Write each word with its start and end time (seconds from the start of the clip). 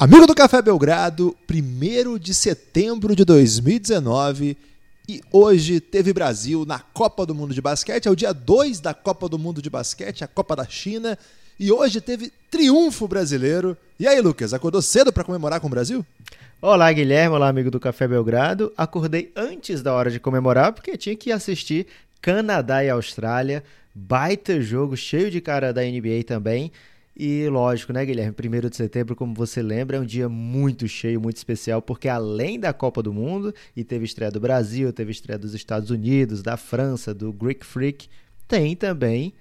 Amigo 0.00 0.26
do 0.26 0.34
Café 0.34 0.62
Belgrado, 0.62 1.36
1 1.46 2.18
de 2.18 2.32
setembro 2.32 3.14
de 3.14 3.22
2019 3.22 4.56
e 5.06 5.20
hoje 5.30 5.78
teve 5.78 6.10
Brasil 6.14 6.64
na 6.64 6.78
Copa 6.78 7.26
do 7.26 7.34
Mundo 7.34 7.52
de 7.52 7.60
Basquete, 7.60 8.08
é 8.08 8.10
o 8.10 8.16
dia 8.16 8.32
2 8.32 8.80
da 8.80 8.94
Copa 8.94 9.28
do 9.28 9.38
Mundo 9.38 9.60
de 9.60 9.68
Basquete, 9.68 10.24
a 10.24 10.26
Copa 10.26 10.56
da 10.56 10.64
China, 10.64 11.18
e 11.58 11.70
hoje 11.70 12.00
teve 12.00 12.32
triunfo 12.50 13.06
brasileiro. 13.06 13.76
E 13.98 14.08
aí, 14.08 14.18
Lucas, 14.22 14.54
acordou 14.54 14.80
cedo 14.80 15.12
para 15.12 15.22
comemorar 15.22 15.60
com 15.60 15.66
o 15.66 15.70
Brasil? 15.70 16.02
Olá, 16.62 16.90
Guilherme, 16.90 17.36
olá, 17.36 17.50
amigo 17.50 17.70
do 17.70 17.78
Café 17.78 18.08
Belgrado. 18.08 18.72
Acordei 18.78 19.30
antes 19.36 19.82
da 19.82 19.92
hora 19.92 20.10
de 20.10 20.18
comemorar 20.18 20.72
porque 20.72 20.96
tinha 20.96 21.14
que 21.14 21.30
assistir 21.30 21.86
Canadá 22.22 22.82
e 22.82 22.88
Austrália, 22.88 23.62
baita 23.94 24.62
jogo, 24.62 24.96
cheio 24.96 25.30
de 25.30 25.42
cara 25.42 25.74
da 25.74 25.82
NBA 25.82 26.24
também. 26.26 26.72
E 27.22 27.46
lógico, 27.50 27.92
né, 27.92 28.02
Guilherme? 28.02 28.32
Primeiro 28.32 28.70
de 28.70 28.76
setembro, 28.76 29.14
como 29.14 29.34
você 29.34 29.60
lembra, 29.60 29.98
é 29.98 30.00
um 30.00 30.06
dia 30.06 30.26
muito 30.26 30.88
cheio, 30.88 31.20
muito 31.20 31.36
especial, 31.36 31.82
porque 31.82 32.08
além 32.08 32.58
da 32.58 32.72
Copa 32.72 33.02
do 33.02 33.12
Mundo, 33.12 33.54
e 33.76 33.84
teve 33.84 34.06
estreia 34.06 34.30
do 34.30 34.40
Brasil, 34.40 34.90
teve 34.90 35.12
estreia 35.12 35.38
dos 35.38 35.52
Estados 35.52 35.90
Unidos, 35.90 36.42
da 36.42 36.56
França, 36.56 37.12
do 37.12 37.30
Greek 37.30 37.66
Freak, 37.66 38.08
tem 38.48 38.74
também 38.74 39.34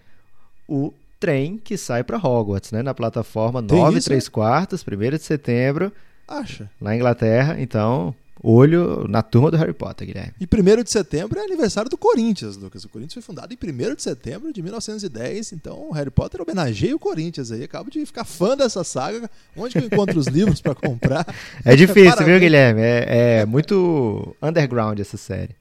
o 0.68 0.94
trem 1.22 1.58
que 1.58 1.78
sai 1.78 2.04
para 2.04 2.18
Hogwarts, 2.18 2.74
né? 2.74 2.84
Na 2.84 2.94
plataforma 2.94 3.62
9 3.62 4.02
3 4.02 4.28
quartos, 4.28 4.84
1 4.86 5.12
de 5.12 5.20
setembro. 5.20 5.90
Acha? 6.28 6.70
Na 6.82 6.94
Inglaterra, 6.94 7.62
então 7.62 8.14
olho 8.42 9.08
na 9.08 9.22
turma 9.22 9.52
do 9.52 9.58
Harry 9.58 9.74
Potter, 9.74 10.08
Guilherme. 10.08 10.34
E 10.40 10.46
1 10.46 10.84
de 10.84 10.92
setembro 10.92 11.40
é 11.40 11.44
aniversário 11.44 11.90
do 11.90 11.98
Corinthians, 11.98 12.56
Lucas. 12.58 12.84
O 12.84 12.90
Corinthians 12.90 13.14
foi 13.14 13.22
fundado 13.24 13.54
em 13.54 13.58
1 13.58 13.96
de 13.96 14.02
setembro 14.04 14.54
de 14.54 14.62
1910, 14.62 15.54
então 15.54 15.90
o 15.90 15.92
Harry 15.92 16.10
Potter 16.10 16.42
homenageia 16.42 16.96
o 16.96 17.00
Corinthians 17.00 17.52
aí. 17.52 17.64
Acabo 17.64 17.92
de 17.92 18.06
ficar 18.06 18.24
fã 18.24 18.56
dessa 18.56 18.84
saga. 18.84 19.30
Onde 19.56 19.74
que 19.74 19.80
eu 19.80 19.88
encontro 19.88 20.20
os 20.20 20.28
livros 20.28 20.62
para 20.62 20.76
comprar? 20.76 21.26
É 21.66 21.76
difícil, 21.76 22.12
Parabéns. 22.12 22.28
viu, 22.30 22.40
Guilherme? 22.40 22.82
É, 22.82 23.40
é 23.42 23.46
muito 23.46 24.36
underground 24.42 25.00
essa 25.00 25.18
série. 25.18 25.56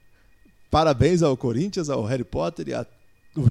Parabéns 0.71 1.21
ao 1.21 1.35
Corinthians, 1.35 1.89
ao 1.89 2.03
Harry 2.05 2.23
Potter 2.23 2.67
e 2.69 2.73
ao 2.73 2.85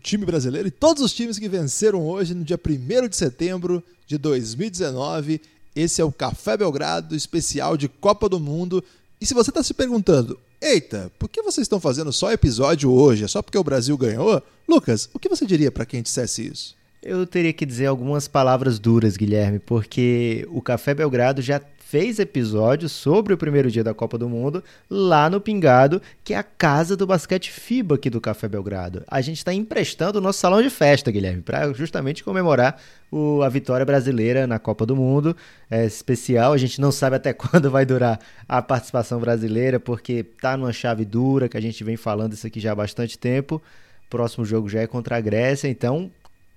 time 0.02 0.24
brasileiro 0.24 0.68
e 0.68 0.70
todos 0.70 1.02
os 1.02 1.12
times 1.12 1.38
que 1.38 1.48
venceram 1.48 2.06
hoje 2.06 2.34
no 2.34 2.44
dia 2.44 2.58
1 2.58 3.08
de 3.08 3.16
setembro 3.16 3.82
de 4.06 4.18
2019. 4.18 5.40
Esse 5.74 6.00
é 6.00 6.04
o 6.04 6.12
Café 6.12 6.56
Belgrado, 6.56 7.14
especial 7.14 7.76
de 7.76 7.88
Copa 7.88 8.28
do 8.28 8.40
Mundo. 8.40 8.82
E 9.20 9.26
se 9.26 9.34
você 9.34 9.50
está 9.50 9.62
se 9.62 9.74
perguntando, 9.74 10.38
eita, 10.60 11.10
por 11.18 11.28
que 11.28 11.42
vocês 11.42 11.64
estão 11.64 11.80
fazendo 11.80 12.12
só 12.12 12.32
episódio 12.32 12.90
hoje? 12.90 13.24
É 13.24 13.28
só 13.28 13.42
porque 13.42 13.58
o 13.58 13.64
Brasil 13.64 13.96
ganhou? 13.98 14.42
Lucas, 14.68 15.08
o 15.12 15.18
que 15.18 15.28
você 15.28 15.44
diria 15.44 15.72
para 15.72 15.86
quem 15.86 16.02
dissesse 16.02 16.46
isso? 16.46 16.76
Eu 17.02 17.26
teria 17.26 17.52
que 17.52 17.66
dizer 17.66 17.86
algumas 17.86 18.28
palavras 18.28 18.78
duras, 18.78 19.16
Guilherme, 19.16 19.58
porque 19.58 20.46
o 20.50 20.60
Café 20.60 20.94
Belgrado 20.94 21.40
já 21.42 21.60
fez 21.88 22.18
episódio 22.18 22.86
sobre 22.86 23.32
o 23.32 23.38
primeiro 23.38 23.70
dia 23.70 23.82
da 23.82 23.94
Copa 23.94 24.18
do 24.18 24.28
Mundo 24.28 24.62
lá 24.90 25.30
no 25.30 25.40
Pingado, 25.40 26.02
que 26.22 26.34
é 26.34 26.36
a 26.36 26.42
casa 26.42 26.94
do 26.94 27.06
basquete 27.06 27.50
FIBA 27.50 27.94
aqui 27.94 28.10
do 28.10 28.20
Café 28.20 28.46
Belgrado. 28.46 29.04
A 29.08 29.22
gente 29.22 29.38
está 29.38 29.54
emprestando 29.54 30.18
o 30.18 30.20
nosso 30.20 30.38
salão 30.38 30.60
de 30.60 30.68
festa, 30.68 31.10
Guilherme, 31.10 31.40
para 31.40 31.72
justamente 31.72 32.22
comemorar 32.22 32.78
o, 33.10 33.40
a 33.42 33.48
vitória 33.48 33.86
brasileira 33.86 34.46
na 34.46 34.58
Copa 34.58 34.84
do 34.84 34.94
Mundo. 34.94 35.34
É 35.70 35.86
especial, 35.86 36.52
a 36.52 36.58
gente 36.58 36.78
não 36.78 36.92
sabe 36.92 37.16
até 37.16 37.32
quando 37.32 37.70
vai 37.70 37.86
durar 37.86 38.20
a 38.46 38.60
participação 38.60 39.18
brasileira, 39.18 39.80
porque 39.80 40.22
tá 40.22 40.58
numa 40.58 40.74
chave 40.74 41.06
dura, 41.06 41.48
que 41.48 41.56
a 41.56 41.62
gente 41.62 41.82
vem 41.82 41.96
falando 41.96 42.34
isso 42.34 42.46
aqui 42.46 42.60
já 42.60 42.72
há 42.72 42.74
bastante 42.74 43.18
tempo. 43.18 43.62
Próximo 44.10 44.44
jogo 44.44 44.68
já 44.68 44.82
é 44.82 44.86
contra 44.86 45.16
a 45.16 45.20
Grécia, 45.22 45.68
então 45.68 46.10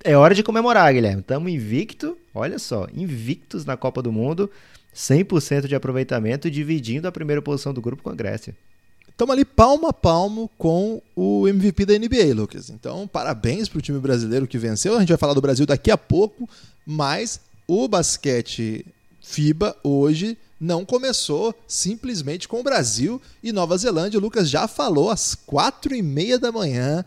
é 0.03 0.17
hora 0.17 0.35
de 0.35 0.43
comemorar, 0.43 0.93
Guilherme. 0.93 1.21
Estamos 1.21 1.49
invicto, 1.49 2.17
olha 2.35 2.59
só, 2.59 2.85
invictos 2.93 3.63
na 3.63 3.77
Copa 3.77 4.01
do 4.01 4.11
Mundo. 4.11 4.51
100% 4.93 5.67
de 5.67 5.75
aproveitamento, 5.75 6.49
dividindo 6.49 7.07
a 7.07 7.11
primeira 7.11 7.41
posição 7.41 7.73
do 7.73 7.81
grupo 7.81 8.03
com 8.03 8.09
a 8.09 8.15
Grécia. 8.15 8.55
Estamos 9.07 9.33
ali 9.33 9.45
palmo 9.45 9.87
a 9.87 9.93
palmo 9.93 10.49
com 10.57 11.01
o 11.15 11.47
MVP 11.47 11.85
da 11.85 11.97
NBA, 11.97 12.33
Lucas. 12.33 12.69
Então, 12.69 13.07
parabéns 13.07 13.69
para 13.69 13.77
o 13.77 13.81
time 13.81 13.99
brasileiro 13.99 14.47
que 14.47 14.57
venceu. 14.57 14.95
A 14.95 14.99
gente 14.99 15.09
vai 15.09 15.17
falar 15.17 15.33
do 15.33 15.41
Brasil 15.41 15.65
daqui 15.65 15.91
a 15.91 15.97
pouco, 15.97 16.49
mas 16.85 17.39
o 17.67 17.87
basquete 17.87 18.85
FIBA 19.21 19.75
hoje 19.83 20.37
não 20.59 20.83
começou 20.83 21.55
simplesmente 21.67 22.47
com 22.47 22.59
o 22.59 22.63
Brasil 22.63 23.21
e 23.43 23.51
Nova 23.51 23.77
Zelândia. 23.77 24.19
O 24.19 24.21
Lucas 24.21 24.49
já 24.49 24.67
falou 24.67 25.09
às 25.11 25.35
quatro 25.35 25.93
e 25.93 26.01
meia 26.01 26.39
da 26.39 26.51
manhã, 26.51 27.05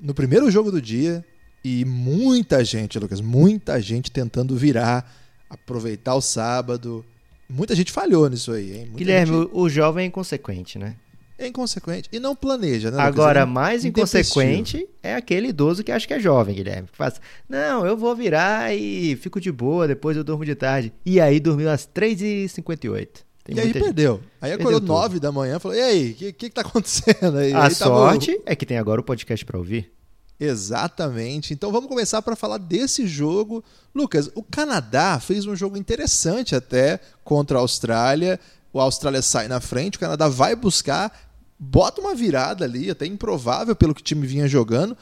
no 0.00 0.12
primeiro 0.12 0.50
jogo 0.50 0.70
do 0.70 0.82
dia, 0.82 1.24
e 1.64 1.84
muita 1.84 2.64
gente, 2.64 2.98
Lucas, 2.98 3.20
muita 3.20 3.80
gente 3.80 4.10
tentando 4.10 4.56
virar, 4.56 5.10
aproveitar 5.48 6.14
o 6.14 6.20
sábado, 6.20 7.04
Muita 7.48 7.74
gente 7.74 7.92
falhou 7.92 8.28
nisso 8.28 8.52
aí, 8.52 8.72
hein? 8.72 8.80
Muita 8.86 8.98
Guilherme, 8.98 9.36
gente... 9.36 9.50
o 9.52 9.68
jovem 9.68 10.04
é 10.04 10.08
inconsequente, 10.08 10.78
né? 10.78 10.96
É 11.36 11.48
inconsequente. 11.48 12.08
E 12.12 12.20
não 12.20 12.36
planeja, 12.36 12.90
né? 12.90 13.02
Agora, 13.02 13.40
é 13.40 13.44
mais 13.44 13.84
inconsequente 13.84 14.88
é 15.02 15.16
aquele 15.16 15.48
idoso 15.48 15.82
que 15.82 15.90
acha 15.90 16.06
que 16.06 16.14
é 16.14 16.20
jovem, 16.20 16.54
Guilherme. 16.54 16.88
Que 16.88 16.96
faz, 16.96 17.20
não, 17.48 17.84
eu 17.84 17.96
vou 17.96 18.14
virar 18.14 18.72
e 18.74 19.16
fico 19.16 19.40
de 19.40 19.50
boa, 19.50 19.88
depois 19.88 20.16
eu 20.16 20.22
durmo 20.22 20.44
de 20.44 20.54
tarde. 20.54 20.92
E 21.04 21.20
aí 21.20 21.40
dormiu 21.40 21.68
às 21.70 21.86
3h58. 21.86 23.08
Tem 23.44 23.56
e 23.56 23.60
aí 23.60 23.72
perdeu. 23.72 24.20
Aí 24.40 24.52
acordou 24.52 24.80
9 24.80 25.20
da 25.20 25.30
manhã 25.30 25.56
e 25.56 25.60
falou: 25.60 25.76
e 25.76 25.80
aí, 25.82 26.12
o 26.12 26.14
que, 26.14 26.32
que, 26.32 26.48
que 26.48 26.54
tá 26.54 26.62
acontecendo 26.62 27.36
aí? 27.36 27.52
A 27.52 27.64
aí 27.64 27.74
sorte 27.74 28.32
tava... 28.32 28.42
é 28.46 28.56
que 28.56 28.64
tem 28.64 28.78
agora 28.78 29.00
o 29.00 29.04
podcast 29.04 29.44
para 29.44 29.58
ouvir. 29.58 29.92
Exatamente. 30.38 31.54
Então 31.54 31.70
vamos 31.70 31.88
começar 31.88 32.20
para 32.22 32.36
falar 32.36 32.58
desse 32.58 33.06
jogo. 33.06 33.62
Lucas, 33.94 34.30
o 34.34 34.42
Canadá 34.42 35.20
fez 35.20 35.46
um 35.46 35.54
jogo 35.54 35.76
interessante 35.76 36.54
até 36.54 36.98
contra 37.22 37.58
a 37.58 37.60
Austrália. 37.60 38.38
O 38.72 38.80
Austrália 38.80 39.22
sai 39.22 39.46
na 39.46 39.60
frente, 39.60 39.96
o 39.96 40.00
Canadá 40.00 40.28
vai 40.28 40.56
buscar, 40.56 41.30
bota 41.56 42.00
uma 42.00 42.14
virada 42.14 42.64
ali, 42.64 42.90
até 42.90 43.06
improvável 43.06 43.76
pelo 43.76 43.94
que 43.94 44.00
o 44.00 44.04
time 44.04 44.26
vinha 44.26 44.48
jogando. 44.48 44.96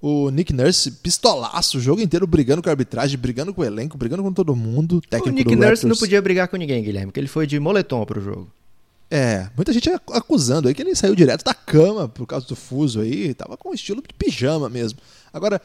O 0.00 0.30
Nick 0.30 0.52
Nurse, 0.52 0.92
pistolaço, 0.92 1.78
o 1.78 1.80
jogo 1.80 2.00
inteiro 2.00 2.24
brigando 2.24 2.62
com 2.62 2.68
a 2.68 2.72
arbitragem, 2.72 3.18
brigando 3.18 3.52
com 3.52 3.62
o 3.62 3.64
elenco, 3.64 3.98
brigando 3.98 4.22
com 4.22 4.32
todo 4.32 4.54
mundo. 4.54 5.02
o 5.26 5.30
Nick 5.30 5.56
Nurse 5.56 5.86
não 5.86 5.96
podia 5.96 6.22
brigar 6.22 6.46
com 6.46 6.56
ninguém, 6.56 6.84
Guilherme, 6.84 7.06
porque 7.06 7.18
ele 7.18 7.26
foi 7.26 7.48
de 7.48 7.58
moletom 7.58 8.06
pro 8.06 8.20
jogo. 8.20 8.48
É, 9.10 9.48
muita 9.56 9.72
gente 9.72 9.88
acusando 10.12 10.68
aí 10.68 10.74
que 10.74 10.82
ele 10.82 10.94
saiu 10.94 11.14
direto 11.14 11.42
da 11.42 11.54
cama 11.54 12.08
por 12.08 12.26
causa 12.26 12.46
do 12.46 12.54
fuso 12.54 13.00
aí, 13.00 13.32
tava 13.32 13.56
com 13.56 13.72
estilo 13.72 14.02
de 14.02 14.12
pijama 14.12 14.68
mesmo. 14.68 14.98
Agora, 15.32 15.62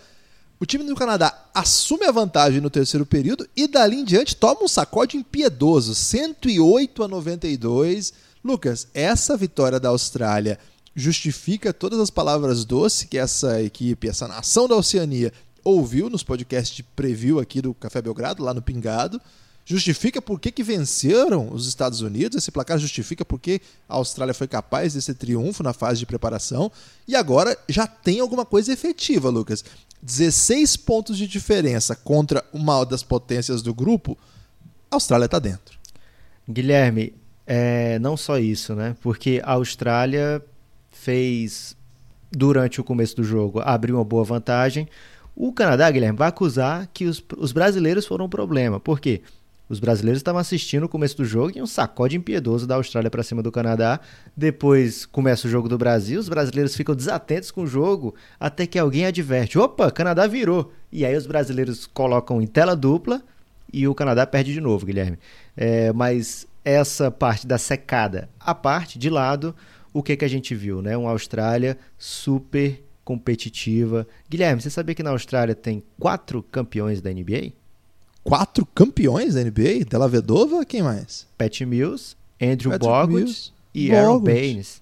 o 0.59 0.65
time 0.65 0.85
do 0.85 0.95
Canadá 0.95 1.49
assume 1.53 2.05
a 2.05 2.11
vantagem 2.11 2.61
no 2.61 2.69
terceiro 2.69 3.05
período 3.05 3.45
e 3.53 3.67
dali 3.67 3.97
em 3.97 4.05
diante 4.05 4.35
toma 4.35 4.63
um 4.63 4.67
sacode 4.67 5.17
impiedoso, 5.17 5.93
108 5.93 7.03
a 7.03 7.07
92. 7.07 8.13
Lucas, 8.41 8.87
essa 8.93 9.35
vitória 9.35 9.77
da 9.77 9.89
Austrália 9.89 10.57
justifica 10.95 11.73
todas 11.73 11.99
as 11.99 12.09
palavras 12.09 12.63
doces 12.63 13.03
que 13.03 13.17
essa 13.17 13.61
equipe, 13.61 14.07
essa 14.07 14.27
nação 14.27 14.69
da 14.69 14.75
Oceania 14.75 15.33
ouviu 15.65 16.09
nos 16.09 16.23
podcasts 16.23 16.75
de 16.75 16.83
preview 16.83 17.39
aqui 17.39 17.61
do 17.61 17.73
Café 17.73 18.01
Belgrado, 18.01 18.43
lá 18.43 18.53
no 18.53 18.61
Pingado 18.61 19.19
justifica 19.65 20.21
por 20.21 20.39
que, 20.39 20.51
que 20.51 20.63
venceram 20.63 21.49
os 21.51 21.67
Estados 21.67 22.01
Unidos, 22.01 22.37
esse 22.37 22.51
placar 22.51 22.77
justifica 22.77 23.23
por 23.23 23.39
que 23.39 23.61
a 23.87 23.95
Austrália 23.95 24.33
foi 24.33 24.47
capaz 24.47 24.93
desse 24.93 25.13
triunfo 25.13 25.63
na 25.63 25.73
fase 25.73 25.99
de 25.99 26.05
preparação, 26.05 26.71
e 27.07 27.15
agora 27.15 27.57
já 27.69 27.87
tem 27.87 28.19
alguma 28.19 28.45
coisa 28.45 28.73
efetiva, 28.73 29.29
Lucas. 29.29 29.63
16 30.01 30.75
pontos 30.77 31.17
de 31.17 31.27
diferença 31.27 31.95
contra 31.95 32.43
uma 32.51 32.83
das 32.83 33.03
potências 33.03 33.61
do 33.61 33.73
grupo, 33.73 34.17
a 34.91 34.95
Austrália 34.95 35.25
está 35.25 35.39
dentro. 35.39 35.79
Guilherme, 36.47 37.13
é, 37.47 37.97
não 37.99 38.17
só 38.17 38.37
isso, 38.37 38.75
né? 38.75 38.97
Porque 39.01 39.41
a 39.43 39.53
Austrália 39.53 40.43
fez, 40.91 41.75
durante 42.29 42.81
o 42.81 42.83
começo 42.83 43.15
do 43.15 43.23
jogo, 43.23 43.61
abriu 43.63 43.95
uma 43.95 44.03
boa 44.03 44.25
vantagem. 44.25 44.89
O 45.33 45.53
Canadá, 45.53 45.89
Guilherme, 45.89 46.17
vai 46.17 46.27
acusar 46.27 46.87
que 46.93 47.05
os, 47.05 47.23
os 47.37 47.53
brasileiros 47.53 48.05
foram 48.05 48.25
um 48.25 48.29
problema. 48.29 48.79
Por 48.79 48.99
quê? 48.99 49.21
Os 49.73 49.79
brasileiros 49.79 50.19
estavam 50.19 50.39
assistindo 50.39 50.83
o 50.83 50.89
começo 50.89 51.17
do 51.17 51.25
jogo 51.25 51.51
e 51.55 51.61
um 51.61 51.65
sacode 51.65 52.15
impiedoso 52.15 52.67
da 52.67 52.75
Austrália 52.75 53.09
para 53.09 53.23
cima 53.23 53.41
do 53.41 53.51
Canadá. 53.51 53.99
Depois 54.37 55.03
começa 55.03 55.47
o 55.47 55.49
jogo 55.49 55.67
do 55.67 55.79
Brasil, 55.79 56.19
os 56.19 56.29
brasileiros 56.29 56.75
ficam 56.75 56.93
desatentos 56.95 57.49
com 57.49 57.63
o 57.63 57.67
jogo 57.67 58.13
até 58.39 58.67
que 58.67 58.77
alguém 58.77 59.07
adverte: 59.07 59.57
opa, 59.57 59.89
Canadá 59.89 60.27
virou. 60.27 60.71
E 60.91 61.03
aí 61.03 61.17
os 61.17 61.25
brasileiros 61.25 61.87
colocam 61.87 62.39
em 62.39 62.45
tela 62.45 62.75
dupla 62.75 63.23
e 63.73 63.87
o 63.87 63.95
Canadá 63.95 64.27
perde 64.27 64.53
de 64.53 64.61
novo, 64.61 64.85
Guilherme. 64.85 65.17
É, 65.57 65.91
mas 65.91 66.45
essa 66.63 67.09
parte 67.09 67.47
da 67.47 67.57
secada, 67.57 68.29
a 68.39 68.53
parte 68.53 68.99
de 68.99 69.09
lado, 69.09 69.55
o 69.91 70.03
que, 70.03 70.15
que 70.15 70.23
a 70.23 70.29
gente 70.29 70.53
viu? 70.53 70.83
Né? 70.83 70.95
Uma 70.95 71.09
Austrália 71.09 71.79
super 71.97 72.79
competitiva. 73.03 74.07
Guilherme, 74.29 74.61
você 74.61 74.69
sabia 74.69 74.93
que 74.93 75.01
na 75.01 75.09
Austrália 75.09 75.55
tem 75.55 75.83
quatro 75.99 76.43
campeões 76.43 77.01
da 77.01 77.11
NBA? 77.11 77.62
Quatro 78.23 78.65
campeões 78.65 79.33
da 79.33 79.43
NBA? 79.43 79.85
Della 79.89 80.07
Vedova, 80.07 80.65
quem 80.65 80.81
mais? 80.81 81.27
Pat 81.37 81.61
Mills, 81.61 82.15
Andrew 82.41 82.77
Bogut 82.77 83.53
e 83.73 83.87
Bogut. 83.87 83.95
Aaron 83.95 84.19
Baines. 84.19 84.81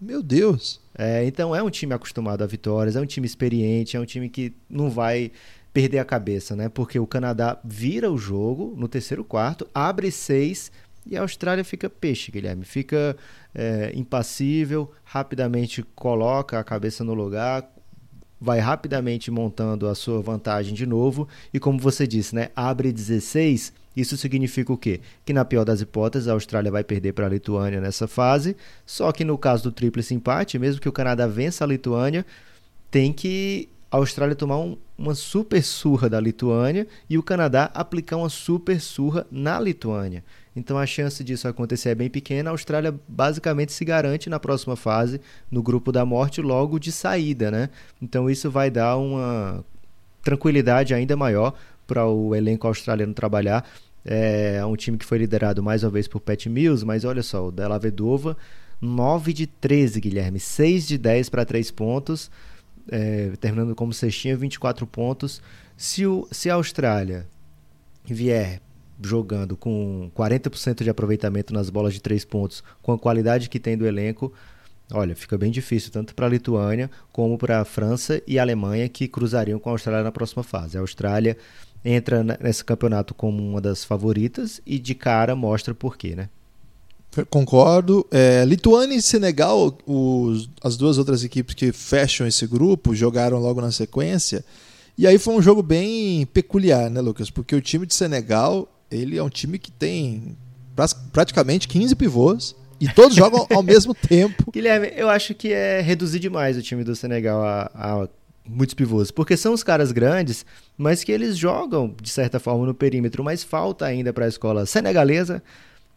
Meu 0.00 0.22
Deus. 0.22 0.80
É, 0.96 1.24
então 1.24 1.56
é 1.56 1.62
um 1.62 1.70
time 1.70 1.94
acostumado 1.94 2.42
a 2.42 2.46
vitórias, 2.46 2.96
é 2.96 3.00
um 3.00 3.06
time 3.06 3.26
experiente, 3.26 3.96
é 3.96 4.00
um 4.00 4.04
time 4.04 4.28
que 4.28 4.52
não 4.68 4.90
vai 4.90 5.32
perder 5.72 6.00
a 6.00 6.04
cabeça, 6.04 6.54
né? 6.54 6.68
Porque 6.68 6.98
o 6.98 7.06
Canadá 7.06 7.58
vira 7.64 8.10
o 8.10 8.18
jogo 8.18 8.74
no 8.76 8.86
terceiro 8.88 9.24
quarto, 9.24 9.66
abre 9.74 10.10
seis 10.10 10.70
e 11.06 11.16
a 11.16 11.22
Austrália 11.22 11.64
fica 11.64 11.88
peixe, 11.88 12.30
Guilherme. 12.30 12.64
Fica 12.64 13.16
é, 13.54 13.90
impassível, 13.94 14.90
rapidamente 15.02 15.82
coloca 15.94 16.58
a 16.58 16.64
cabeça 16.64 17.02
no 17.02 17.14
lugar, 17.14 17.68
vai 18.42 18.58
rapidamente 18.58 19.30
montando 19.30 19.86
a 19.86 19.94
sua 19.94 20.20
vantagem 20.20 20.74
de 20.74 20.84
novo. 20.84 21.28
E 21.54 21.60
como 21.60 21.78
você 21.78 22.08
disse, 22.08 22.34
né? 22.34 22.48
Abre 22.56 22.90
16. 22.90 23.72
Isso 23.96 24.16
significa 24.16 24.72
o 24.72 24.76
quê? 24.76 25.00
Que 25.24 25.32
na 25.32 25.44
pior 25.44 25.64
das 25.64 25.80
hipóteses, 25.80 26.26
a 26.26 26.32
Austrália 26.32 26.70
vai 26.70 26.82
perder 26.82 27.12
para 27.12 27.26
a 27.26 27.28
Lituânia 27.28 27.80
nessa 27.80 28.08
fase. 28.08 28.56
Só 28.84 29.12
que 29.12 29.24
no 29.24 29.38
caso 29.38 29.62
do 29.62 29.72
tríplice 29.72 30.12
empate, 30.12 30.58
mesmo 30.58 30.80
que 30.80 30.88
o 30.88 30.92
Canadá 30.92 31.26
vença 31.28 31.62
a 31.62 31.66
Lituânia, 31.68 32.26
tem 32.90 33.12
que 33.12 33.68
a 33.88 33.98
Austrália 33.98 34.34
tomar 34.34 34.58
um, 34.58 34.76
uma 34.98 35.14
super 35.14 35.62
surra 35.62 36.08
da 36.08 36.18
Lituânia 36.18 36.88
e 37.08 37.16
o 37.18 37.22
Canadá 37.22 37.70
aplicar 37.74 38.16
uma 38.16 38.30
super 38.30 38.80
surra 38.80 39.24
na 39.30 39.60
Lituânia. 39.60 40.24
Então 40.54 40.76
a 40.76 40.86
chance 40.86 41.22
disso 41.24 41.48
acontecer 41.48 41.90
é 41.90 41.94
bem 41.94 42.10
pequena. 42.10 42.50
A 42.50 42.52
Austrália 42.52 42.94
basicamente 43.08 43.72
se 43.72 43.84
garante 43.84 44.28
na 44.28 44.38
próxima 44.38 44.76
fase, 44.76 45.20
no 45.50 45.62
grupo 45.62 45.90
da 45.90 46.04
morte, 46.04 46.42
logo 46.42 46.78
de 46.78 46.92
saída, 46.92 47.50
né? 47.50 47.70
Então 48.00 48.28
isso 48.28 48.50
vai 48.50 48.70
dar 48.70 48.96
uma 48.96 49.64
tranquilidade 50.22 50.94
ainda 50.94 51.16
maior 51.16 51.54
para 51.86 52.06
o 52.06 52.34
elenco 52.34 52.66
australiano 52.66 53.14
trabalhar. 53.14 53.66
É 54.04 54.64
um 54.66 54.76
time 54.76 54.98
que 54.98 55.06
foi 55.06 55.18
liderado 55.18 55.62
mais 55.62 55.82
uma 55.84 55.90
vez 55.90 56.06
por 56.08 56.20
Pat 56.20 56.46
Mills, 56.46 56.84
mas 56.84 57.04
olha 57.04 57.22
só, 57.22 57.46
o 57.46 57.52
Della 57.52 57.78
Vedova, 57.78 58.36
9 58.80 59.32
de 59.32 59.46
13, 59.46 60.00
Guilherme, 60.00 60.40
6 60.40 60.88
de 60.88 60.98
10 60.98 61.28
para 61.28 61.44
3 61.44 61.70
pontos 61.70 62.30
é, 62.88 63.32
terminando 63.40 63.74
como 63.74 63.92
cestinha, 63.92 64.36
24 64.36 64.86
pontos. 64.86 65.42
Se, 65.76 66.06
o, 66.06 66.26
se 66.30 66.50
a 66.50 66.54
Austrália 66.54 67.26
vier 68.04 68.60
jogando 69.08 69.56
com 69.56 70.10
40% 70.16 70.82
de 70.82 70.90
aproveitamento 70.90 71.52
nas 71.52 71.70
bolas 71.70 71.94
de 71.94 72.00
3 72.00 72.24
pontos, 72.24 72.62
com 72.82 72.92
a 72.92 72.98
qualidade 72.98 73.48
que 73.48 73.60
tem 73.60 73.76
do 73.76 73.86
elenco, 73.86 74.32
olha, 74.92 75.14
fica 75.14 75.38
bem 75.38 75.50
difícil 75.50 75.90
tanto 75.90 76.14
para 76.14 76.26
a 76.26 76.28
Lituânia 76.28 76.90
como 77.12 77.38
para 77.38 77.60
a 77.60 77.64
França 77.64 78.22
e 78.26 78.38
a 78.38 78.42
Alemanha 78.42 78.88
que 78.88 79.08
cruzariam 79.08 79.58
com 79.58 79.70
a 79.70 79.72
Austrália 79.72 80.02
na 80.02 80.12
próxima 80.12 80.42
fase. 80.42 80.76
A 80.76 80.80
Austrália 80.80 81.36
entra 81.84 82.22
nesse 82.40 82.64
campeonato 82.64 83.14
como 83.14 83.42
uma 83.42 83.60
das 83.60 83.84
favoritas 83.84 84.60
e 84.64 84.78
de 84.78 84.94
cara 84.94 85.34
mostra 85.34 85.74
por 85.74 85.96
quê, 85.96 86.14
né? 86.14 86.28
Concordo. 87.28 88.06
É, 88.10 88.42
Lituânia 88.44 88.96
e 88.96 89.02
Senegal, 89.02 89.76
os, 89.86 90.48
as 90.62 90.76
duas 90.76 90.96
outras 90.96 91.22
equipes 91.22 91.54
que 91.54 91.70
fecham 91.70 92.26
esse 92.26 92.46
grupo, 92.46 92.94
jogaram 92.94 93.38
logo 93.38 93.60
na 93.60 93.70
sequência. 93.70 94.42
E 94.96 95.06
aí 95.06 95.18
foi 95.18 95.34
um 95.34 95.42
jogo 95.42 95.62
bem 95.62 96.24
peculiar, 96.26 96.90
né, 96.90 97.00
Lucas? 97.00 97.30
Porque 97.30 97.54
o 97.54 97.60
time 97.60 97.86
de 97.86 97.94
Senegal, 97.94 98.66
ele 98.92 99.16
é 99.16 99.22
um 99.22 99.28
time 99.28 99.58
que 99.58 99.70
tem 99.70 100.36
praticamente 101.12 101.66
15 101.68 101.96
pivôs 101.96 102.56
e 102.80 102.88
todos 102.88 103.16
jogam 103.16 103.46
ao 103.50 103.62
mesmo 103.62 103.94
tempo. 103.96 104.50
Guilherme, 104.52 104.92
eu 104.96 105.08
acho 105.08 105.34
que 105.34 105.52
é 105.52 105.80
reduzir 105.80 106.18
demais 106.18 106.56
o 106.56 106.62
time 106.62 106.84
do 106.84 106.94
Senegal 106.94 107.42
a, 107.42 107.70
a 107.74 108.08
muitos 108.44 108.74
pivôs, 108.74 109.10
porque 109.10 109.36
são 109.36 109.52
os 109.52 109.62
caras 109.62 109.92
grandes, 109.92 110.44
mas 110.76 111.04
que 111.04 111.12
eles 111.12 111.36
jogam 111.36 111.94
de 112.00 112.10
certa 112.10 112.40
forma 112.40 112.66
no 112.66 112.74
perímetro, 112.74 113.22
mas 113.22 113.44
falta 113.44 113.86
ainda 113.86 114.12
para 114.12 114.24
a 114.24 114.28
escola 114.28 114.66
senegalesa 114.66 115.42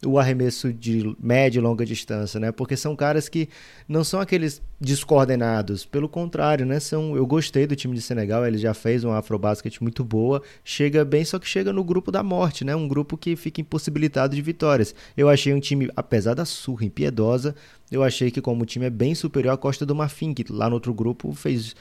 o 0.04 0.20
arremesso 0.20 0.74
de 0.74 1.16
média 1.20 1.60
e 1.60 1.62
longa 1.62 1.86
distância, 1.86 2.40
né? 2.40 2.52
Porque 2.52 2.76
são 2.76 2.96
caras 2.96 3.30
que 3.30 3.48
não 3.88 4.04
são 4.04 4.20
aqueles 4.20 4.62
descoordenados, 4.80 5.86
pelo 5.86 6.10
contrário, 6.10 6.66
né? 6.66 6.80
São, 6.80 7.16
eu 7.16 7.26
gostei 7.26 7.66
do 7.66 7.76
time 7.76 7.96
de 7.96 8.02
Senegal, 8.02 8.46
ele 8.46 8.58
já 8.58 8.74
fez 8.74 9.04
um 9.04 9.12
afrobasket 9.12 9.82
muito 9.82 10.04
boa, 10.04 10.42
chega 10.64 11.06
bem, 11.06 11.24
só 11.24 11.40
que 11.40 11.48
chega 11.48 11.72
no 11.72 11.84
grupo 11.84 12.12
da 12.12 12.22
morte, 12.22 12.66
né? 12.66 12.76
Um 12.76 12.88
grupo 12.88 13.18
que 13.18 13.36
fica 13.36 13.62
impossibilitado 13.62 14.36
de 14.36 14.42
vitórias. 14.42 14.94
Eu 15.16 15.30
achei 15.30 15.54
um 15.54 15.60
time, 15.60 15.90
apesar 15.96 16.34
da 16.34 16.46
surra 16.46 16.86
impiedosa, 16.86 17.56
eu 17.92 18.04
achei 18.04 18.30
que 18.30 18.42
como 18.42 18.66
time 18.66 18.86
é 18.86 18.90
bem 18.90 19.16
superior 19.16 19.54
à 19.54 19.58
Costa 19.58 19.86
do 19.86 19.96
Marfim, 19.96 20.34
que 20.34 20.52
lá 20.52 20.70
no 20.70 20.76
outro 20.76 20.94
grupo 20.94 21.34
fez 21.34 21.76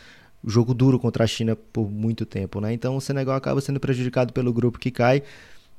jogo 0.47 0.75
duro 0.75 0.99
contra 0.99 1.25
a 1.25 1.27
China 1.27 1.57
por 1.57 1.91
muito 1.91 2.25
tempo, 2.25 2.61
né? 2.61 2.73
Então 2.73 2.97
o 2.97 3.01
Senegal 3.01 3.35
acaba 3.35 3.61
sendo 3.61 3.81
prejudicado 3.81 4.33
pelo 4.33 4.53
grupo 4.53 4.79
que 4.79 4.91
cai, 4.91 5.23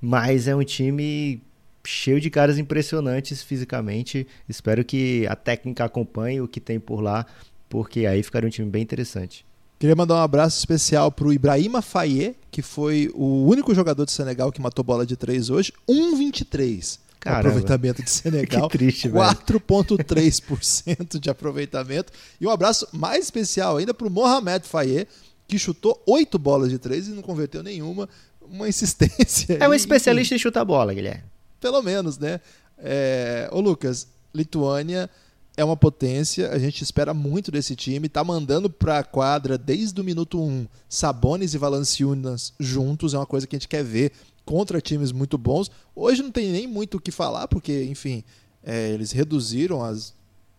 mas 0.01 0.47
é 0.47 0.55
um 0.55 0.63
time 0.63 1.41
cheio 1.85 2.19
de 2.19 2.29
caras 2.29 2.57
impressionantes 2.57 3.41
fisicamente. 3.41 4.27
Espero 4.47 4.83
que 4.83 5.25
a 5.27 5.35
técnica 5.35 5.85
acompanhe 5.85 6.41
o 6.41 6.47
que 6.47 6.59
tem 6.59 6.79
por 6.79 7.01
lá, 7.01 7.25
porque 7.69 8.05
aí 8.05 8.21
ficaria 8.23 8.47
um 8.47 8.51
time 8.51 8.69
bem 8.69 8.81
interessante. 8.81 9.45
Queria 9.77 9.95
mandar 9.95 10.15
um 10.15 10.23
abraço 10.23 10.57
especial 10.57 11.11
para 11.11 11.27
o 11.27 11.33
Ibrahima 11.33 11.81
Faye, 11.81 12.35
que 12.49 12.61
foi 12.61 13.11
o 13.13 13.45
único 13.45 13.75
jogador 13.75 14.05
de 14.05 14.11
Senegal 14.11 14.51
que 14.51 14.61
matou 14.61 14.85
bola 14.85 15.05
de 15.05 15.17
3 15.17 15.49
hoje, 15.49 15.73
1,23. 15.87 16.99
Aproveitamento 17.25 18.03
de 18.03 18.09
Senegal. 18.09 18.69
que 18.69 18.77
triste, 18.77 19.09
4,3% 19.09 21.19
de 21.19 21.29
aproveitamento. 21.29 22.13
E 22.39 22.47
um 22.47 22.51
abraço 22.51 22.87
mais 22.93 23.25
especial 23.25 23.75
ainda 23.77 23.93
para 23.93 24.07
o 24.07 24.11
Mohamed 24.11 24.65
Faye, 24.67 25.07
que 25.47 25.59
chutou 25.59 26.01
8 26.05 26.39
bolas 26.39 26.69
de 26.69 26.79
3 26.79 27.09
e 27.09 27.11
não 27.11 27.21
converteu 27.21 27.61
nenhuma. 27.61 28.07
Uma 28.47 28.69
insistência. 28.69 29.57
É 29.59 29.67
um 29.67 29.73
especialista 29.73 30.35
em 30.35 30.37
chutar 30.37 30.63
bola, 30.63 30.93
Guilherme 30.93 31.34
pelo 31.59 31.81
menos, 31.81 32.17
né? 32.17 32.39
É... 32.77 33.49
Ô, 33.51 33.59
Lucas, 33.59 34.07
Lituânia 34.33 35.09
é 35.57 35.63
uma 35.63 35.77
potência, 35.77 36.51
a 36.51 36.59
gente 36.59 36.83
espera 36.83 37.13
muito 37.13 37.49
desse 37.49 37.75
time, 37.75 38.09
tá 38.09 38.23
mandando 38.23 38.69
pra 38.69 39.03
quadra 39.03 39.57
desde 39.57 39.99
o 40.01 40.03
minuto 40.03 40.41
1 40.41 40.67
Sabonis 40.89 41.53
e 41.53 41.57
Valanciunas 41.57 42.53
juntos, 42.59 43.13
é 43.13 43.17
uma 43.17 43.25
coisa 43.25 43.47
que 43.47 43.55
a 43.55 43.59
gente 43.59 43.69
quer 43.69 43.83
ver 43.83 44.11
contra 44.43 44.81
times 44.81 45.11
muito 45.11 45.37
bons. 45.37 45.71
Hoje 45.95 46.21
não 46.21 46.31
tem 46.31 46.51
nem 46.51 46.67
muito 46.67 46.97
o 46.97 46.99
que 46.99 47.11
falar, 47.11 47.47
porque, 47.47 47.83
enfim, 47.85 48.23
é, 48.63 48.89
eles 48.89 49.11
reduziram 49.11 49.83
as 49.83 50.13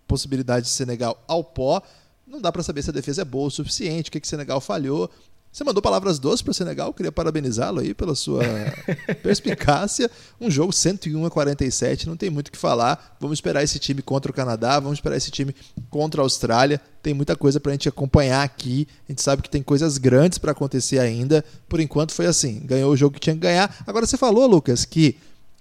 possibilidades 0.07 0.71
de 0.71 0.77
Senegal 0.77 1.23
ao 1.29 1.45
pó. 1.45 1.83
Não 2.27 2.41
dá 2.41 2.51
para 2.51 2.63
saber 2.63 2.83
se 2.83 2.91
a 2.91 2.93
defesa 2.93 3.23
é 3.23 3.25
boa 3.25 3.49
o 3.49 3.51
suficiente, 3.51 4.09
o 4.09 4.13
que, 4.13 4.21
que 4.21 4.29
Senegal 4.29 4.61
falhou. 4.61 5.11
Você 5.57 5.65
mandou 5.65 5.81
palavras 5.81 6.19
doces 6.19 6.43
para 6.43 6.51
o 6.51 6.55
Senegal, 6.55 6.93
queria 6.93 7.11
parabenizá-lo 7.11 7.81
aí 7.81 7.95
pela 7.95 8.15
sua 8.15 8.43
perspicácia. 9.23 10.11
Um 10.39 10.51
jogo 10.51 10.71
101 10.71 11.25
a 11.25 11.31
47, 11.31 12.07
não 12.07 12.15
tem 12.15 12.29
muito 12.29 12.49
o 12.49 12.53
que 12.53 12.59
falar. 12.59 13.17
Vamos 13.19 13.39
esperar 13.39 13.65
esse 13.65 13.79
time 13.79 14.03
contra 14.03 14.31
o 14.31 14.35
Canadá, 14.35 14.79
vamos 14.79 14.99
esperar 14.99 15.17
esse 15.17 15.31
time 15.31 15.57
contra 15.89 16.21
a 16.21 16.25
Austrália. 16.25 16.79
Tem 17.03 17.15
muita 17.15 17.35
coisa 17.35 17.59
para 17.59 17.71
a 17.71 17.73
gente 17.73 17.89
acompanhar 17.89 18.43
aqui. 18.43 18.87
A 19.09 19.13
gente 19.13 19.23
sabe 19.23 19.41
que 19.41 19.49
tem 19.49 19.63
coisas 19.63 19.97
grandes 19.97 20.37
para 20.37 20.53
acontecer 20.53 20.99
ainda. 20.99 21.43
Por 21.67 21.81
enquanto 21.81 22.13
foi 22.13 22.27
assim, 22.27 22.61
ganhou 22.63 22.93
o 22.93 22.97
jogo 22.97 23.15
que 23.15 23.21
tinha 23.21 23.35
que 23.35 23.41
ganhar. 23.41 23.75
Agora 23.87 24.05
você 24.05 24.19
falou, 24.19 24.47
Lucas, 24.47 24.85
que 24.85 25.17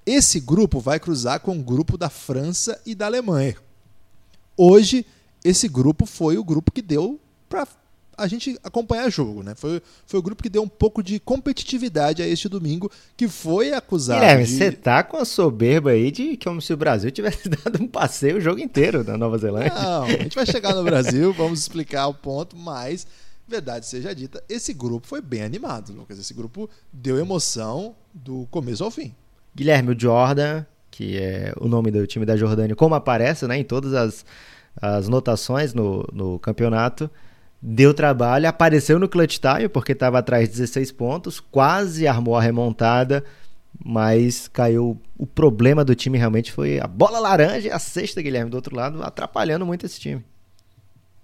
esse 0.06 0.42
grupo 0.42 0.82
vai 0.82 1.00
cruzar 1.00 1.40
com 1.40 1.58
o 1.58 1.64
grupo 1.64 1.98
da 1.98 2.10
França 2.10 2.78
e 2.86 2.94
da 2.94 3.06
Alemanha. 3.06 3.56
Hoje, 4.58 5.06
esse 5.42 5.70
grupo 5.70 6.06
foi 6.06 6.38
o 6.38 6.44
grupo 6.44 6.70
que 6.70 6.82
deu 6.82 7.18
para 7.48 7.66
a 8.18 8.28
gente 8.28 8.58
acompanhar 8.64 9.10
jogo, 9.10 9.44
né? 9.44 9.54
Foi, 9.56 9.82
foi 10.06 10.20
o 10.20 10.24
grupo 10.24 10.42
que 10.42 10.50
deu 10.50 10.62
um 10.62 10.68
pouco 10.68 11.04
de 11.04 11.20
competitividade 11.20 12.22
a 12.22 12.28
este 12.28 12.48
domingo, 12.48 12.92
que 13.16 13.28
foi 13.28 13.74
acusado. 13.74 14.20
Guilherme, 14.20 14.46
de... 14.46 14.52
você 14.52 14.72
tá 14.72 15.04
com 15.04 15.18
a 15.18 15.26
soberba 15.26 15.92
aí 15.92 16.12
de 16.12 16.38
como 16.38 16.62
se 16.62 16.74
o 16.74 16.78
Brasil 16.78 17.12
tivesse 17.12 17.48
dado 17.50 17.82
um 17.82 17.88
passeio 17.88 18.38
o 18.38 18.42
jogo 18.42 18.60
inteiro 18.60 19.04
na 19.04 19.18
Nova 19.18 19.38
Zelândia. 19.38 19.74
Não, 19.74 20.04
a 20.04 20.10
gente 20.10 20.36
vai 20.36 20.46
chegar 20.46 20.74
no 20.74 20.84
Brasil, 20.84 21.34
vamos 21.34 21.60
explicar 21.60 22.08
o 22.08 22.14
ponto, 22.14 22.56
mas, 22.56 23.06
verdade 23.48 23.86
seja 23.86 24.14
dita, 24.14 24.44
esse 24.48 24.74
grupo 24.74 25.08
foi 25.08 25.22
bem 25.22 25.44
animado, 25.44 25.94
Lucas. 25.94 26.20
Esse 26.20 26.34
grupo 26.34 26.70
deu 26.92 27.18
emoção 27.18 27.96
do 28.14 28.48
começo 28.52 28.84
ao 28.84 28.92
fim. 28.92 29.14
Guilherme, 29.56 29.94
o 29.94 30.00
Jordan, 30.00 30.66
que 30.92 31.18
é 31.18 31.54
o 31.60 31.68
nome 31.68 31.92
do 31.92 32.08
time 32.08 32.26
da 32.26 32.38
Jordânia, 32.38 32.76
como 32.76 32.96
aparece 32.96 33.46
né, 33.48 33.58
em 33.58 33.64
todas 33.64 33.94
as, 33.94 34.26
as 34.82 35.08
notações 35.10 35.74
no, 35.74 36.08
no 36.14 36.40
campeonato 36.40 37.10
deu 37.68 37.96
trabalho, 37.96 38.48
apareceu 38.48 39.00
no 39.00 39.10
clutch 39.10 39.40
time 39.40 39.68
porque 39.68 39.94
estava 39.94 40.20
atrás 40.20 40.48
de 40.48 40.54
16 40.54 40.92
pontos, 40.92 41.40
quase 41.40 42.08
armou 42.08 42.36
a 42.36 42.42
remontada, 42.42 43.24
mas 43.84 44.48
caiu. 44.48 45.02
O 45.18 45.26
problema 45.26 45.84
do 45.84 45.96
time 45.96 46.18
realmente 46.18 46.52
foi 46.52 46.80
a 46.80 46.86
bola 46.86 47.20
laranja 47.20 47.68
e 47.68 47.72
a 47.72 47.80
sexta, 47.80 48.22
Guilherme, 48.22 48.52
do 48.52 48.56
outro 48.56 48.76
lado, 48.76 49.02
atrapalhando 49.02 49.66
muito 49.66 49.86
esse 49.86 50.00
time. 50.00 50.24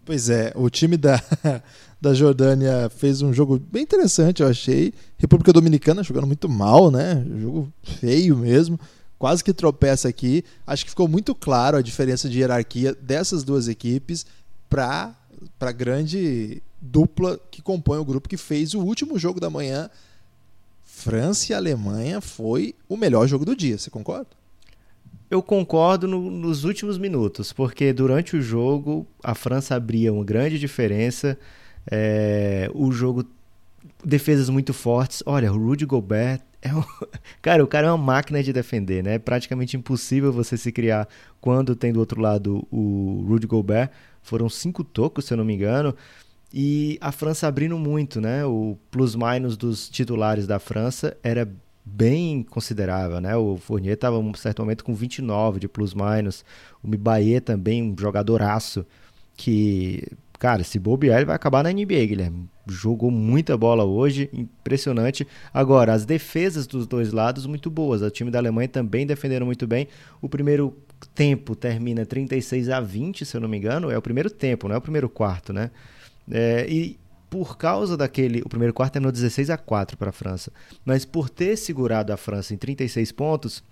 Pois 0.03 0.31
é, 0.31 0.51
o 0.55 0.67
time 0.67 0.97
da, 0.97 1.21
da 2.01 2.13
Jordânia 2.13 2.89
fez 2.89 3.21
um 3.21 3.31
jogo 3.31 3.59
bem 3.59 3.83
interessante, 3.83 4.41
eu 4.41 4.47
achei. 4.47 4.93
República 5.19 5.53
Dominicana 5.53 6.01
jogando 6.01 6.25
muito 6.25 6.49
mal, 6.49 6.89
né? 6.89 7.23
Jogo 7.37 7.71
feio 7.83 8.35
mesmo. 8.35 8.79
Quase 9.19 9.43
que 9.43 9.53
tropeça 9.53 10.09
aqui. 10.09 10.43
Acho 10.65 10.85
que 10.85 10.89
ficou 10.89 11.07
muito 11.07 11.35
claro 11.35 11.77
a 11.77 11.81
diferença 11.83 12.27
de 12.27 12.39
hierarquia 12.39 12.95
dessas 12.99 13.43
duas 13.43 13.67
equipes 13.67 14.25
para 14.67 15.13
a 15.59 15.71
grande 15.71 16.61
dupla 16.81 17.39
que 17.49 17.61
compõe 17.61 17.99
o 17.99 18.05
grupo 18.05 18.29
que 18.29 18.37
fez 18.37 18.73
o 18.73 18.79
último 18.79 19.17
jogo 19.17 19.39
da 19.39 19.49
manhã. 19.49 19.89
França 20.83 21.51
e 21.51 21.55
Alemanha 21.55 22.21
foi 22.21 22.75
o 22.87 22.97
melhor 22.97 23.27
jogo 23.27 23.45
do 23.45 23.55
dia, 23.55 23.77
você 23.77 23.89
concorda? 23.89 24.27
Eu 25.29 25.41
concordo 25.41 26.07
no, 26.07 26.29
nos 26.29 26.65
últimos 26.65 26.97
minutos, 26.97 27.53
porque 27.53 27.93
durante 27.93 28.35
o 28.35 28.41
jogo 28.41 29.07
a 29.23 29.33
França 29.33 29.75
abria 29.75 30.11
uma 30.11 30.25
grande 30.25 30.59
diferença. 30.59 31.37
É, 31.89 32.69
o 32.73 32.91
jogo, 32.91 33.25
defesas 34.03 34.49
muito 34.49 34.73
fortes. 34.73 35.23
Olha, 35.25 35.51
o 35.53 35.57
Rudy 35.57 35.85
Gobert 35.85 36.41
é 36.61 36.75
um... 36.75 36.83
Cara, 37.41 37.63
o 37.63 37.67
cara 37.67 37.87
é 37.87 37.91
uma 37.91 37.97
máquina 37.97 38.43
de 38.43 38.51
defender, 38.51 39.03
né? 39.03 39.15
É 39.15 39.19
praticamente 39.19 39.77
impossível 39.77 40.31
você 40.33 40.57
se 40.57 40.71
criar 40.71 41.07
quando 41.39 41.75
tem 41.75 41.93
do 41.93 41.99
outro 41.99 42.19
lado 42.21 42.67
o 42.69 43.25
Rudy 43.27 43.47
Gobert. 43.47 43.89
Foram 44.21 44.49
cinco 44.49 44.83
tocos, 44.83 45.25
se 45.25 45.33
eu 45.33 45.37
não 45.37 45.45
me 45.45 45.53
engano. 45.53 45.95
E 46.53 46.97
a 46.99 47.11
França 47.11 47.47
abrindo 47.47 47.77
muito, 47.77 48.19
né? 48.19 48.45
O 48.45 48.77
plus-minus 48.89 49.55
dos 49.55 49.89
titulares 49.89 50.45
da 50.45 50.59
França 50.59 51.17
era 51.23 51.49
bem 51.83 52.43
considerável, 52.43 53.21
né? 53.21 53.35
O 53.35 53.57
Fournier 53.57 53.93
estava 53.93 54.17
em 54.17 54.19
um 54.19 54.33
certo 54.33 54.61
momento 54.61 54.83
com 54.83 54.93
29 54.93 55.59
de 55.59 55.67
plus-minus. 55.67 56.43
O 56.83 56.87
Mibaye 56.87 57.39
também, 57.39 57.81
um 57.81 57.95
jogadoraço 57.97 58.85
que 59.35 60.03
Cara, 60.41 60.63
se 60.63 60.79
bobear, 60.79 61.19
ele 61.19 61.25
vai 61.27 61.35
acabar 61.35 61.63
na 61.63 61.71
NBA, 61.71 62.03
Guilherme. 62.03 62.49
Jogou 62.65 63.11
muita 63.11 63.55
bola 63.55 63.83
hoje, 63.83 64.27
impressionante. 64.33 65.27
Agora, 65.53 65.93
as 65.93 66.03
defesas 66.03 66.65
dos 66.65 66.87
dois 66.87 67.13
lados 67.13 67.45
muito 67.45 67.69
boas. 67.69 68.01
O 68.01 68.09
time 68.09 68.31
da 68.31 68.39
Alemanha 68.39 68.67
também 68.67 69.05
defenderam 69.05 69.45
muito 69.45 69.67
bem. 69.67 69.87
O 70.19 70.27
primeiro 70.27 70.75
tempo 71.13 71.55
termina 71.55 72.07
36 72.07 72.69
a 72.69 72.79
20, 72.79 73.23
se 73.23 73.37
eu 73.37 73.39
não 73.39 73.47
me 73.47 73.55
engano. 73.55 73.91
É 73.91 73.97
o 73.99 74.01
primeiro 74.01 74.31
tempo, 74.31 74.67
não 74.67 74.73
é 74.73 74.77
o 74.79 74.81
primeiro 74.81 75.07
quarto, 75.07 75.53
né? 75.53 75.69
É, 76.31 76.65
e 76.67 76.99
por 77.29 77.55
causa 77.55 77.95
daquele. 77.95 78.41
O 78.41 78.49
primeiro 78.49 78.73
quarto 78.73 78.93
terminou 78.93 79.11
16 79.11 79.51
a 79.51 79.57
4 79.59 79.95
para 79.95 80.09
a 80.09 80.11
França. 80.11 80.51
Mas 80.83 81.05
por 81.05 81.29
ter 81.29 81.55
segurado 81.55 82.11
a 82.11 82.17
França 82.17 82.51
em 82.51 82.57
36 82.57 83.11
pontos, 83.11 83.63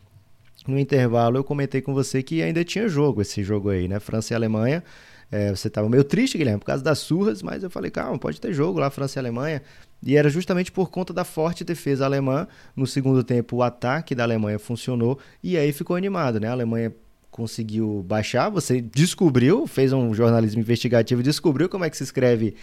no 0.68 0.78
intervalo 0.78 1.36
eu 1.36 1.44
comentei 1.44 1.82
com 1.82 1.96
você 1.96 2.22
que 2.22 2.44
ainda 2.44 2.64
tinha 2.64 2.88
jogo 2.88 3.24
esse 3.24 3.42
jogo 3.42 3.72
aí, 3.72 3.88
né? 3.88 4.00
França 4.00 4.34
e 4.34 4.36
Alemanha. 4.36 4.84
É, 5.32 5.52
você 5.52 5.68
estava 5.68 5.88
meio 5.88 6.04
triste, 6.04 6.38
Guilherme, 6.38 6.60
por 6.60 6.66
causa 6.66 6.84
das 6.84 7.00
surras, 7.00 7.44
mas 7.44 7.64
eu 7.64 7.70
falei, 7.70 7.92
calma, 7.92 8.18
pode 8.18 8.42
ter 8.42 8.52
jogo 8.52 8.80
lá, 8.80 8.90
França 8.90 9.18
e 9.18 9.22
Alemanha. 9.22 9.62
E 10.04 10.16
era 10.16 10.30
justamente 10.30 10.72
por 10.72 10.90
conta 10.90 11.14
da 11.14 11.24
forte 11.24 11.64
defesa 11.64 12.06
alemã. 12.06 12.48
No 12.76 12.88
segundo 12.88 13.24
tempo, 13.24 13.58
o 13.58 13.64
ataque 13.64 14.16
da 14.16 14.24
Alemanha 14.24 14.58
funcionou 14.58 15.20
e 15.44 15.58
aí 15.58 15.72
ficou 15.72 15.96
animado, 15.96 16.40
né? 16.40 16.48
A 16.48 16.54
Alemanha 16.54 16.94
conseguiu 17.30 18.04
baixar, 18.08 18.50
você 18.50 18.82
descobriu, 18.82 19.68
fez 19.68 19.94
um 19.94 20.14
jornalismo 20.14 20.62
investigativo, 20.62 21.22
descobriu 21.22 21.70
como 21.70 21.86
é 21.86 21.90
que 21.90 21.98
se 21.98 22.04
escreve. 22.04 22.56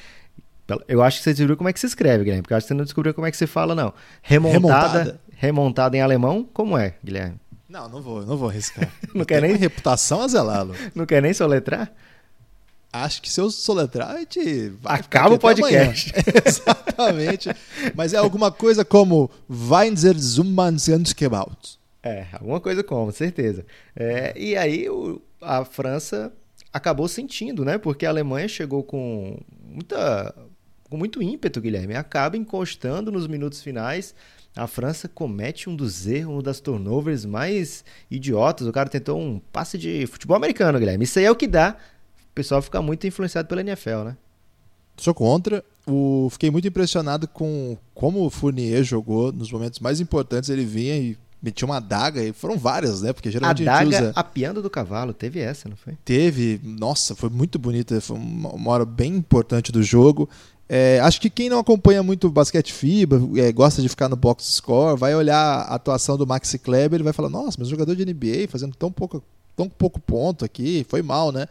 Eu 0.89 1.03
acho 1.03 1.19
que 1.19 1.25
você 1.25 1.33
descobriu 1.33 1.57
como 1.57 1.69
é 1.69 1.73
que 1.73 1.79
se 1.79 1.87
escreve, 1.87 2.25
Guilherme, 2.25 2.43
porque 2.43 2.53
eu 2.53 2.57
acho 2.57 2.65
que 2.65 2.69
você 2.69 2.75
não 2.75 2.85
descobriu 2.85 3.15
como 3.15 3.27
é 3.27 3.31
que 3.31 3.37
se 3.37 3.47
fala, 3.47 3.75
não. 3.75 3.95
Remontada, 4.21 4.59
remontada, 4.59 5.21
remontada 5.37 5.97
em 5.97 6.01
alemão, 6.01 6.49
como 6.53 6.77
é, 6.77 6.95
Guilherme? 7.05 7.37
Não, 7.69 7.89
não 7.89 8.03
vou, 8.03 8.27
não 8.27 8.37
vou 8.37 8.49
arriscar. 8.49 8.91
não 9.15 9.25
quer 9.25 9.41
nem 9.43 9.55
reputação 9.55 10.23
a 10.23 10.29
zelá-lo. 10.29 10.75
Não 10.95 11.07
quer 11.07 11.23
nem 11.23 11.33
soletrar? 11.33 11.93
Acho 13.05 13.23
que 13.23 13.31
se 13.31 13.41
eu 13.41 13.51
soletrar, 13.51 14.11
a 14.11 14.19
gente 14.19 14.73
acaba 14.85 15.35
o 15.35 15.39
podcast. 15.39 16.13
Exatamente. 16.45 17.51
Mas 17.95 18.13
é 18.13 18.17
alguma 18.17 18.51
coisa 18.51 18.85
como 18.85 19.31
Weinzer 19.51 20.17
Zummannsgebaut. 20.19 21.79
É, 22.03 22.27
alguma 22.33 22.61
coisa 22.61 22.85
como, 22.85 23.11
certeza. 23.11 23.67
É, 23.95 24.33
e 24.37 24.57
aí 24.57 24.89
o, 24.89 25.21
a 25.41 25.65
França 25.65 26.33
acabou 26.73 27.09
sentindo, 27.09 27.65
né? 27.65 27.79
Porque 27.79 28.07
a 28.07 28.11
Alemanha 28.11 28.47
chegou 28.47 28.83
com 28.83 29.39
muita 29.63 30.35
com 30.89 30.97
muito 30.97 31.21
ímpeto, 31.21 31.61
Guilherme, 31.61 31.97
acaba 31.97 32.37
encostando 32.37 33.11
nos 33.11 33.27
minutos 33.27 33.61
finais. 33.61 34.15
A 34.55 34.67
França 34.67 35.09
comete 35.09 35.69
um 35.69 35.77
dos 35.77 36.07
erros, 36.07 36.37
um 36.37 36.43
das 36.43 36.61
turnovers 36.61 37.25
mais 37.25 37.85
idiotas. 38.11 38.67
O 38.67 38.73
cara 38.73 38.89
tentou 38.89 39.21
um 39.21 39.39
passe 39.39 39.77
de 39.77 40.07
futebol 40.07 40.37
americano, 40.37 40.79
Guilherme. 40.79 41.05
Isso 41.05 41.19
aí 41.19 41.25
é 41.25 41.31
o 41.31 41.37
que 41.37 41.47
dá 41.47 41.77
pessoal 42.37 42.61
fica 42.61 42.83
muito 42.83 43.07
influenciado 43.07 43.49
pela 43.49 43.63
NFL, 43.63 44.05
né? 44.05 44.17
Sou 44.99 45.15
contra. 45.15 45.65
O, 45.87 46.29
fiquei 46.31 46.51
muito 46.51 46.69
impressionado 46.69 47.27
com 47.27 47.77
como 47.95 48.25
o 48.25 48.31
Fournier 48.31 48.85
jogou 48.85 49.33
nos 49.33 49.51
momentos 49.51 49.81
mais 49.81 50.01
importantes. 50.01 50.51
Ele 50.51 50.65
vinha 50.65 50.97
e 50.97 51.19
metia 51.43 51.67
uma 51.67 51.77
adaga, 51.77 52.23
e 52.23 52.33
foram 52.33 52.59
várias, 52.59 53.03
né? 53.03 53.13
Porque 53.13 53.31
geralmente 53.31 53.67
a 53.69 53.73
daga 53.73 53.89
usa... 53.89 54.13
apiando 54.15 54.61
do 54.61 54.69
cavalo, 54.69 55.13
teve 55.13 55.39
essa, 55.39 55.69
não 55.69 55.77
foi? 55.77 55.97
Teve, 56.05 56.61
nossa, 56.65 57.15
foi 57.15 57.29
muito 57.29 57.59
bonita, 57.59 58.01
foi 58.01 58.17
uma 58.17 58.71
hora 58.71 58.85
bem 58.85 59.15
importante 59.15 59.71
do 59.71 59.83
jogo. 59.83 60.29
É, 60.69 60.99
acho 61.01 61.21
que 61.21 61.31
quem 61.31 61.49
não 61.49 61.61
acompanha 61.61 62.03
muito 62.03 62.29
basquete 62.29 62.73
FIBA, 62.73 63.21
é, 63.37 63.53
gosta 63.53 63.81
de 63.81 63.89
ficar 63.89 64.09
no 64.09 64.17
box 64.17 64.45
score, 64.45 64.99
vai 64.99 65.15
olhar 65.15 65.39
a 65.39 65.75
atuação 65.75 66.17
do 66.19 66.27
Maxi 66.27 66.59
Kleber 66.59 67.01
e 67.01 67.05
vai 67.05 67.13
falar: 67.13 67.29
Nossa, 67.29 67.57
mas 67.59 67.69
jogador 67.69 67.95
de 67.95 68.05
NBA 68.05 68.49
fazendo 68.49 68.75
tão 68.75 68.91
pouco, 68.91 69.23
tão 69.55 69.69
pouco 69.69 70.01
ponto 70.01 70.45
aqui, 70.45 70.85
foi 70.89 71.03
mal, 71.03 71.31
né? 71.31 71.47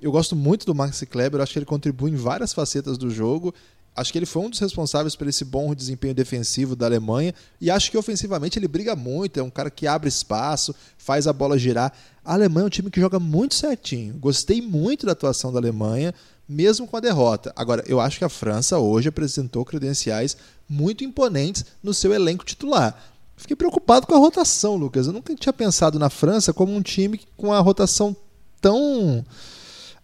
Eu 0.00 0.12
gosto 0.12 0.36
muito 0.36 0.64
do 0.64 0.74
Maxi 0.74 1.06
Kleber, 1.06 1.40
acho 1.40 1.52
que 1.52 1.58
ele 1.58 1.66
contribui 1.66 2.12
em 2.12 2.16
várias 2.16 2.52
facetas 2.52 2.96
do 2.96 3.10
jogo. 3.10 3.52
Acho 3.96 4.12
que 4.12 4.18
ele 4.18 4.26
foi 4.26 4.42
um 4.42 4.50
dos 4.50 4.60
responsáveis 4.60 5.16
por 5.16 5.26
esse 5.26 5.44
bom 5.44 5.74
desempenho 5.74 6.14
defensivo 6.14 6.76
da 6.76 6.86
Alemanha 6.86 7.34
e 7.60 7.68
acho 7.68 7.90
que 7.90 7.98
ofensivamente 7.98 8.56
ele 8.56 8.68
briga 8.68 8.94
muito, 8.94 9.40
é 9.40 9.42
um 9.42 9.50
cara 9.50 9.70
que 9.70 9.88
abre 9.88 10.08
espaço, 10.08 10.72
faz 10.96 11.26
a 11.26 11.32
bola 11.32 11.58
girar. 11.58 11.92
A 12.24 12.34
Alemanha 12.34 12.62
é 12.62 12.66
um 12.66 12.70
time 12.70 12.92
que 12.92 13.00
joga 13.00 13.18
muito 13.18 13.56
certinho. 13.56 14.14
Gostei 14.14 14.62
muito 14.62 15.04
da 15.04 15.12
atuação 15.12 15.52
da 15.52 15.58
Alemanha, 15.58 16.14
mesmo 16.48 16.86
com 16.86 16.96
a 16.96 17.00
derrota. 17.00 17.52
Agora, 17.56 17.82
eu 17.88 17.98
acho 17.98 18.18
que 18.18 18.24
a 18.24 18.28
França 18.28 18.78
hoje 18.78 19.08
apresentou 19.08 19.64
credenciais 19.64 20.36
muito 20.68 21.02
imponentes 21.02 21.64
no 21.82 21.92
seu 21.92 22.14
elenco 22.14 22.44
titular. 22.44 22.96
Fiquei 23.36 23.56
preocupado 23.56 24.06
com 24.06 24.14
a 24.14 24.18
rotação, 24.18 24.76
Lucas. 24.76 25.08
Eu 25.08 25.12
nunca 25.12 25.34
tinha 25.34 25.52
pensado 25.52 25.98
na 25.98 26.08
França 26.08 26.52
como 26.52 26.72
um 26.72 26.82
time 26.82 27.20
com 27.36 27.52
a 27.52 27.58
rotação 27.58 28.16
tão 28.60 29.24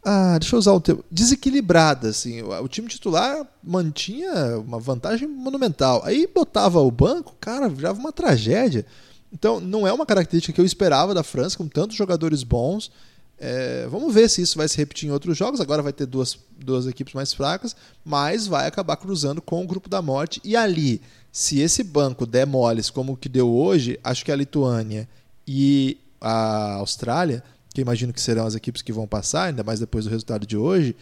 ah, 0.05 0.39
deixa 0.39 0.55
eu 0.55 0.59
usar 0.59 0.73
o 0.73 0.81
termo, 0.81 1.03
desequilibrada, 1.11 2.09
assim. 2.09 2.43
O 2.43 2.69
time 2.69 2.89
titular 2.89 3.47
mantinha 3.63 4.59
uma 4.59 4.79
vantagem 4.79 5.27
monumental. 5.27 6.03
Aí 6.05 6.27
botava 6.27 6.81
o 6.81 6.91
banco, 6.91 7.35
cara, 7.41 7.69
virava 7.69 7.99
uma 7.99 8.13
tragédia. 8.13 8.85
Então, 9.33 9.59
não 9.61 9.87
é 9.87 9.93
uma 9.93 10.05
característica 10.05 10.53
que 10.53 10.61
eu 10.61 10.65
esperava 10.65 11.15
da 11.15 11.23
França, 11.23 11.57
com 11.57 11.67
tantos 11.67 11.97
jogadores 11.97 12.43
bons. 12.43 12.93
É, 13.39 13.87
vamos 13.91 14.13
ver 14.13 14.29
se 14.29 14.43
isso 14.43 14.59
vai 14.59 14.69
se 14.69 14.77
repetir 14.77 15.09
em 15.09 15.13
outros 15.13 15.39
jogos. 15.39 15.61
Agora 15.61 15.83
vai 15.83 15.93
ter 15.93 16.05
duas, 16.05 16.39
duas 16.59 16.87
equipes 16.87 17.15
mais 17.15 17.33
fracas, 17.33 17.75
mas 18.05 18.47
vai 18.47 18.67
acabar 18.67 18.97
cruzando 18.97 19.41
com 19.41 19.65
o 19.65 19.67
grupo 19.67 19.89
da 19.89 20.03
morte. 20.03 20.39
E 20.45 20.55
ali, 20.55 21.01
se 21.33 21.61
esse 21.61 21.83
banco 21.83 22.27
der 22.27 22.47
moles 22.47 22.91
como 22.91 23.15
o 23.15 23.17
que 23.17 23.29
deu 23.29 23.51
hoje, 23.51 23.99
acho 24.05 24.23
que 24.23 24.31
a 24.31 24.37
Lituânia 24.37 25.09
e 25.49 25.99
a 26.21 26.75
Austrália 26.75 27.43
que 27.75 27.81
imagino 27.81 28.13
que 28.13 28.21
serão 28.21 28.47
as 28.47 28.55
equipes 28.55 28.81
que 28.81 28.93
vão 28.93 29.07
passar, 29.07 29.49
ainda 29.49 29.65
mais 29.65 29.81
depois 29.81 30.05
do 30.05 30.11
resultado 30.11 30.47
de 30.47 30.57
hoje, 30.57 30.95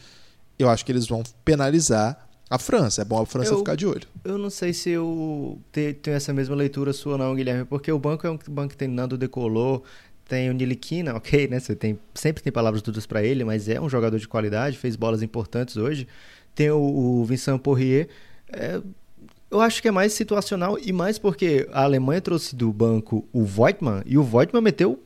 eu 0.59 0.71
acho 0.71 0.85
que 0.85 0.91
eles 0.91 1.07
vão 1.07 1.23
penalizar 1.45 2.27
a 2.49 2.59
França. 2.59 3.03
É 3.03 3.05
bom 3.05 3.21
a 3.21 3.27
França 3.27 3.53
eu, 3.53 3.59
ficar 3.59 3.77
de 3.77 3.87
olho. 3.87 4.09
Eu 4.25 4.39
não 4.39 4.49
sei 4.49 4.73
se 4.73 4.89
eu 4.89 5.61
tenho 5.71 6.17
essa 6.17 6.33
mesma 6.33 6.57
leitura 6.57 6.95
sua 6.95 7.19
não, 7.19 7.35
Guilherme, 7.35 7.67
porque 7.67 7.93
o 7.93 7.99
banco 7.99 8.27
é 8.27 8.31
um 8.31 8.39
banco 8.49 8.71
que 8.71 8.77
tem 8.77 8.89
Nando 8.89 9.19
Decolor, 9.19 9.83
tem 10.27 10.49
o 10.49 10.55
Niliquina, 10.55 11.15
ok, 11.15 11.47
né? 11.47 11.61
Você 11.61 11.77
tem, 11.77 11.99
sempre 12.15 12.43
tem 12.43 12.51
palavras 12.51 12.81
duras 12.81 13.05
para 13.05 13.23
ele, 13.23 13.45
mas 13.45 13.69
é 13.69 13.79
um 13.79 13.89
jogador 13.89 14.19
de 14.19 14.27
qualidade, 14.27 14.79
fez 14.79 14.97
bolas 14.97 15.23
importantes 15.23 15.77
hoje. 15.77 16.09
Tem 16.55 16.71
o, 16.71 16.81
o 16.81 17.25
Vincent 17.27 17.61
Poirier. 17.61 18.09
É, 18.51 18.81
eu 19.51 19.61
acho 19.61 19.83
que 19.83 19.89
é 19.89 19.91
mais 19.91 20.15
situacional 20.15 20.79
e 20.79 20.91
mais 20.91 21.19
porque 21.19 21.69
a 21.71 21.83
Alemanha 21.83 22.23
trouxe 22.23 22.57
do 22.57 22.73
banco 22.73 23.29
o 23.31 23.45
Voigtmann 23.45 24.03
e 24.07 24.17
o 24.17 24.23
Voigtmann 24.23 24.63
meteu 24.63 24.99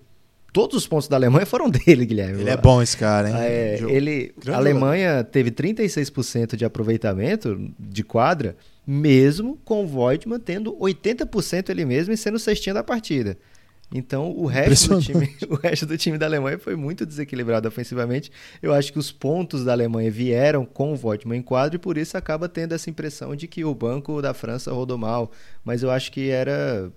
todos 0.57 0.75
os 0.75 0.89
pontos 0.89 1.07
da 1.07 1.17
Alemanha 1.17 1.45
foram 1.45 1.69
dele, 1.69 2.07
Guilherme. 2.07 2.41
Ele 2.41 2.49
é 2.49 2.57
bom 2.57 2.81
esse 2.81 2.97
cara, 2.97 3.29
hein? 3.29 3.37
É, 3.39 3.79
ele, 3.91 4.33
a 4.49 4.57
Alemanha 4.57 5.23
teve 5.23 5.51
36% 5.51 6.57
de 6.57 6.65
aproveitamento 6.65 7.71
de 7.79 8.03
quadra, 8.03 8.57
mesmo 8.87 9.59
com 9.67 9.85
o 9.85 9.87
Voigt 9.87 10.27
mantendo 10.27 10.75
80% 10.79 11.69
ele 11.69 11.85
mesmo 11.85 12.15
e 12.15 12.17
sendo 12.17 12.37
o 12.37 12.39
cestinha 12.39 12.73
da 12.73 12.83
partida. 12.83 13.37
Então 13.93 14.33
o 14.33 14.47
resto, 14.47 14.95
do 14.95 15.01
time, 15.03 15.37
o 15.51 15.57
resto 15.57 15.85
do 15.85 15.99
time 15.99 16.17
da 16.17 16.25
Alemanha 16.25 16.59
foi 16.59 16.75
muito 16.75 17.05
desequilibrado 17.05 17.69
ofensivamente. 17.69 18.33
Eu 18.63 18.73
acho 18.73 18.91
que 18.91 18.99
os 18.99 19.13
pontos 19.13 19.63
da 19.63 19.73
Alemanha 19.73 20.11
vieram 20.11 20.65
com 20.65 20.95
o 20.95 20.97
Voigtman 20.97 21.39
em 21.39 21.43
quadro 21.43 21.77
e 21.77 21.79
por 21.79 21.99
isso 21.99 22.17
acaba 22.17 22.49
tendo 22.49 22.75
essa 22.75 22.89
impressão 22.89 23.37
de 23.37 23.47
que 23.47 23.63
o 23.63 23.75
banco 23.75 24.23
da 24.23 24.33
França 24.33 24.73
rodou 24.73 24.97
mal. 24.97 25.31
Mas 25.63 25.83
eu 25.83 25.91
acho 25.91 26.11
que 26.11 26.31
era 26.31 26.91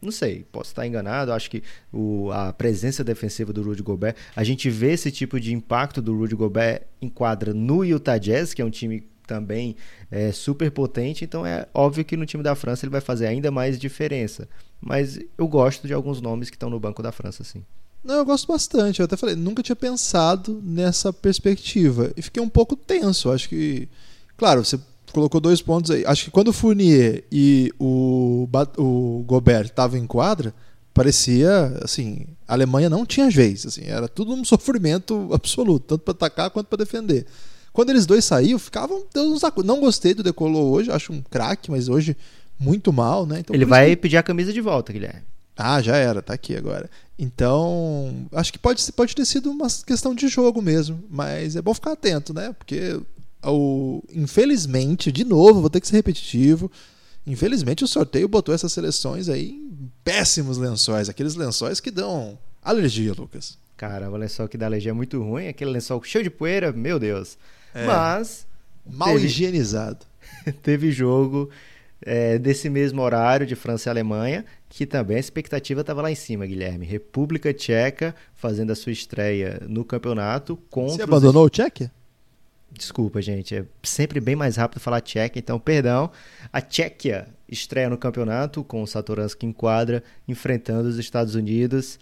não 0.00 0.12
sei, 0.12 0.44
posso 0.52 0.70
estar 0.70 0.86
enganado. 0.86 1.32
Acho 1.32 1.50
que 1.50 1.62
o, 1.92 2.30
a 2.32 2.52
presença 2.52 3.02
defensiva 3.02 3.52
do 3.52 3.62
Rudy 3.62 3.82
Gobert, 3.82 4.14
a 4.34 4.44
gente 4.44 4.70
vê 4.70 4.92
esse 4.92 5.10
tipo 5.10 5.40
de 5.40 5.52
impacto 5.52 6.00
do 6.00 6.16
Rudy 6.16 6.36
Gobert 6.36 6.82
em 7.02 7.08
quadra 7.08 7.52
no 7.52 7.84
Utah 7.84 8.18
Jazz, 8.18 8.54
que 8.54 8.62
é 8.62 8.64
um 8.64 8.70
time 8.70 9.04
também 9.26 9.76
é, 10.10 10.32
super 10.32 10.70
potente. 10.70 11.24
Então 11.24 11.44
é 11.44 11.66
óbvio 11.74 12.04
que 12.04 12.16
no 12.16 12.26
time 12.26 12.42
da 12.42 12.54
França 12.54 12.86
ele 12.86 12.92
vai 12.92 13.00
fazer 13.00 13.26
ainda 13.26 13.50
mais 13.50 13.78
diferença. 13.78 14.48
Mas 14.80 15.18
eu 15.36 15.48
gosto 15.48 15.86
de 15.86 15.92
alguns 15.92 16.20
nomes 16.20 16.48
que 16.48 16.56
estão 16.56 16.70
no 16.70 16.80
banco 16.80 17.02
da 17.02 17.12
França, 17.12 17.44
sim. 17.44 17.64
Não, 18.02 18.16
eu 18.16 18.24
gosto 18.24 18.46
bastante. 18.46 19.00
Eu 19.00 19.04
até 19.04 19.16
falei, 19.16 19.34
nunca 19.34 19.62
tinha 19.62 19.76
pensado 19.76 20.60
nessa 20.64 21.12
perspectiva. 21.12 22.12
E 22.16 22.22
fiquei 22.22 22.42
um 22.42 22.48
pouco 22.48 22.76
tenso. 22.76 23.30
Acho 23.30 23.48
que. 23.48 23.88
Claro, 24.36 24.64
você 24.64 24.78
colocou 25.12 25.40
dois 25.40 25.62
pontos 25.62 25.90
aí. 25.90 26.04
Acho 26.06 26.24
que 26.24 26.30
quando 26.30 26.48
o 26.48 26.52
Fournier 26.52 27.24
e 27.30 27.72
o, 27.78 28.48
o 28.76 29.24
Gobert 29.26 29.66
estavam 29.66 29.98
em 29.98 30.06
quadra, 30.06 30.54
parecia 30.92 31.78
assim, 31.82 32.26
a 32.46 32.54
Alemanha 32.54 32.90
não 32.90 33.06
tinha 33.06 33.30
vez, 33.30 33.64
assim, 33.66 33.84
era 33.84 34.08
tudo 34.08 34.32
um 34.32 34.42
sofrimento 34.46 35.30
absoluto, 35.32 35.86
tanto 35.86 36.02
para 36.02 36.12
atacar 36.12 36.50
quanto 36.50 36.66
para 36.66 36.84
defender. 36.84 37.26
Quando 37.72 37.90
eles 37.90 38.06
dois 38.06 38.24
saíram, 38.24 38.58
ficavam 38.58 39.04
Deus 39.14 39.28
nos 39.30 39.42
Não 39.64 39.78
gostei 39.78 40.12
do 40.12 40.22
Decolou 40.22 40.72
hoje, 40.72 40.90
acho 40.90 41.12
um 41.12 41.22
craque, 41.22 41.70
mas 41.70 41.88
hoje 41.88 42.16
muito 42.58 42.92
mal, 42.92 43.24
né? 43.24 43.40
Então, 43.40 43.54
Ele 43.54 43.64
vai 43.64 43.90
que... 43.90 43.96
pedir 43.96 44.16
a 44.16 44.22
camisa 44.22 44.52
de 44.52 44.60
volta, 44.60 44.92
Guilherme. 44.92 45.22
Ah, 45.56 45.80
já 45.82 45.96
era, 45.96 46.22
tá 46.22 46.34
aqui 46.34 46.56
agora. 46.56 46.88
Então, 47.18 48.28
acho 48.32 48.52
que 48.52 48.58
pode, 48.58 48.92
pode 48.92 49.14
ter 49.14 49.24
sido 49.24 49.50
uma 49.50 49.66
questão 49.84 50.14
de 50.14 50.28
jogo 50.28 50.62
mesmo, 50.62 51.02
mas 51.10 51.56
é 51.56 51.62
bom 51.62 51.74
ficar 51.74 51.92
atento, 51.92 52.32
né? 52.32 52.54
Porque 52.56 53.00
o, 53.44 54.02
infelizmente, 54.12 55.12
de 55.12 55.24
novo, 55.24 55.60
vou 55.60 55.70
ter 55.70 55.80
que 55.80 55.88
ser 55.88 55.96
repetitivo. 55.96 56.70
Infelizmente, 57.26 57.84
o 57.84 57.88
sorteio 57.88 58.28
botou 58.28 58.54
essas 58.54 58.72
seleções 58.72 59.28
aí 59.28 59.50
em 59.50 59.90
péssimos 60.02 60.56
lençóis, 60.56 61.08
aqueles 61.08 61.34
lençóis 61.34 61.78
que 61.80 61.90
dão 61.90 62.38
alergia, 62.62 63.12
Lucas. 63.12 63.58
Cara, 63.76 64.10
o 64.10 64.16
lençol 64.16 64.48
que 64.48 64.58
dá 64.58 64.66
alergia 64.66 64.90
é 64.90 64.94
muito 64.94 65.22
ruim, 65.22 65.46
aquele 65.46 65.70
lençol 65.70 66.02
cheio 66.02 66.24
de 66.24 66.30
poeira, 66.30 66.72
meu 66.72 66.98
Deus. 66.98 67.38
É, 67.74 67.86
Mas. 67.86 68.46
Mal 68.84 69.12
teve, 69.12 69.26
higienizado. 69.26 70.04
teve 70.62 70.90
jogo 70.90 71.50
é, 72.02 72.38
desse 72.38 72.68
mesmo 72.68 73.02
horário 73.02 73.46
de 73.46 73.54
França 73.54 73.88
e 73.88 73.90
Alemanha, 73.90 74.44
que 74.68 74.86
também 74.86 75.16
a 75.16 75.20
expectativa 75.20 75.82
estava 75.82 76.02
lá 76.02 76.10
em 76.10 76.14
cima, 76.14 76.46
Guilherme. 76.46 76.86
República 76.86 77.52
Tcheca 77.52 78.14
fazendo 78.34 78.72
a 78.72 78.74
sua 78.74 78.92
estreia 78.92 79.60
no 79.68 79.84
campeonato 79.84 80.56
contra. 80.70 80.96
Você 80.96 81.02
abandonou 81.02 81.42
os... 81.42 81.46
o 81.46 81.50
Tchequia? 81.50 81.92
Desculpa, 82.70 83.20
gente. 83.22 83.56
É 83.56 83.64
sempre 83.82 84.20
bem 84.20 84.36
mais 84.36 84.56
rápido 84.56 84.80
falar 84.80 85.00
Tchequia, 85.00 85.40
então 85.40 85.58
perdão. 85.58 86.10
A 86.52 86.60
Tchequia 86.60 87.28
estreia 87.48 87.88
no 87.88 87.96
campeonato 87.96 88.62
com 88.62 88.82
o 88.82 88.86
Satoransky 88.86 89.46
em 89.46 89.52
quadra, 89.52 90.02
enfrentando 90.26 90.88
os 90.88 90.98
Estados 90.98 91.34
Unidos. 91.34 91.98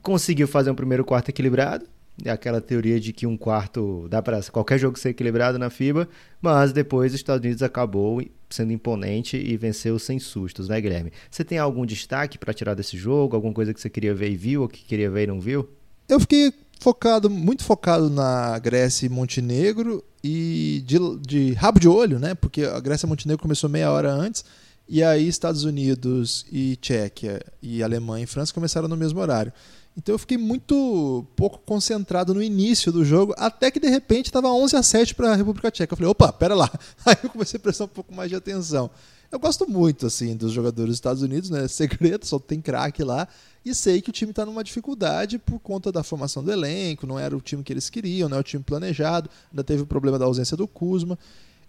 Conseguiu 0.00 0.48
fazer 0.48 0.70
um 0.70 0.74
primeiro 0.74 1.04
quarto 1.04 1.28
equilibrado. 1.28 1.86
É 2.24 2.30
aquela 2.30 2.60
teoria 2.60 3.00
de 3.00 3.12
que 3.12 3.26
um 3.26 3.36
quarto 3.36 4.06
dá 4.08 4.20
para 4.20 4.40
qualquer 4.44 4.78
jogo 4.78 4.98
ser 4.98 5.10
equilibrado 5.10 5.58
na 5.58 5.70
FIBA, 5.70 6.06
mas 6.40 6.72
depois 6.72 7.12
os 7.12 7.18
Estados 7.18 7.42
Unidos 7.42 7.62
acabou 7.62 8.22
sendo 8.50 8.72
imponente 8.72 9.36
e 9.36 9.56
venceu 9.56 9.98
sem 9.98 10.18
sustos, 10.18 10.68
né, 10.68 10.78
Guilherme? 10.80 11.10
Você 11.30 11.42
tem 11.42 11.58
algum 11.58 11.86
destaque 11.86 12.36
para 12.36 12.52
tirar 12.52 12.74
desse 12.74 12.98
jogo? 12.98 13.34
Alguma 13.34 13.54
coisa 13.54 13.72
que 13.72 13.80
você 13.80 13.88
queria 13.88 14.14
ver 14.14 14.30
e 14.30 14.36
viu, 14.36 14.62
ou 14.62 14.68
que 14.68 14.84
queria 14.84 15.10
ver 15.10 15.24
e 15.24 15.26
não 15.26 15.40
viu? 15.40 15.68
Eu 16.06 16.20
fiquei 16.20 16.52
focado, 16.82 17.30
muito 17.30 17.64
focado 17.64 18.10
na 18.10 18.58
Grécia 18.58 19.06
e 19.06 19.08
Montenegro 19.08 20.04
e 20.22 20.82
de, 20.86 20.98
de 21.20 21.52
rabo 21.52 21.80
de 21.80 21.88
olho, 21.88 22.18
né? 22.18 22.34
Porque 22.34 22.62
a 22.62 22.80
Grécia 22.80 23.06
e 23.06 23.08
Montenegro 23.08 23.42
começou 23.42 23.70
meia 23.70 23.90
hora 23.90 24.12
antes 24.12 24.44
e 24.88 25.02
aí 25.02 25.26
Estados 25.26 25.64
Unidos 25.64 26.44
e 26.50 26.76
Tchequia 26.76 27.40
e 27.62 27.82
Alemanha 27.82 28.24
e 28.24 28.26
França 28.26 28.52
começaram 28.52 28.88
no 28.88 28.96
mesmo 28.96 29.20
horário. 29.20 29.52
Então 29.96 30.14
eu 30.14 30.18
fiquei 30.18 30.38
muito 30.38 31.26
pouco 31.36 31.58
concentrado 31.64 32.34
no 32.34 32.42
início 32.42 32.90
do 32.90 33.04
jogo, 33.04 33.34
até 33.36 33.70
que 33.70 33.78
de 33.78 33.88
repente 33.88 34.26
estava 34.26 34.48
11 34.48 34.76
a 34.76 34.82
7 34.82 35.14
para 35.14 35.32
a 35.32 35.36
República 35.36 35.70
Tcheca. 35.70 35.92
Eu 35.92 35.96
falei, 35.96 36.10
opa, 36.10 36.32
pera 36.32 36.54
lá. 36.54 36.70
Aí 37.04 37.16
eu 37.22 37.30
comecei 37.30 37.58
a 37.58 37.60
prestar 37.60 37.84
um 37.84 37.88
pouco 37.88 38.14
mais 38.14 38.30
de 38.30 38.36
atenção. 38.36 38.90
Eu 39.32 39.38
gosto 39.38 39.66
muito 39.66 40.06
assim 40.06 40.36
dos 40.36 40.52
jogadores 40.52 40.90
dos 40.90 40.96
Estados 40.98 41.22
Unidos, 41.22 41.48
né? 41.48 41.66
Segredo, 41.68 42.26
só 42.26 42.38
tem 42.38 42.60
craque 42.60 43.02
lá. 43.02 43.26
E 43.64 43.74
sei 43.74 44.02
que 44.02 44.10
o 44.10 44.12
time 44.12 44.30
está 44.30 44.44
numa 44.44 44.62
dificuldade 44.62 45.38
por 45.38 45.58
conta 45.58 45.90
da 45.90 46.02
formação 46.02 46.44
do 46.44 46.52
elenco, 46.52 47.06
não 47.06 47.18
era 47.18 47.34
o 47.34 47.40
time 47.40 47.62
que 47.62 47.72
eles 47.72 47.88
queriam, 47.88 48.28
não 48.28 48.36
é 48.36 48.40
o 48.40 48.44
time 48.44 48.62
planejado, 48.62 49.30
ainda 49.50 49.64
teve 49.64 49.82
o 49.82 49.86
problema 49.86 50.18
da 50.18 50.26
ausência 50.26 50.54
do 50.54 50.68
Kuzma. 50.68 51.18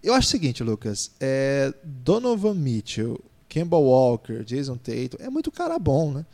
Eu 0.02 0.12
acho 0.12 0.28
o 0.28 0.30
seguinte, 0.30 0.62
Lucas, 0.62 1.12
é 1.18 1.72
Donovan 1.82 2.52
Mitchell, 2.52 3.18
Kemba 3.48 3.78
Walker, 3.78 4.44
Jason 4.44 4.76
Tatum, 4.76 5.16
é 5.18 5.30
muito 5.30 5.50
cara 5.50 5.78
bom, 5.78 6.12
né? 6.12 6.26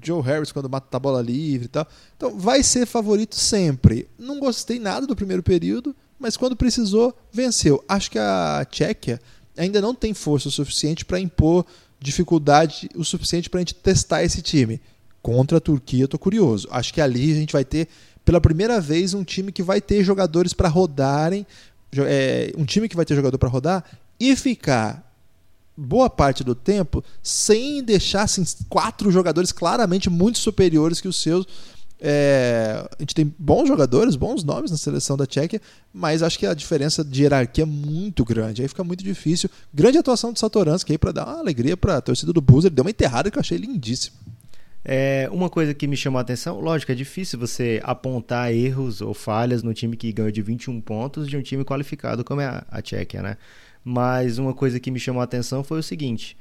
Joe 0.00 0.22
Harris 0.22 0.52
quando 0.52 0.68
mata 0.68 0.96
a 0.96 1.00
bola 1.00 1.20
livre 1.20 1.64
e 1.64 1.68
tal. 1.68 1.88
Então 2.16 2.38
vai 2.38 2.62
ser 2.62 2.86
favorito 2.86 3.34
sempre. 3.34 4.08
Não 4.16 4.38
gostei 4.38 4.78
nada 4.78 5.06
do 5.06 5.16
primeiro 5.16 5.42
período, 5.42 5.96
mas 6.18 6.36
quando 6.36 6.54
precisou, 6.54 7.16
venceu. 7.32 7.82
Acho 7.88 8.10
que 8.10 8.18
a 8.18 8.64
Tchequia 8.70 9.18
ainda 9.58 9.80
não 9.80 9.94
tem 9.94 10.14
força 10.14 10.48
o 10.48 10.52
suficiente 10.52 11.04
para 11.04 11.20
impor 11.20 11.66
dificuldade 12.00 12.88
o 12.94 13.04
suficiente 13.04 13.50
para 13.50 13.58
a 13.58 13.62
gente 13.62 13.74
testar 13.74 14.22
esse 14.22 14.40
time. 14.40 14.80
Contra 15.20 15.58
a 15.58 15.60
Turquia, 15.60 16.04
estou 16.04 16.18
curioso. 16.18 16.68
Acho 16.70 16.94
que 16.94 17.00
ali 17.00 17.32
a 17.32 17.34
gente 17.34 17.52
vai 17.52 17.64
ter, 17.64 17.88
pela 18.24 18.40
primeira 18.40 18.80
vez, 18.80 19.14
um 19.14 19.24
time 19.24 19.50
que 19.50 19.62
vai 19.62 19.80
ter 19.80 20.04
jogadores 20.04 20.54
para 20.54 20.68
rodarem, 20.68 21.44
é, 21.96 22.52
um 22.56 22.64
time 22.64 22.88
que 22.88 22.96
vai 22.96 23.04
ter 23.04 23.16
jogador 23.16 23.36
para 23.36 23.48
rodar 23.48 23.84
e 24.18 24.36
ficar 24.36 25.04
boa 25.76 26.08
parte 26.10 26.42
do 26.42 26.54
tempo 26.54 27.04
sem 27.22 27.82
deixar 27.82 28.22
assim, 28.22 28.44
quatro 28.68 29.10
jogadores 29.10 29.52
claramente 29.52 30.10
muito 30.10 30.38
superiores 30.38 31.00
que 31.00 31.08
os 31.08 31.16
seus 31.16 31.46
é, 32.00 32.88
a 32.96 33.02
gente 33.02 33.14
tem 33.14 33.34
bons 33.38 33.66
jogadores, 33.66 34.14
bons 34.14 34.44
nomes 34.44 34.70
na 34.70 34.76
seleção 34.76 35.16
da 35.16 35.26
Tchequia, 35.26 35.60
mas 35.92 36.22
acho 36.22 36.38
que 36.38 36.46
a 36.46 36.54
diferença 36.54 37.04
de 37.04 37.22
hierarquia 37.22 37.64
é 37.64 37.66
muito 37.66 38.24
grande. 38.24 38.62
Aí 38.62 38.68
fica 38.68 38.84
muito 38.84 39.02
difícil. 39.02 39.50
Grande 39.74 39.98
atuação 39.98 40.32
do 40.32 40.38
Satoransky 40.38 40.92
aí 40.92 40.98
para 40.98 41.12
dar 41.12 41.26
uma 41.26 41.38
alegria 41.38 41.76
para 41.76 41.96
a 41.96 42.00
torcida 42.00 42.32
do 42.32 42.40
Bulls. 42.40 42.64
Ele 42.64 42.74
deu 42.74 42.84
uma 42.84 42.90
enterrada 42.90 43.30
que 43.30 43.38
eu 43.38 43.40
achei 43.40 43.58
lindíssimo. 43.58 44.16
É, 44.84 45.28
uma 45.32 45.50
coisa 45.50 45.74
que 45.74 45.86
me 45.86 45.96
chamou 45.96 46.18
a 46.18 46.22
atenção, 46.22 46.60
lógico, 46.60 46.92
é 46.92 46.94
difícil 46.94 47.38
você 47.38 47.80
apontar 47.82 48.52
erros 48.52 49.00
ou 49.00 49.12
falhas 49.12 49.62
no 49.62 49.74
time 49.74 49.96
que 49.96 50.12
ganhou 50.12 50.30
de 50.30 50.40
21 50.40 50.80
pontos 50.80 51.28
de 51.28 51.36
um 51.36 51.42
time 51.42 51.64
qualificado 51.64 52.24
como 52.24 52.40
é 52.40 52.46
a, 52.46 52.64
a 52.70 52.80
Tchequia, 52.80 53.20
né? 53.20 53.36
Mas 53.84 54.38
uma 54.38 54.54
coisa 54.54 54.78
que 54.78 54.90
me 54.90 55.00
chamou 55.00 55.20
a 55.20 55.24
atenção 55.24 55.64
foi 55.64 55.80
o 55.80 55.82
seguinte: 55.82 56.36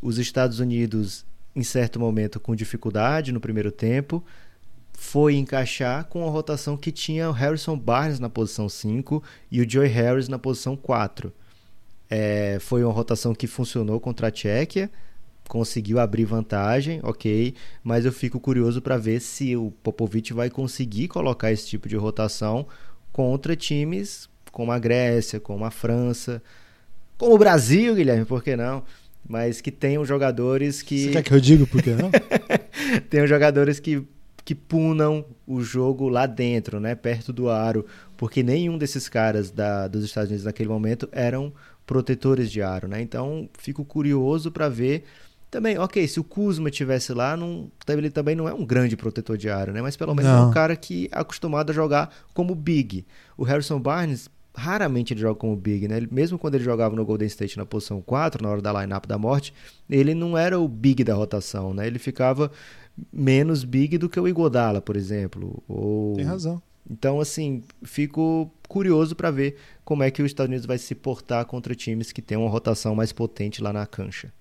os 0.00 0.16
Estados 0.18 0.60
Unidos, 0.60 1.24
em 1.54 1.62
certo 1.62 1.98
momento, 1.98 2.38
com 2.38 2.54
dificuldade 2.54 3.32
no 3.32 3.40
primeiro 3.40 3.72
tempo, 3.72 4.24
foi 4.96 5.36
encaixar 5.36 6.06
com 6.06 6.26
a 6.26 6.30
rotação 6.30 6.74
que 6.74 6.90
tinha 6.90 7.28
o 7.28 7.32
Harrison 7.32 7.78
Barnes 7.78 8.18
na 8.18 8.30
posição 8.30 8.66
5 8.66 9.22
e 9.52 9.60
o 9.60 9.70
Joey 9.70 9.88
Harris 9.88 10.26
na 10.26 10.38
posição 10.38 10.74
4. 10.74 11.30
É, 12.08 12.56
foi 12.60 12.82
uma 12.82 12.92
rotação 12.92 13.34
que 13.34 13.46
funcionou 13.46 14.00
contra 14.00 14.28
a 14.28 14.30
Tchequia, 14.30 14.90
conseguiu 15.46 16.00
abrir 16.00 16.24
vantagem, 16.24 16.98
ok, 17.02 17.54
mas 17.84 18.06
eu 18.06 18.12
fico 18.12 18.40
curioso 18.40 18.80
para 18.80 18.96
ver 18.96 19.20
se 19.20 19.54
o 19.54 19.70
Popovich 19.82 20.32
vai 20.32 20.48
conseguir 20.48 21.08
colocar 21.08 21.52
esse 21.52 21.66
tipo 21.66 21.88
de 21.88 21.96
rotação 21.96 22.66
contra 23.12 23.54
times 23.54 24.30
como 24.50 24.72
a 24.72 24.78
Grécia, 24.78 25.38
como 25.38 25.66
a 25.66 25.70
França, 25.70 26.42
como 27.18 27.34
o 27.34 27.38
Brasil, 27.38 27.94
Guilherme, 27.94 28.24
por 28.24 28.42
que 28.42 28.56
não? 28.56 28.82
Mas 29.28 29.60
que 29.60 29.70
tenham 29.70 30.04
jogadores 30.06 30.80
que. 30.80 31.04
Você 31.04 31.10
quer 31.10 31.22
que 31.22 31.34
eu 31.34 31.40
diga 31.40 31.66
por 31.66 31.82
que 31.82 31.90
não? 31.90 32.10
tenham 33.10 33.26
jogadores 33.26 33.78
que 33.78 34.06
que 34.46 34.54
punam 34.54 35.24
o 35.44 35.60
jogo 35.60 36.08
lá 36.08 36.24
dentro, 36.24 36.78
né, 36.78 36.94
perto 36.94 37.32
do 37.32 37.50
aro, 37.50 37.84
porque 38.16 38.44
nenhum 38.44 38.78
desses 38.78 39.08
caras 39.08 39.50
da, 39.50 39.88
dos 39.88 40.04
Estados 40.04 40.30
Unidos 40.30 40.44
naquele 40.44 40.68
momento 40.68 41.08
eram 41.10 41.52
protetores 41.84 42.48
de 42.48 42.62
aro, 42.62 42.86
né? 42.86 43.02
Então 43.02 43.48
fico 43.58 43.84
curioso 43.84 44.52
para 44.52 44.68
ver 44.68 45.02
também, 45.50 45.76
ok, 45.78 46.06
se 46.06 46.20
o 46.20 46.24
Kuzma 46.24 46.70
tivesse 46.70 47.12
lá, 47.12 47.36
não, 47.36 47.70
ele 47.88 48.08
também 48.08 48.36
não 48.36 48.48
é 48.48 48.54
um 48.54 48.64
grande 48.64 48.96
protetor 48.96 49.36
de 49.36 49.50
aro, 49.50 49.72
né? 49.72 49.82
Mas 49.82 49.96
pelo 49.96 50.14
menos 50.14 50.30
não. 50.30 50.44
é 50.44 50.46
um 50.46 50.52
cara 50.52 50.76
que 50.76 51.08
é 51.10 51.18
acostumado 51.18 51.70
a 51.70 51.74
jogar 51.74 52.14
como 52.32 52.54
big. 52.54 53.04
O 53.36 53.42
Harrison 53.42 53.80
Barnes 53.80 54.30
raramente 54.54 55.12
ele 55.12 55.20
joga 55.20 55.34
como 55.34 55.56
big, 55.56 55.88
né? 55.88 55.96
Ele, 55.96 56.08
mesmo 56.10 56.38
quando 56.38 56.54
ele 56.54 56.64
jogava 56.64 56.94
no 56.94 57.04
Golden 57.04 57.26
State 57.26 57.58
na 57.58 57.66
posição 57.66 58.00
4, 58.00 58.42
na 58.42 58.48
hora 58.48 58.62
da 58.62 58.80
lineup 58.80 59.06
da 59.06 59.18
morte, 59.18 59.52
ele 59.90 60.14
não 60.14 60.38
era 60.38 60.58
o 60.58 60.68
big 60.68 61.02
da 61.02 61.14
rotação, 61.14 61.74
né? 61.74 61.86
Ele 61.86 61.98
ficava 61.98 62.50
menos 63.12 63.64
big 63.64 63.98
do 63.98 64.08
que 64.08 64.18
o 64.18 64.28
Igodala, 64.28 64.80
por 64.80 64.96
exemplo. 64.96 65.62
Ou... 65.68 66.14
Tem 66.14 66.24
razão. 66.24 66.62
Então, 66.88 67.20
assim, 67.20 67.62
fico 67.82 68.50
curioso 68.68 69.16
para 69.16 69.30
ver 69.30 69.56
como 69.84 70.02
é 70.02 70.10
que 70.10 70.22
os 70.22 70.26
Estados 70.26 70.48
Unidos 70.48 70.66
vai 70.66 70.78
se 70.78 70.94
portar 70.94 71.44
contra 71.44 71.74
times 71.74 72.12
que 72.12 72.22
têm 72.22 72.38
uma 72.38 72.48
rotação 72.48 72.94
mais 72.94 73.12
potente 73.12 73.62
lá 73.62 73.72
na 73.72 73.86
cancha. 73.86 74.32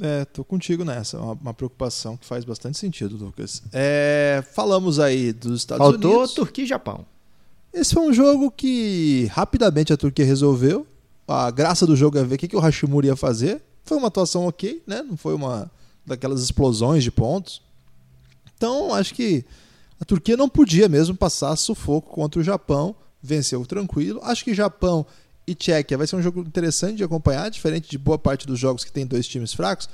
É, 0.00 0.24
tô 0.24 0.44
contigo 0.44 0.84
nessa. 0.84 1.18
Uma, 1.18 1.32
uma 1.34 1.54
preocupação 1.54 2.16
que 2.16 2.24
faz 2.24 2.44
bastante 2.44 2.78
sentido, 2.78 3.16
Lucas. 3.16 3.62
É, 3.72 4.42
falamos 4.52 4.98
aí 5.00 5.32
dos 5.32 5.60
Estados 5.60 5.84
Faltou 5.84 6.10
Unidos. 6.10 6.28
Faltou 6.30 6.44
Turquia 6.44 6.64
e 6.64 6.66
Japão. 6.66 7.04
Esse 7.72 7.94
foi 7.94 8.08
um 8.08 8.12
jogo 8.12 8.50
que 8.50 9.28
rapidamente 9.32 9.92
a 9.92 9.96
Turquia 9.96 10.24
resolveu. 10.24 10.86
A 11.26 11.50
graça 11.50 11.86
do 11.86 11.94
jogo 11.94 12.18
é 12.18 12.24
ver 12.24 12.36
o 12.36 12.38
que, 12.38 12.48
que 12.48 12.56
o 12.56 12.60
Hashimura 12.60 13.08
ia 13.08 13.16
fazer. 13.16 13.60
Foi 13.84 13.98
uma 13.98 14.08
atuação 14.08 14.46
ok, 14.46 14.82
né? 14.86 15.02
Não 15.02 15.16
foi 15.16 15.34
uma 15.34 15.70
daquelas 16.06 16.42
explosões 16.42 17.04
de 17.04 17.10
pontos. 17.10 17.62
Então, 18.58 18.92
acho 18.92 19.14
que 19.14 19.44
a 20.00 20.04
Turquia 20.04 20.36
não 20.36 20.48
podia 20.48 20.88
mesmo 20.88 21.16
passar 21.16 21.54
sufoco 21.56 22.10
contra 22.10 22.40
o 22.40 22.44
Japão, 22.44 22.94
venceu 23.22 23.64
tranquilo. 23.64 24.20
Acho 24.22 24.44
que 24.44 24.52
Japão 24.52 25.06
e 25.46 25.54
Tchequia 25.54 25.96
vai 25.96 26.06
ser 26.06 26.16
um 26.16 26.22
jogo 26.22 26.40
interessante 26.40 26.96
de 26.96 27.04
acompanhar, 27.04 27.50
diferente 27.50 27.88
de 27.88 27.96
boa 27.96 28.18
parte 28.18 28.46
dos 28.46 28.58
jogos 28.58 28.84
que 28.84 28.92
tem 28.92 29.06
dois 29.06 29.26
times 29.26 29.54
fracos, 29.54 29.88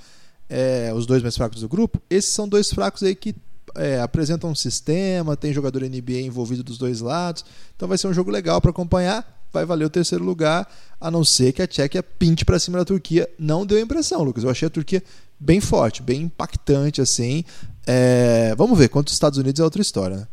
é, 0.48 0.92
os 0.94 1.06
dois 1.06 1.22
mais 1.22 1.36
fracos 1.36 1.60
do 1.60 1.68
grupo. 1.68 2.00
Esses 2.10 2.32
são 2.32 2.48
dois 2.48 2.72
fracos 2.72 3.02
aí 3.02 3.14
que 3.14 3.36
é, 3.76 4.00
apresentam 4.00 4.50
um 4.50 4.54
sistema, 4.54 5.36
tem 5.36 5.52
jogador 5.52 5.82
NBA 5.82 6.20
envolvido 6.22 6.64
dos 6.64 6.78
dois 6.78 7.00
lados. 7.00 7.44
Então 7.76 7.86
vai 7.86 7.98
ser 7.98 8.08
um 8.08 8.14
jogo 8.14 8.30
legal 8.30 8.60
para 8.60 8.70
acompanhar. 8.70 9.42
Vai 9.52 9.64
valer 9.64 9.84
o 9.84 9.90
terceiro 9.90 10.24
lugar, 10.24 10.68
a 11.00 11.10
não 11.12 11.24
ser 11.24 11.52
que 11.52 11.62
a 11.62 11.66
Tchequia 11.66 12.02
pinte 12.02 12.44
para 12.44 12.58
cima 12.58 12.78
da 12.78 12.84
Turquia. 12.84 13.28
Não 13.38 13.64
deu 13.64 13.78
impressão, 13.78 14.24
Lucas. 14.24 14.42
Eu 14.42 14.50
achei 14.50 14.66
a 14.66 14.70
Turquia 14.70 15.02
bem 15.38 15.60
forte, 15.60 16.02
bem 16.02 16.22
impactante 16.22 17.00
assim. 17.00 17.44
É, 17.86 18.54
vamos 18.56 18.78
ver, 18.78 18.88
quanto 18.88 19.08
os 19.08 19.12
Estados 19.12 19.38
Unidos 19.38 19.60
é 19.60 19.64
outra 19.64 19.82
história. 19.82 20.16
Né? 20.16 20.28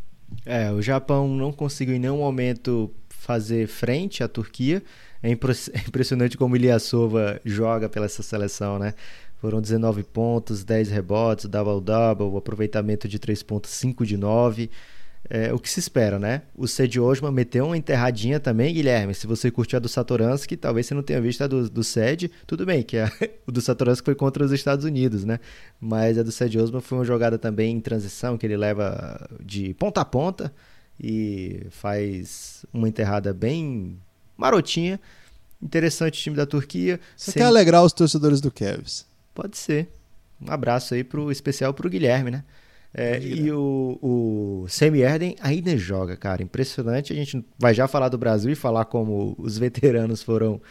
É, 0.45 0.71
o 0.71 0.81
Japão 0.81 1.27
não 1.27 1.51
conseguiu 1.51 1.95
em 1.95 1.99
nenhum 1.99 2.17
momento 2.17 2.91
fazer 3.09 3.67
frente 3.67 4.23
à 4.23 4.27
Turquia. 4.27 4.81
É, 5.21 5.29
é 5.31 5.31
impressionante 5.87 6.37
como 6.37 6.55
Ilyasova 6.55 7.39
joga 7.45 7.87
pela 7.89 8.05
essa 8.05 8.23
seleção, 8.23 8.79
né? 8.79 8.93
Foram 9.37 9.59
19 9.59 10.03
pontos, 10.03 10.63
10 10.63 10.89
rebotes, 10.89 11.45
double-double, 11.45 12.37
aproveitamento 12.37 13.07
de 13.07 13.17
3 13.17 13.41
pontos, 13.41 13.71
5 13.71 14.05
de 14.05 14.15
9. 14.15 14.69
É, 15.29 15.53
o 15.53 15.59
que 15.59 15.69
se 15.69 15.79
espera, 15.79 16.19
né? 16.19 16.41
O 16.55 16.67
Ced 16.67 16.99
Osman 16.99 17.31
meteu 17.31 17.65
uma 17.65 17.77
enterradinha 17.77 18.39
também, 18.39 18.73
Guilherme. 18.73 19.13
Se 19.13 19.27
você 19.27 19.49
curtiu 19.49 19.77
a 19.77 19.79
do 19.79 19.87
Satoransky, 19.87 20.57
talvez 20.57 20.87
você 20.87 20.93
não 20.93 21.03
tenha 21.03 21.21
visto 21.21 21.41
a 21.41 21.47
do, 21.47 21.69
do 21.69 21.83
Ced. 21.83 22.29
Tudo 22.45 22.65
bem, 22.65 22.83
que 22.83 22.97
a, 22.97 23.09
o 23.47 23.51
do 23.51 23.61
Satoransky 23.61 24.05
foi 24.05 24.15
contra 24.15 24.43
os 24.43 24.51
Estados 24.51 24.83
Unidos, 24.83 25.23
né? 25.23 25.39
Mas 25.79 26.17
a 26.17 26.23
do 26.23 26.31
Ced 26.31 26.57
Osman 26.59 26.81
foi 26.81 26.97
uma 26.97 27.05
jogada 27.05 27.37
também 27.37 27.75
em 27.75 27.79
transição, 27.79 28.37
que 28.37 28.45
ele 28.45 28.57
leva 28.57 29.29
de 29.41 29.73
ponta 29.75 30.01
a 30.01 30.05
ponta 30.05 30.53
e 30.99 31.65
faz 31.69 32.65
uma 32.73 32.89
enterrada 32.89 33.33
bem 33.33 33.97
marotinha. 34.35 34.99
Interessante 35.61 36.19
o 36.19 36.23
time 36.23 36.35
da 36.35 36.45
Turquia. 36.45 36.99
Você 37.15 37.31
Sem... 37.31 37.41
quer 37.41 37.47
alegrar 37.47 37.83
os 37.83 37.93
torcedores 37.93 38.41
do 38.41 38.51
Cavs? 38.51 39.05
Pode 39.33 39.57
ser. 39.57 39.87
Um 40.41 40.51
abraço 40.51 40.93
aí 40.93 41.03
pro 41.03 41.31
especial 41.31 41.73
pro 41.73 41.89
Guilherme, 41.89 42.31
né? 42.31 42.43
É, 42.93 43.19
e 43.21 43.51
o, 43.51 43.97
o 44.01 44.65
Semi 44.67 44.99
Erden 44.99 45.35
ainda 45.41 45.77
joga, 45.77 46.17
cara. 46.17 46.43
Impressionante. 46.43 47.13
A 47.13 47.15
gente 47.15 47.43
vai 47.57 47.73
já 47.73 47.87
falar 47.87 48.09
do 48.09 48.17
Brasil 48.17 48.51
e 48.51 48.55
falar 48.55 48.85
como 48.85 49.35
os 49.37 49.57
veteranos 49.57 50.21
foram 50.21 50.61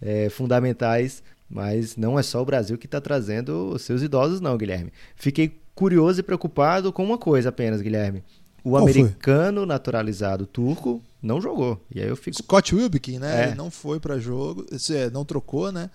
é, 0.00 0.28
fundamentais, 0.28 1.22
mas 1.48 1.96
não 1.96 2.18
é 2.18 2.22
só 2.22 2.42
o 2.42 2.44
Brasil 2.44 2.76
que 2.76 2.86
está 2.86 3.00
trazendo 3.00 3.70
os 3.74 3.82
seus 3.82 4.02
idosos, 4.02 4.40
não, 4.40 4.56
Guilherme. 4.56 4.92
Fiquei 5.14 5.60
curioso 5.74 6.20
e 6.20 6.22
preocupado 6.22 6.92
com 6.92 7.04
uma 7.04 7.18
coisa 7.18 7.50
apenas, 7.50 7.80
Guilherme. 7.80 8.24
O 8.64 8.70
Qual 8.70 8.82
americano 8.82 9.60
foi? 9.60 9.66
naturalizado 9.68 10.46
turco 10.46 11.00
não 11.22 11.40
jogou. 11.40 11.80
E 11.94 12.00
aí 12.00 12.08
eu 12.08 12.16
fico. 12.16 12.36
Scott 12.36 12.74
Wilbekin, 12.74 13.18
né? 13.20 13.42
É. 13.42 13.46
Ele 13.46 13.54
não 13.54 13.70
foi 13.70 14.00
para 14.00 14.18
jogo, 14.18 14.66
é, 14.90 15.10
não 15.10 15.24
trocou, 15.24 15.70
né? 15.70 15.90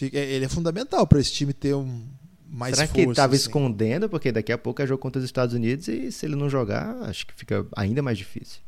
Ele 0.00 0.44
é 0.44 0.48
fundamental 0.48 1.06
para 1.06 1.20
esse 1.20 1.32
time 1.32 1.52
ter 1.52 1.72
um 1.72 2.02
mais 2.54 2.76
Será 2.76 2.86
força, 2.86 2.94
que 2.94 3.00
ele 3.00 3.10
estava 3.10 3.34
assim. 3.34 3.42
escondendo? 3.42 4.08
Porque 4.08 4.30
daqui 4.30 4.52
a 4.52 4.58
pouco 4.58 4.80
é 4.80 4.86
jogo 4.86 5.02
contra 5.02 5.18
os 5.18 5.24
Estados 5.24 5.54
Unidos 5.54 5.88
e 5.88 6.12
se 6.12 6.24
ele 6.24 6.36
não 6.36 6.48
jogar, 6.48 6.96
acho 7.02 7.26
que 7.26 7.34
fica 7.34 7.66
ainda 7.74 8.00
mais 8.00 8.16
difícil. 8.16 8.60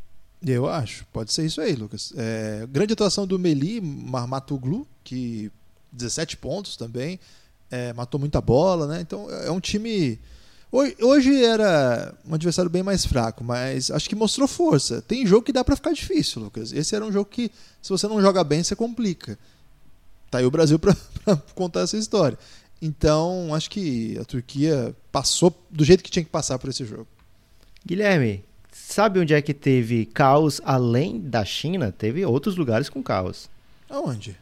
Eu 0.44 0.68
acho, 0.68 1.06
pode 1.12 1.32
ser 1.32 1.46
isso 1.46 1.60
aí, 1.60 1.74
Lucas. 1.74 2.12
É, 2.16 2.66
grande 2.68 2.92
atuação 2.92 3.26
do 3.26 3.38
Meli 3.38 3.80
Marmatoglu, 3.80 4.86
que 5.04 5.52
17 5.92 6.36
pontos 6.36 6.76
também, 6.76 7.20
é, 7.70 7.92
matou 7.92 8.18
muita 8.18 8.40
bola, 8.40 8.88
né? 8.88 9.00
Então 9.00 9.30
é 9.30 9.50
um 9.50 9.60
time 9.60 10.18
Hoje 11.00 11.44
era 11.44 12.12
um 12.28 12.34
adversário 12.34 12.70
bem 12.70 12.82
mais 12.82 13.06
fraco, 13.06 13.42
mas 13.42 13.90
acho 13.90 14.08
que 14.08 14.16
mostrou 14.16 14.48
força. 14.48 15.00
Tem 15.00 15.24
jogo 15.24 15.42
que 15.42 15.52
dá 15.52 15.64
para 15.64 15.76
ficar 15.76 15.92
difícil, 15.92 16.42
Lucas. 16.42 16.72
Esse 16.72 16.94
era 16.94 17.04
um 17.04 17.12
jogo 17.12 17.30
que, 17.30 17.50
se 17.80 17.88
você 17.88 18.06
não 18.08 18.20
joga 18.20 18.42
bem, 18.42 18.62
você 18.62 18.74
complica. 18.74 19.38
Tá 20.30 20.38
aí 20.38 20.44
o 20.44 20.50
Brasil 20.50 20.76
para 20.78 20.94
contar 21.54 21.80
essa 21.80 21.96
história. 21.96 22.36
Então, 22.80 23.54
acho 23.54 23.70
que 23.70 24.18
a 24.18 24.24
Turquia 24.24 24.94
passou 25.10 25.54
do 25.70 25.84
jeito 25.84 26.04
que 26.04 26.10
tinha 26.10 26.24
que 26.24 26.30
passar 26.30 26.58
por 26.58 26.70
esse 26.70 26.84
jogo. 26.84 27.06
Guilherme, 27.84 28.44
sabe 28.70 29.18
onde 29.18 29.32
é 29.32 29.40
que 29.40 29.54
teve 29.54 30.06
caos 30.06 30.60
além 30.64 31.20
da 31.20 31.44
China? 31.44 31.90
Teve 31.90 32.24
outros 32.24 32.56
lugares 32.56 32.88
com 32.88 33.02
caos. 33.02 33.48
Aonde? 33.88 34.36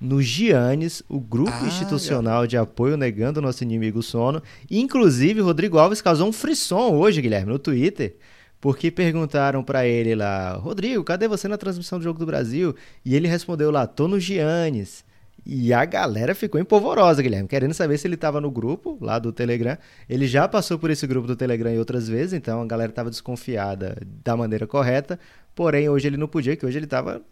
no 0.00 0.22
Giannis, 0.22 1.02
o 1.08 1.18
grupo 1.18 1.50
ah, 1.52 1.66
institucional 1.66 2.46
de 2.46 2.56
apoio 2.56 2.96
negando 2.96 3.40
o 3.40 3.42
nosso 3.42 3.64
inimigo 3.64 4.02
sono. 4.02 4.42
Inclusive, 4.70 5.40
Rodrigo 5.40 5.78
Alves 5.78 6.00
causou 6.00 6.28
um 6.28 6.32
frisson 6.32 6.94
hoje, 6.94 7.20
Guilherme, 7.20 7.52
no 7.52 7.58
Twitter, 7.58 8.16
porque 8.60 8.90
perguntaram 8.90 9.62
para 9.62 9.86
ele 9.86 10.14
lá: 10.14 10.52
Rodrigo, 10.52 11.02
cadê 11.02 11.26
você 11.26 11.48
na 11.48 11.58
transmissão 11.58 11.98
do 11.98 12.04
Jogo 12.04 12.18
do 12.18 12.26
Brasil? 12.26 12.74
E 13.04 13.14
ele 13.14 13.28
respondeu 13.28 13.70
lá: 13.70 13.86
tô 13.86 14.06
no 14.06 14.20
Giannis. 14.20 15.04
E 15.50 15.72
a 15.72 15.82
galera 15.86 16.34
ficou 16.34 16.60
empolvorosa, 16.60 17.22
Guilherme, 17.22 17.48
querendo 17.48 17.72
saber 17.72 17.96
se 17.96 18.06
ele 18.06 18.16
estava 18.16 18.38
no 18.38 18.50
grupo 18.50 18.98
lá 19.00 19.18
do 19.18 19.32
Telegram. 19.32 19.78
Ele 20.06 20.26
já 20.26 20.46
passou 20.46 20.78
por 20.78 20.90
esse 20.90 21.06
grupo 21.06 21.26
do 21.26 21.34
Telegram 21.34 21.74
outras 21.78 22.06
vezes, 22.06 22.34
então 22.34 22.60
a 22.60 22.66
galera 22.66 22.90
estava 22.90 23.08
desconfiada 23.08 23.96
da 24.22 24.36
maneira 24.36 24.66
correta. 24.66 25.18
Porém, 25.54 25.88
hoje 25.88 26.06
ele 26.06 26.18
não 26.18 26.28
podia, 26.28 26.54
que 26.54 26.66
hoje 26.66 26.76
ele 26.76 26.84
estava 26.84 27.22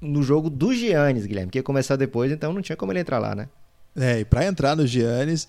no 0.00 0.22
jogo 0.22 0.48
do 0.48 0.72
Giannis, 0.72 1.26
Guilherme, 1.26 1.52
que 1.52 1.58
ia 1.58 1.62
começar 1.62 1.96
depois, 1.96 2.32
então 2.32 2.50
não 2.50 2.62
tinha 2.62 2.76
como 2.76 2.92
ele 2.92 3.00
entrar 3.00 3.18
lá, 3.18 3.34
né? 3.34 3.46
É, 3.94 4.20
e 4.20 4.24
para 4.24 4.46
entrar 4.46 4.74
no 4.74 4.86
Giannis, 4.86 5.46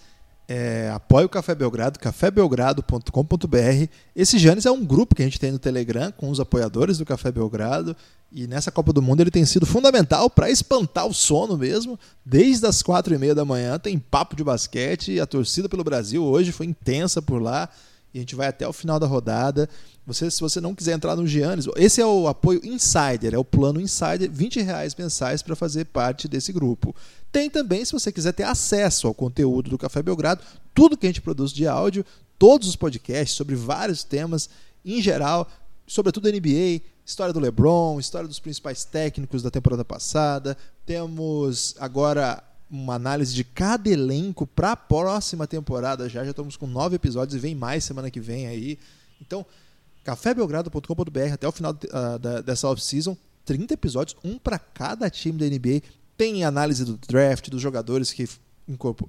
é, 0.48 0.90
apoie 0.94 1.26
o 1.26 1.30
Café 1.30 1.54
Belgrado, 1.54 2.00
cafébelgrado.com.br. 2.00 3.88
Esse 4.16 4.40
Giannis 4.40 4.66
é 4.66 4.72
um 4.72 4.86
grupo 4.86 5.14
que 5.14 5.22
a 5.22 5.26
gente 5.26 5.40
tem 5.40 5.52
no 5.52 5.60
Telegram 5.60 6.12
com 6.12 6.30
os 6.30 6.40
apoiadores 6.40 6.98
do 6.98 7.06
Café 7.06 7.32
Belgrado. 7.32 7.96
E 8.32 8.48
nessa 8.48 8.72
Copa 8.72 8.94
do 8.94 9.02
Mundo 9.02 9.22
ele 9.22 9.32
tem 9.32 9.46
sido 9.46 9.66
fundamental 9.66 10.30
para 10.30 10.50
espantar 10.50 11.06
o 11.06 11.14
sono 11.14 11.58
mesmo. 11.58 12.00
Desde 12.26 12.66
as 12.66 12.82
quatro 12.82 13.14
e 13.14 13.18
meia 13.18 13.36
da 13.36 13.44
manhã 13.44 13.78
tem 13.78 14.00
papo 14.00 14.36
de 14.36 14.44
basquete. 14.44 15.20
A 15.20 15.26
torcida 15.26 15.68
pelo 15.68 15.84
Brasil 15.84 16.24
hoje 16.24 16.54
foi 16.54 16.66
intensa 16.66 17.22
por 17.22 17.42
lá. 17.42 17.70
E 18.14 18.20
a 18.20 18.22
gente 18.22 18.36
vai 18.36 18.48
até 18.48 18.68
o 18.68 18.74
final 18.74 19.00
da 19.00 19.06
rodada. 19.06 19.70
Você, 20.06 20.32
se 20.32 20.40
você 20.40 20.62
não 20.62 20.74
quiser 20.74 20.94
entrar 20.94 21.16
no 21.16 21.28
Giannis, 21.28 21.66
esse 21.76 22.02
é 22.02 22.06
o 22.06 22.28
apoio 22.28 22.66
Insider, 22.66 23.34
é 23.34 23.38
o 23.38 23.44
plano 23.44 23.82
Insider, 23.82 24.32
20 24.32 24.62
reais 24.62 24.96
mensais 24.96 25.42
para 25.42 25.56
fazer 25.56 25.86
parte 25.86 26.28
desse 26.28 26.54
grupo. 26.54 26.96
Tem 27.32 27.50
também, 27.50 27.84
se 27.84 27.92
você 27.92 28.12
quiser 28.12 28.32
ter 28.32 28.44
acesso 28.44 29.08
ao 29.08 29.14
conteúdo 29.14 29.70
do 29.70 29.78
Café 29.78 30.02
Belgrado, 30.02 30.42
tudo 30.74 30.98
que 30.98 31.06
a 31.06 31.10
gente 31.10 31.22
produz 31.22 31.52
de 31.52 31.68
áudio, 31.68 32.06
todos 32.40 32.68
os 32.68 32.76
podcasts 32.76 33.36
sobre 33.36 33.56
vários 33.56 34.04
temas, 34.04 34.50
em 34.86 35.02
geral, 35.02 35.50
sobretudo 35.86 36.32
NBA, 36.32 36.82
história 37.06 37.34
do 37.34 37.40
LeBron, 37.40 38.00
história 38.00 38.28
dos 38.28 38.40
principais 38.40 38.84
técnicos 38.86 39.42
da 39.42 39.52
temporada 39.52 39.84
passada. 39.84 40.58
Temos 40.86 41.76
agora 41.80 42.44
uma 42.70 42.96
análise 42.96 43.34
de 43.34 43.44
cada 43.44 43.90
elenco 43.90 44.46
para 44.46 44.74
a 44.74 44.76
próxima 44.76 45.48
temporada 45.48 46.10
já. 46.10 46.24
Já 46.24 46.32
estamos 46.32 46.58
com 46.58 46.68
nove 46.68 46.96
episódios 46.96 47.36
e 47.36 47.40
vem 47.40 47.56
mais 47.56 47.84
semana 47.84 48.12
que 48.12 48.20
vem 48.20 48.48
aí. 48.48 48.78
Então, 49.22 49.46
cafébelgrado.com.br 50.04 51.34
até 51.34 51.48
o 51.48 51.52
final 51.52 51.72
uh, 51.72 52.20
da, 52.20 52.42
dessa 52.42 52.68
off-season. 52.68 53.18
30 53.46 53.74
episódios, 53.76 54.18
um 54.24 54.38
para 54.38 54.60
cada 54.60 55.10
time 55.10 55.40
da 55.40 55.46
NBA. 55.46 55.82
Tem 56.18 56.44
análise 56.44 56.84
do 56.84 56.98
draft, 56.98 57.50
dos 57.50 57.62
jogadores 57.62 58.12
que 58.12 58.28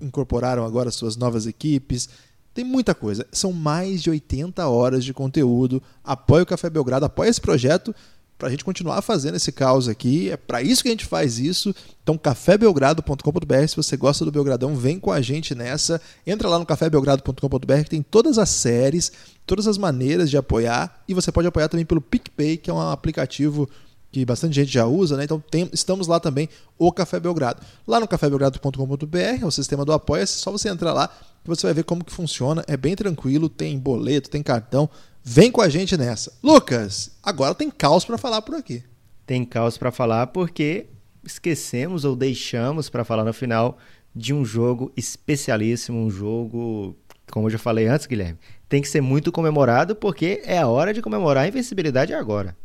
incorporaram 0.00 0.64
agora 0.64 0.92
suas 0.92 1.16
novas 1.16 1.46
equipes. 1.46 2.08
Tem 2.54 2.64
muita 2.64 2.94
coisa. 2.94 3.26
São 3.32 3.52
mais 3.52 4.00
de 4.00 4.10
80 4.10 4.66
horas 4.68 5.04
de 5.04 5.12
conteúdo. 5.12 5.82
Apoie 6.04 6.42
o 6.42 6.46
Café 6.46 6.70
Belgrado, 6.70 7.06
apoie 7.06 7.28
esse 7.28 7.40
projeto 7.40 7.94
para 8.38 8.48
a 8.48 8.50
gente 8.50 8.64
continuar 8.64 9.02
fazendo 9.02 9.34
esse 9.34 9.50
caos 9.50 9.88
aqui. 9.88 10.30
É 10.30 10.36
para 10.36 10.62
isso 10.62 10.82
que 10.82 10.88
a 10.88 10.92
gente 10.92 11.04
faz 11.04 11.38
isso. 11.38 11.74
Então, 12.02 12.16
cafébelgrado.com.br. 12.16 13.66
Se 13.68 13.76
você 13.76 13.96
gosta 13.96 14.24
do 14.24 14.30
Belgradão, 14.30 14.76
vem 14.76 15.00
com 15.00 15.10
a 15.10 15.20
gente 15.20 15.54
nessa. 15.54 16.00
Entra 16.24 16.48
lá 16.48 16.58
no 16.58 16.64
cafébelgrado.com.br 16.64 17.82
que 17.82 17.90
tem 17.90 18.00
todas 18.00 18.38
as 18.38 18.48
séries, 18.48 19.10
todas 19.44 19.66
as 19.66 19.76
maneiras 19.76 20.30
de 20.30 20.36
apoiar. 20.36 21.02
E 21.08 21.12
você 21.12 21.32
pode 21.32 21.48
apoiar 21.48 21.68
também 21.68 21.84
pelo 21.84 22.00
PicPay, 22.00 22.56
que 22.56 22.70
é 22.70 22.72
um 22.72 22.80
aplicativo 22.80 23.68
que 24.10 24.24
bastante 24.24 24.54
gente 24.54 24.72
já 24.72 24.86
usa, 24.86 25.16
né? 25.16 25.24
Então 25.24 25.42
tem, 25.50 25.68
estamos 25.72 26.06
lá 26.06 26.18
também, 26.18 26.48
o 26.78 26.90
Café 26.90 27.20
Belgrado. 27.20 27.60
Lá 27.86 28.00
no 28.00 28.08
cafébelgrado.com.br, 28.08 29.18
é 29.42 29.44
o 29.44 29.50
sistema 29.50 29.84
do 29.84 29.92
apoia, 29.92 30.22
é 30.22 30.26
só 30.26 30.50
você 30.50 30.68
entrar 30.68 30.94
lá 30.94 31.08
que 31.08 31.48
você 31.48 31.66
vai 31.66 31.74
ver 31.74 31.84
como 31.84 32.04
que 32.04 32.12
funciona. 32.12 32.64
É 32.66 32.76
bem 32.76 32.96
tranquilo, 32.96 33.48
tem 33.48 33.78
boleto, 33.78 34.30
tem 34.30 34.42
cartão. 34.42 34.88
Vem 35.30 35.52
com 35.52 35.60
a 35.60 35.68
gente 35.68 35.94
nessa. 35.94 36.32
Lucas, 36.42 37.10
agora 37.22 37.54
tem 37.54 37.70
caos 37.70 38.02
para 38.02 38.16
falar 38.16 38.40
por 38.40 38.54
aqui. 38.54 38.82
Tem 39.26 39.44
caos 39.44 39.76
para 39.76 39.92
falar 39.92 40.28
porque 40.28 40.86
esquecemos 41.22 42.06
ou 42.06 42.16
deixamos 42.16 42.88
para 42.88 43.04
falar 43.04 43.24
no 43.24 43.32
final 43.34 43.76
de 44.16 44.32
um 44.32 44.42
jogo 44.42 44.90
especialíssimo, 44.96 45.98
um 45.98 46.08
jogo, 46.08 46.96
como 47.30 47.46
eu 47.46 47.50
já 47.50 47.58
falei 47.58 47.86
antes, 47.86 48.06
Guilherme, 48.06 48.38
tem 48.70 48.80
que 48.80 48.88
ser 48.88 49.02
muito 49.02 49.30
comemorado 49.30 49.94
porque 49.94 50.40
é 50.46 50.56
a 50.56 50.66
hora 50.66 50.94
de 50.94 51.02
comemorar 51.02 51.44
a 51.44 51.48
invencibilidade 51.48 52.14
agora. 52.14 52.56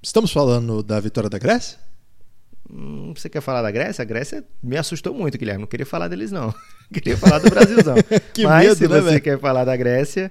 Estamos 0.00 0.32
falando 0.32 0.80
da 0.80 1.00
vitória 1.00 1.28
da 1.28 1.38
Grécia? 1.38 1.76
Hum, 2.70 3.12
você 3.16 3.28
quer 3.28 3.40
falar 3.40 3.62
da 3.62 3.72
Grécia? 3.72 4.00
A 4.00 4.04
Grécia 4.04 4.44
me 4.62 4.76
assustou 4.76 5.12
muito, 5.12 5.36
Guilherme. 5.36 5.62
Não 5.62 5.68
queria 5.68 5.84
falar 5.84 6.06
deles, 6.06 6.30
não. 6.30 6.54
queria 6.94 7.16
falar 7.16 7.40
do 7.40 7.50
Brasilzão. 7.50 7.96
Mas 8.44 8.64
medo, 8.64 8.76
se 8.76 8.82
né, 8.86 9.00
você 9.00 9.10
véio? 9.10 9.20
quer 9.20 9.40
falar 9.40 9.64
da 9.64 9.76
Grécia, 9.76 10.30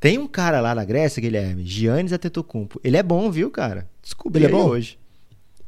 tem 0.00 0.18
um 0.18 0.28
cara 0.28 0.60
lá 0.60 0.74
na 0.74 0.84
Grécia, 0.84 1.20
Guilherme, 1.20 1.64
Giannis 1.64 2.12
Antetokounmpo. 2.12 2.80
Ele 2.84 2.96
é 2.96 3.02
bom, 3.02 3.30
viu, 3.30 3.50
cara? 3.50 3.88
Descobri 4.02 4.44
ele 4.44 4.52
é 4.52 4.56
bom? 4.56 4.68
hoje. 4.68 4.98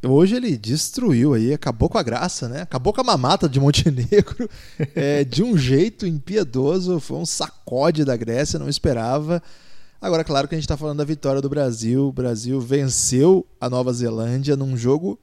hoje 0.04 0.36
ele 0.36 0.56
destruiu 0.56 1.34
aí, 1.34 1.52
acabou 1.52 1.88
com 1.88 1.98
a 1.98 2.02
graça, 2.02 2.48
né? 2.48 2.62
Acabou 2.62 2.92
com 2.92 3.00
a 3.00 3.04
mamata 3.04 3.48
de 3.48 3.58
Montenegro 3.58 4.48
é, 4.94 5.24
de 5.24 5.42
um 5.42 5.58
jeito 5.58 6.06
impiedoso. 6.06 7.00
Foi 7.00 7.16
um 7.16 7.26
sacode 7.26 8.04
da 8.04 8.16
Grécia, 8.16 8.58
não 8.58 8.68
esperava. 8.68 9.42
Agora, 10.00 10.22
claro 10.22 10.46
que 10.46 10.54
a 10.54 10.58
gente 10.58 10.64
está 10.64 10.76
falando 10.76 10.98
da 10.98 11.04
vitória 11.04 11.42
do 11.42 11.48
Brasil. 11.48 12.06
O 12.06 12.12
Brasil 12.12 12.60
venceu 12.60 13.44
a 13.60 13.68
Nova 13.68 13.92
Zelândia 13.92 14.56
num 14.56 14.76
jogo 14.76 15.18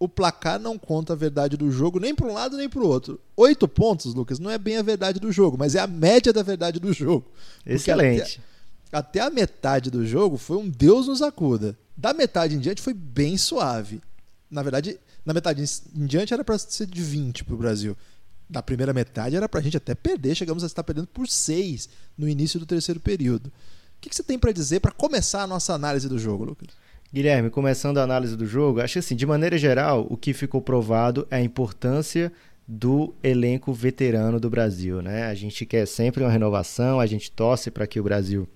o 0.00 0.08
placar 0.08 0.58
não 0.58 0.78
conta 0.78 1.12
a 1.12 1.16
verdade 1.16 1.58
do 1.58 1.70
jogo 1.70 2.00
nem 2.00 2.14
para 2.14 2.26
um 2.26 2.32
lado 2.32 2.56
nem 2.56 2.70
para 2.70 2.80
o 2.80 2.88
outro. 2.88 3.20
Oito 3.36 3.68
pontos, 3.68 4.14
Lucas, 4.14 4.38
não 4.38 4.50
é 4.50 4.56
bem 4.56 4.78
a 4.78 4.82
verdade 4.82 5.20
do 5.20 5.30
jogo, 5.30 5.58
mas 5.58 5.74
é 5.74 5.78
a 5.78 5.86
média 5.86 6.32
da 6.32 6.42
verdade 6.42 6.80
do 6.80 6.90
jogo. 6.90 7.30
Excelente. 7.66 8.40
Até, 8.90 8.98
até 8.98 9.20
a 9.20 9.28
metade 9.28 9.90
do 9.90 10.06
jogo 10.06 10.38
foi 10.38 10.56
um 10.56 10.70
Deus 10.70 11.06
nos 11.06 11.20
acuda. 11.20 11.78
Da 11.94 12.14
metade 12.14 12.54
em 12.54 12.58
diante 12.58 12.80
foi 12.80 12.94
bem 12.94 13.36
suave. 13.36 14.00
Na 14.50 14.62
verdade, 14.62 14.98
na 15.24 15.34
metade 15.34 15.62
em 15.94 16.06
diante 16.06 16.32
era 16.32 16.42
para 16.42 16.56
ser 16.56 16.86
de 16.86 17.02
20 17.02 17.44
para 17.44 17.54
o 17.54 17.58
Brasil. 17.58 17.94
Da 18.48 18.62
primeira 18.62 18.94
metade 18.94 19.36
era 19.36 19.50
para 19.50 19.60
a 19.60 19.62
gente 19.62 19.76
até 19.76 19.94
perder, 19.94 20.34
chegamos 20.34 20.64
a 20.64 20.66
estar 20.66 20.82
perdendo 20.82 21.08
por 21.08 21.28
6 21.28 21.90
no 22.16 22.26
início 22.26 22.58
do 22.58 22.64
terceiro 22.64 22.98
período. 22.98 23.48
O 23.48 24.00
que, 24.00 24.08
que 24.08 24.16
você 24.16 24.22
tem 24.22 24.38
para 24.38 24.50
dizer 24.50 24.80
para 24.80 24.92
começar 24.92 25.42
a 25.42 25.46
nossa 25.46 25.74
análise 25.74 26.08
do 26.08 26.18
jogo, 26.18 26.44
Lucas? 26.44 26.68
Guilherme, 27.12 27.50
começando 27.50 27.98
a 27.98 28.04
análise 28.04 28.36
do 28.36 28.46
jogo, 28.46 28.80
acho 28.80 29.00
assim, 29.00 29.16
de 29.16 29.26
maneira 29.26 29.58
geral, 29.58 30.06
o 30.08 30.16
que 30.16 30.32
ficou 30.32 30.62
provado 30.62 31.26
é 31.28 31.36
a 31.36 31.42
importância 31.42 32.32
do 32.68 33.12
elenco 33.20 33.72
veterano 33.72 34.38
do 34.38 34.48
Brasil, 34.48 35.02
né? 35.02 35.24
A 35.24 35.34
gente 35.34 35.66
quer 35.66 35.86
sempre 35.86 36.22
uma 36.22 36.30
renovação, 36.30 37.00
a 37.00 37.06
gente 37.06 37.28
torce 37.32 37.68
para 37.68 37.84
que 37.84 37.98
o 37.98 38.04
Brasil 38.04 38.48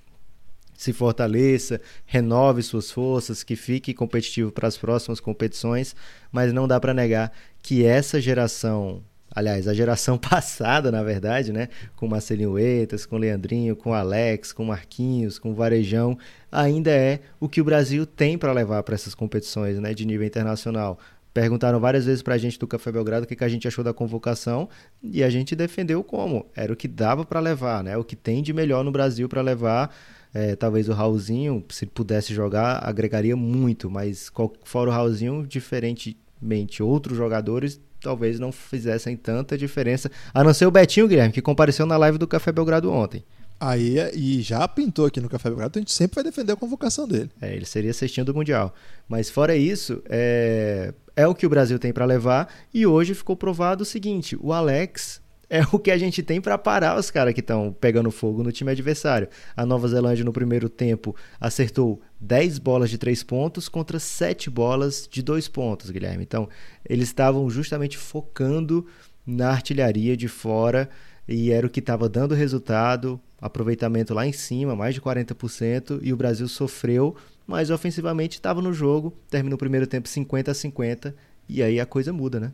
se 0.77 0.93
fortaleça, 0.93 1.81
renove 2.07 2.62
suas 2.62 2.93
forças, 2.93 3.43
que 3.43 3.57
fique 3.57 3.93
competitivo 3.93 4.53
para 4.53 4.69
as 4.69 4.77
próximas 4.77 5.19
competições, 5.19 5.97
mas 6.31 6.53
não 6.53 6.69
dá 6.69 6.79
para 6.79 6.95
negar 6.95 7.33
que 7.61 7.85
essa 7.85 8.21
geração, 8.21 9.03
aliás, 9.35 9.66
a 9.66 9.75
geração 9.75 10.16
passada, 10.18 10.90
na 10.92 11.03
verdade, 11.03 11.53
né, 11.53 11.68
com 11.97 12.07
Marcelinho 12.07 12.59
Eitas, 12.59 13.05
com 13.05 13.16
Leandrinho, 13.16 13.75
com 13.75 13.92
Alex, 13.92 14.53
com 14.53 14.64
Marquinhos, 14.64 15.38
com 15.38 15.55
Varejão, 15.55 16.18
ainda 16.51 16.90
é 16.90 17.20
o 17.40 17.49
que 17.49 17.61
o 17.61 17.64
Brasil 17.64 18.07
tem 18.07 18.38
para 18.38 18.53
levar 18.53 18.83
para 18.83 18.94
essas 18.94 19.14
competições, 19.14 19.79
né, 19.79 19.94
de 19.94 20.07
nível 20.07 20.27
internacional. 20.27 20.99
Perguntaram 21.33 21.81
várias 21.81 22.05
vezes 22.07 22.23
para 22.23 22.35
a 22.35 22.38
gente 22.38 22.59
do 22.61 22.66
Café 22.66 22.92
Belgrado 22.92 23.25
o 23.25 23.27
que, 23.27 23.35
que 23.35 23.42
a 23.42 23.49
gente 23.49 23.66
achou 23.66 23.83
da 23.83 23.92
convocação 23.92 24.68
e 25.03 25.20
a 25.20 25.29
gente 25.29 25.57
defendeu 25.57 26.05
como. 26.05 26.47
Era 26.55 26.73
o 26.73 26.77
que 26.77 26.87
dava 26.87 27.25
para 27.25 27.40
levar, 27.40 27.83
né? 27.83 27.97
O 27.97 28.05
que 28.05 28.14
tem 28.14 28.40
de 28.40 28.53
melhor 28.53 28.85
no 28.85 28.92
Brasil 28.92 29.29
para 29.29 29.42
levar 29.42 29.92
é, 30.35 30.57
talvez 30.57 30.88
o 30.88 30.92
Raulzinho, 30.92 31.64
se 31.68 31.87
pudesse 31.87 32.35
jogar, 32.35 32.85
agregaria 32.85 33.37
muito, 33.37 33.88
mas 33.88 34.31
fora 34.64 34.90
o 34.90 34.92
Raulzinho, 34.92 35.47
diferentemente 35.47 36.83
outros 36.83 37.16
jogadores, 37.16 37.81
talvez 38.05 38.38
não 38.38 38.53
fizessem 38.53 39.17
tanta 39.17 39.57
diferença. 39.57 40.11
A 40.33 40.45
não 40.45 40.53
ser 40.53 40.67
o 40.67 40.71
Betinho, 40.71 41.09
Guilherme, 41.09 41.33
que 41.33 41.43
compareceu 41.43 41.87
na 41.87 41.97
live 41.97 42.19
do 42.19 42.29
Café 42.29 42.53
Belgrado 42.53 42.93
ontem. 42.93 43.25
Aí, 43.59 43.97
e 44.12 44.43
já 44.43 44.67
pintou 44.69 45.07
aqui 45.07 45.21
no 45.21 45.29
Café 45.29 45.49
Belgrado, 45.49 45.71
então 45.71 45.81
a 45.81 45.85
gente 45.85 45.93
sempre 45.93 46.17
vai 46.17 46.25
defender 46.25 46.53
a 46.53 46.57
convocação 46.57 47.09
dele. 47.09 47.31
É, 47.40 47.55
ele 47.55 47.64
seria 47.64 47.95
cestinho 47.95 48.27
do 48.27 48.35
Mundial. 48.35 48.75
Mas 49.09 49.31
fora 49.31 49.57
isso, 49.57 50.03
é, 50.09 50.93
é 51.17 51.27
o 51.27 51.35
que 51.35 51.47
o 51.47 51.49
Brasil 51.49 51.79
tem 51.79 51.93
para 51.93 52.05
levar. 52.05 52.53
E 52.73 52.87
hoje 52.87 53.14
ficou 53.14 53.37
provado 53.37 53.83
o 53.83 53.87
seguinte: 53.87 54.37
o 54.40 54.53
Alex 54.53 55.23
é 55.55 55.64
o 55.71 55.79
que 55.79 55.93
a 55.93 55.97
gente 55.97 56.21
tem 56.21 56.40
para 56.40 56.59
parar 56.59 56.99
os 56.99 57.12
caras 57.12 57.33
que 57.33 57.38
estão 57.38 57.73
pegando 57.73 58.11
fogo 58.11 58.43
no 58.43 58.51
time 58.51 58.73
adversário. 58.73 59.29
A 59.57 59.64
Nova 59.64 59.87
Zelândia 59.87 60.25
no 60.25 60.33
primeiro 60.33 60.69
tempo 60.69 61.14
acertou 61.38 62.03
10 62.21 62.59
bolas 62.59 62.90
de 62.90 62.99
3 62.99 63.23
pontos 63.23 63.69
contra 63.69 64.01
7 64.01 64.51
bolas 64.51 65.09
de 65.09 65.23
2 65.23 65.47
pontos, 65.47 65.90
Guilherme. 65.90 66.25
Então, 66.25 66.49
eles 66.85 67.07
estavam 67.07 67.49
justamente 67.49 67.97
focando 67.97 68.85
na 69.25 69.51
artilharia 69.51 70.17
de 70.17 70.27
fora 70.27 70.90
e 71.29 71.53
era 71.53 71.64
o 71.64 71.71
que 71.71 71.79
estava 71.79 72.09
dando 72.09 72.35
resultado, 72.35 73.21
aproveitamento 73.40 74.12
lá 74.12 74.27
em 74.27 74.33
cima, 74.33 74.75
mais 74.75 74.93
de 74.93 75.01
40%, 75.01 76.01
e 76.03 76.12
o 76.12 76.17
Brasil 76.17 76.49
sofreu, 76.49 77.14
mas 77.47 77.71
ofensivamente 77.71 78.38
estava 78.38 78.61
no 78.61 78.73
jogo, 78.73 79.17
terminou 79.31 79.55
o 79.55 79.59
primeiro 79.59 79.87
tempo 79.87 80.09
50 80.09 80.51
a 80.51 80.55
50, 80.55 81.14
e 81.49 81.62
aí 81.62 81.79
a 81.79 81.87
coisa 81.87 82.12
muda, 82.12 82.40
né? 82.40 82.53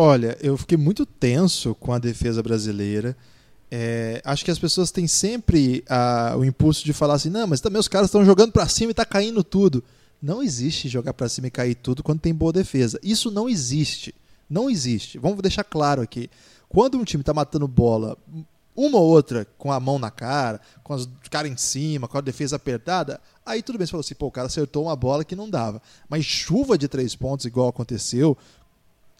Olha, 0.00 0.38
eu 0.40 0.56
fiquei 0.56 0.78
muito 0.78 1.04
tenso 1.04 1.74
com 1.74 1.92
a 1.92 1.98
defesa 1.98 2.40
brasileira. 2.40 3.16
É, 3.68 4.22
acho 4.24 4.44
que 4.44 4.50
as 4.52 4.58
pessoas 4.58 4.92
têm 4.92 5.08
sempre 5.08 5.82
a, 5.88 6.36
o 6.38 6.44
impulso 6.44 6.84
de 6.84 6.92
falar 6.92 7.14
assim: 7.14 7.28
não, 7.28 7.48
mas 7.48 7.60
também 7.60 7.80
os 7.80 7.88
caras 7.88 8.06
estão 8.06 8.24
jogando 8.24 8.52
para 8.52 8.68
cima 8.68 8.92
e 8.92 8.94
tá 8.94 9.04
caindo 9.04 9.42
tudo. 9.42 9.82
Não 10.22 10.40
existe 10.40 10.88
jogar 10.88 11.14
para 11.14 11.28
cima 11.28 11.48
e 11.48 11.50
cair 11.50 11.74
tudo 11.74 12.04
quando 12.04 12.20
tem 12.20 12.32
boa 12.32 12.52
defesa. 12.52 13.00
Isso 13.02 13.28
não 13.28 13.48
existe. 13.48 14.14
Não 14.48 14.70
existe. 14.70 15.18
Vamos 15.18 15.42
deixar 15.42 15.64
claro 15.64 16.00
aqui. 16.00 16.30
Quando 16.68 16.96
um 16.96 17.02
time 17.02 17.22
está 17.22 17.34
matando 17.34 17.66
bola, 17.66 18.16
uma 18.76 18.98
ou 18.98 19.08
outra 19.08 19.48
com 19.58 19.72
a 19.72 19.80
mão 19.80 19.98
na 19.98 20.12
cara, 20.12 20.60
com 20.84 20.94
os 20.94 21.08
caras 21.28 21.50
em 21.50 21.56
cima, 21.56 22.06
com 22.06 22.16
a 22.16 22.20
defesa 22.20 22.54
apertada, 22.54 23.20
aí 23.44 23.60
tudo 23.60 23.76
bem. 23.76 23.84
Você 23.84 23.90
falou 23.90 24.02
assim, 24.02 24.14
pô, 24.14 24.28
o 24.28 24.30
cara 24.30 24.46
acertou 24.46 24.84
uma 24.84 24.94
bola 24.94 25.24
que 25.24 25.34
não 25.34 25.50
dava. 25.50 25.82
Mas 26.08 26.24
chuva 26.24 26.78
de 26.78 26.86
três 26.86 27.16
pontos, 27.16 27.44
igual 27.44 27.68
aconteceu, 27.68 28.38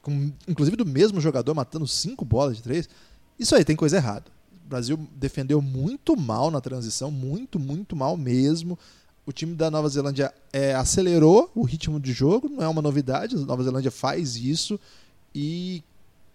com, 0.08 0.32
inclusive 0.48 0.76
do 0.76 0.86
mesmo 0.86 1.20
jogador 1.20 1.54
matando 1.54 1.86
cinco 1.86 2.24
bolas 2.24 2.56
de 2.56 2.62
três. 2.62 2.88
Isso 3.38 3.54
aí 3.54 3.64
tem 3.64 3.76
coisa 3.76 3.96
errada. 3.96 4.24
O 4.64 4.68
Brasil 4.68 4.98
defendeu 5.14 5.60
muito 5.60 6.16
mal 6.16 6.50
na 6.50 6.60
transição, 6.60 7.10
muito, 7.10 7.58
muito 7.58 7.94
mal 7.94 8.16
mesmo. 8.16 8.78
O 9.26 9.32
time 9.32 9.54
da 9.54 9.70
Nova 9.70 9.88
Zelândia 9.88 10.32
é, 10.52 10.74
acelerou 10.74 11.50
o 11.54 11.62
ritmo 11.62 12.00
de 12.00 12.12
jogo, 12.12 12.48
não 12.48 12.62
é 12.62 12.68
uma 12.68 12.80
novidade, 12.80 13.36
a 13.36 13.40
Nova 13.40 13.62
Zelândia 13.62 13.90
faz 13.90 14.36
isso 14.36 14.80
e 15.34 15.82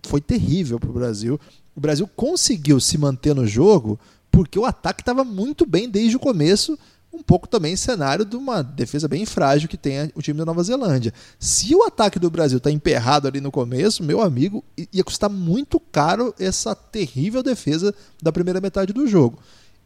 foi 0.03 0.21
terrível 0.21 0.79
para 0.79 0.89
o 0.89 0.93
Brasil. 0.93 1.39
O 1.75 1.81
Brasil 1.81 2.07
conseguiu 2.15 2.79
se 2.79 2.97
manter 2.97 3.33
no 3.33 3.47
jogo 3.47 3.99
porque 4.31 4.57
o 4.57 4.65
ataque 4.65 5.01
estava 5.01 5.23
muito 5.23 5.65
bem 5.65 5.89
desde 5.89 6.15
o 6.15 6.19
começo 6.19 6.77
um 7.13 7.21
pouco 7.21 7.47
também 7.47 7.75
cenário 7.75 8.25
de 8.25 8.35
uma 8.35 8.63
defesa 8.63 9.07
bem 9.07 9.25
frágil 9.25 9.69
que 9.69 9.77
tem 9.77 10.11
o 10.15 10.21
time 10.21 10.39
da 10.39 10.45
Nova 10.45 10.63
Zelândia. 10.63 11.13
Se 11.37 11.75
o 11.75 11.83
ataque 11.83 12.17
do 12.17 12.29
Brasil 12.29 12.57
está 12.57 12.71
emperrado 12.71 13.27
ali 13.27 13.39
no 13.39 13.51
começo, 13.51 14.03
meu 14.03 14.21
amigo, 14.21 14.63
ia 14.91 15.03
custar 15.03 15.29
muito 15.29 15.79
caro 15.79 16.33
essa 16.39 16.73
terrível 16.73 17.43
defesa 17.43 17.93
da 18.21 18.31
primeira 18.31 18.59
metade 18.59 18.91
do 18.91 19.05
jogo. 19.05 19.37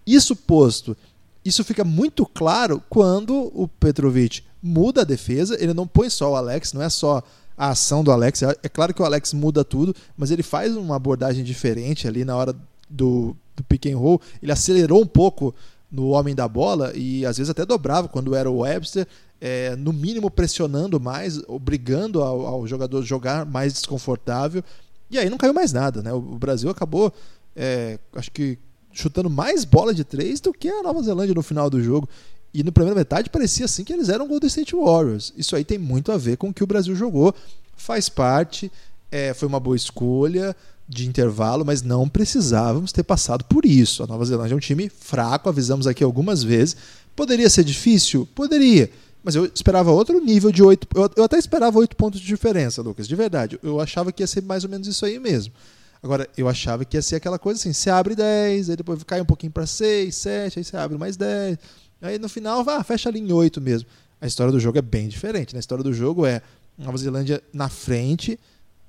Isso 0.05 0.35
posto, 0.35 0.95
isso 1.43 1.63
fica 1.65 1.83
muito 1.83 2.25
claro 2.25 2.81
quando 2.89 3.51
o 3.53 3.67
Petrovic 3.67 4.43
muda 4.63 5.01
a 5.01 5.05
defesa, 5.05 5.57
ele 5.61 5.73
não 5.73 5.85
põe 5.85 6.09
só 6.09 6.31
o 6.31 6.35
Alex, 6.35 6.71
não 6.71 6.81
é 6.81 6.89
só 6.89 7.21
a 7.57 7.69
ação 7.69 8.03
do 8.03 8.11
Alex. 8.11 8.41
É 8.41 8.69
claro 8.69 8.93
que 8.93 9.01
o 9.01 9.05
Alex 9.05 9.33
muda 9.33 9.65
tudo, 9.65 9.93
mas 10.15 10.31
ele 10.31 10.43
faz 10.43 10.77
uma 10.77 10.95
abordagem 10.95 11.43
diferente 11.43 12.07
ali 12.07 12.23
na 12.23 12.37
hora 12.37 12.55
do, 12.89 13.35
do 13.55 13.63
pick 13.63 13.87
and 13.87 13.97
roll. 13.97 14.21
Ele 14.41 14.51
acelerou 14.51 15.01
um 15.01 15.07
pouco 15.07 15.53
no 15.91 16.09
homem 16.09 16.35
da 16.35 16.47
bola 16.47 16.91
e 16.95 17.25
às 17.25 17.37
vezes 17.37 17.49
até 17.49 17.65
dobrava 17.65 18.07
quando 18.07 18.35
era 18.35 18.49
o 18.49 18.59
Webster, 18.59 19.07
é, 19.39 19.75
no 19.75 19.93
mínimo 19.93 20.29
pressionando 20.29 20.99
mais, 20.99 21.41
obrigando 21.47 22.21
ao, 22.21 22.45
ao, 22.45 22.67
jogador 22.67 23.03
jogar 23.03 23.45
mais 23.45 23.73
desconfortável. 23.73 24.63
E 25.09 25.17
aí 25.17 25.29
não 25.29 25.37
caiu 25.37 25.53
mais 25.53 25.71
nada, 25.71 26.01
né? 26.01 26.11
O 26.11 26.21
Brasil 26.21 26.69
acabou, 26.69 27.13
é, 27.55 27.97
acho 28.15 28.31
que 28.31 28.57
chutando 28.91 29.29
mais 29.29 29.63
bola 29.63 29.93
de 29.93 30.03
três 30.03 30.41
do 30.41 30.51
que 30.51 30.67
a 30.67 30.81
Nova 30.81 31.01
Zelândia 31.01 31.35
no 31.35 31.43
final 31.43 31.69
do 31.69 31.81
jogo. 31.81 32.09
E 32.53 32.63
na 32.63 32.71
primeira 32.71 32.97
metade 32.97 33.29
parecia 33.29 33.65
assim 33.65 33.83
que 33.83 33.93
eles 33.93 34.09
eram 34.09 34.27
Golden 34.27 34.47
State 34.47 34.75
Warriors. 34.75 35.33
Isso 35.37 35.55
aí 35.55 35.63
tem 35.63 35.77
muito 35.77 36.11
a 36.11 36.17
ver 36.17 36.37
com 36.37 36.49
o 36.49 36.53
que 36.53 36.63
o 36.63 36.67
Brasil 36.67 36.95
jogou. 36.95 37.33
Faz 37.75 38.09
parte, 38.09 38.71
é, 39.11 39.33
foi 39.33 39.47
uma 39.47 39.59
boa 39.59 39.75
escolha 39.75 40.55
de 40.87 41.07
intervalo, 41.07 41.65
mas 41.65 41.81
não 41.81 42.07
precisávamos 42.07 42.91
ter 42.91 43.03
passado 43.03 43.43
por 43.45 43.65
isso. 43.65 44.03
A 44.03 44.07
Nova 44.07 44.23
Zelândia 44.23 44.53
é 44.53 44.57
um 44.57 44.59
time 44.59 44.89
fraco, 44.89 45.49
avisamos 45.49 45.85
aqui 45.85 46.03
algumas 46.03 46.43
vezes. 46.43 46.77
Poderia 47.15 47.49
ser 47.49 47.63
difícil? 47.63 48.27
Poderia. 48.33 48.89
Mas 49.23 49.35
eu 49.35 49.45
esperava 49.45 49.91
outro 49.91 50.23
nível 50.23 50.51
de 50.51 50.63
oito. 50.63 50.87
Eu 51.15 51.23
até 51.23 51.37
esperava 51.37 51.77
oito 51.79 51.95
pontos 51.97 52.21
de 52.21 52.25
diferença, 52.25 52.81
Lucas, 52.81 53.07
de 53.07 53.15
verdade. 53.15 53.59
Eu 53.61 53.81
achava 53.81 54.11
que 54.11 54.23
ia 54.23 54.27
ser 54.27 54.41
mais 54.41 54.63
ou 54.63 54.69
menos 54.69 54.87
isso 54.87 55.05
aí 55.05 55.19
mesmo. 55.19 55.53
Agora, 56.01 56.29
eu 56.37 56.47
achava 56.47 56.85
que 56.85 56.95
ia 56.95 57.01
ser 57.01 57.17
aquela 57.17 57.37
coisa 57.37 57.59
assim: 57.59 57.73
você 57.73 57.89
abre 57.89 58.15
10, 58.15 58.69
aí 58.69 58.75
depois 58.77 59.03
cai 59.03 59.19
um 59.19 59.25
pouquinho 59.25 59.51
para 59.51 59.65
6, 59.65 60.15
7, 60.15 60.59
aí 60.59 60.63
você 60.63 60.77
abre 60.77 60.97
mais 60.97 61.17
10. 61.17 61.57
Aí 62.01 62.19
no 62.19 62.29
final, 62.29 62.63
vá, 62.63 62.81
fecha 62.83 63.09
ali 63.09 63.19
em 63.19 63.31
8 63.31 63.59
mesmo. 63.59 63.89
A 64.21 64.27
história 64.27 64.51
do 64.51 64.59
jogo 64.59 64.77
é 64.77 64.81
bem 64.81 65.07
diferente. 65.07 65.53
Né? 65.53 65.57
A 65.57 65.59
história 65.59 65.83
do 65.83 65.91
jogo 65.91 66.25
é 66.25 66.41
Nova 66.77 66.97
Zelândia 66.97 67.41
na 67.51 67.69
frente, 67.69 68.39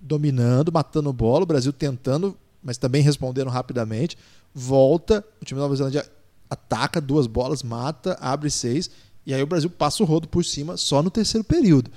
dominando, 0.00 0.72
matando 0.72 1.12
bola, 1.12 1.42
o 1.42 1.46
Brasil 1.46 1.72
tentando, 1.72 2.37
mas 2.62 2.78
também 2.78 3.02
respondendo 3.02 3.48
rapidamente. 3.48 4.16
Volta, 4.54 5.24
o 5.40 5.44
time 5.44 5.58
da 5.58 5.64
Nova 5.64 5.76
Zelândia 5.76 6.08
ataca 6.48 7.00
duas 7.00 7.26
bolas, 7.26 7.62
mata, 7.62 8.16
abre 8.20 8.50
seis, 8.50 8.90
e 9.26 9.34
aí 9.34 9.42
o 9.42 9.46
Brasil 9.46 9.68
passa 9.68 10.02
o 10.02 10.06
rodo 10.06 10.26
por 10.26 10.44
cima 10.44 10.76
só 10.76 11.02
no 11.02 11.11
terceiro 11.11 11.44
período. 11.44 11.90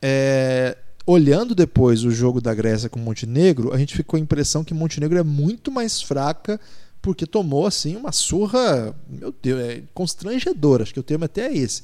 É, 0.00 0.76
olhando 1.04 1.54
depois 1.54 2.04
o 2.04 2.10
jogo 2.10 2.40
da 2.40 2.54
Grécia 2.54 2.88
com 2.88 2.98
Montenegro, 3.00 3.72
a 3.72 3.78
gente 3.78 3.94
ficou 3.96 4.16
a 4.16 4.20
impressão 4.20 4.62
que 4.62 4.72
Montenegro 4.72 5.18
é 5.18 5.22
muito 5.22 5.70
mais 5.70 6.00
fraca 6.00 6.60
porque 7.02 7.26
tomou 7.26 7.66
assim 7.66 7.96
uma 7.96 8.12
surra, 8.12 8.94
meu 9.08 9.34
Deus, 9.42 9.60
é 9.60 9.82
constrangedora, 9.94 10.82
acho 10.82 10.92
que 10.92 11.00
o 11.00 11.04
termo 11.04 11.24
até 11.24 11.46
é 11.46 11.56
esse. 11.56 11.82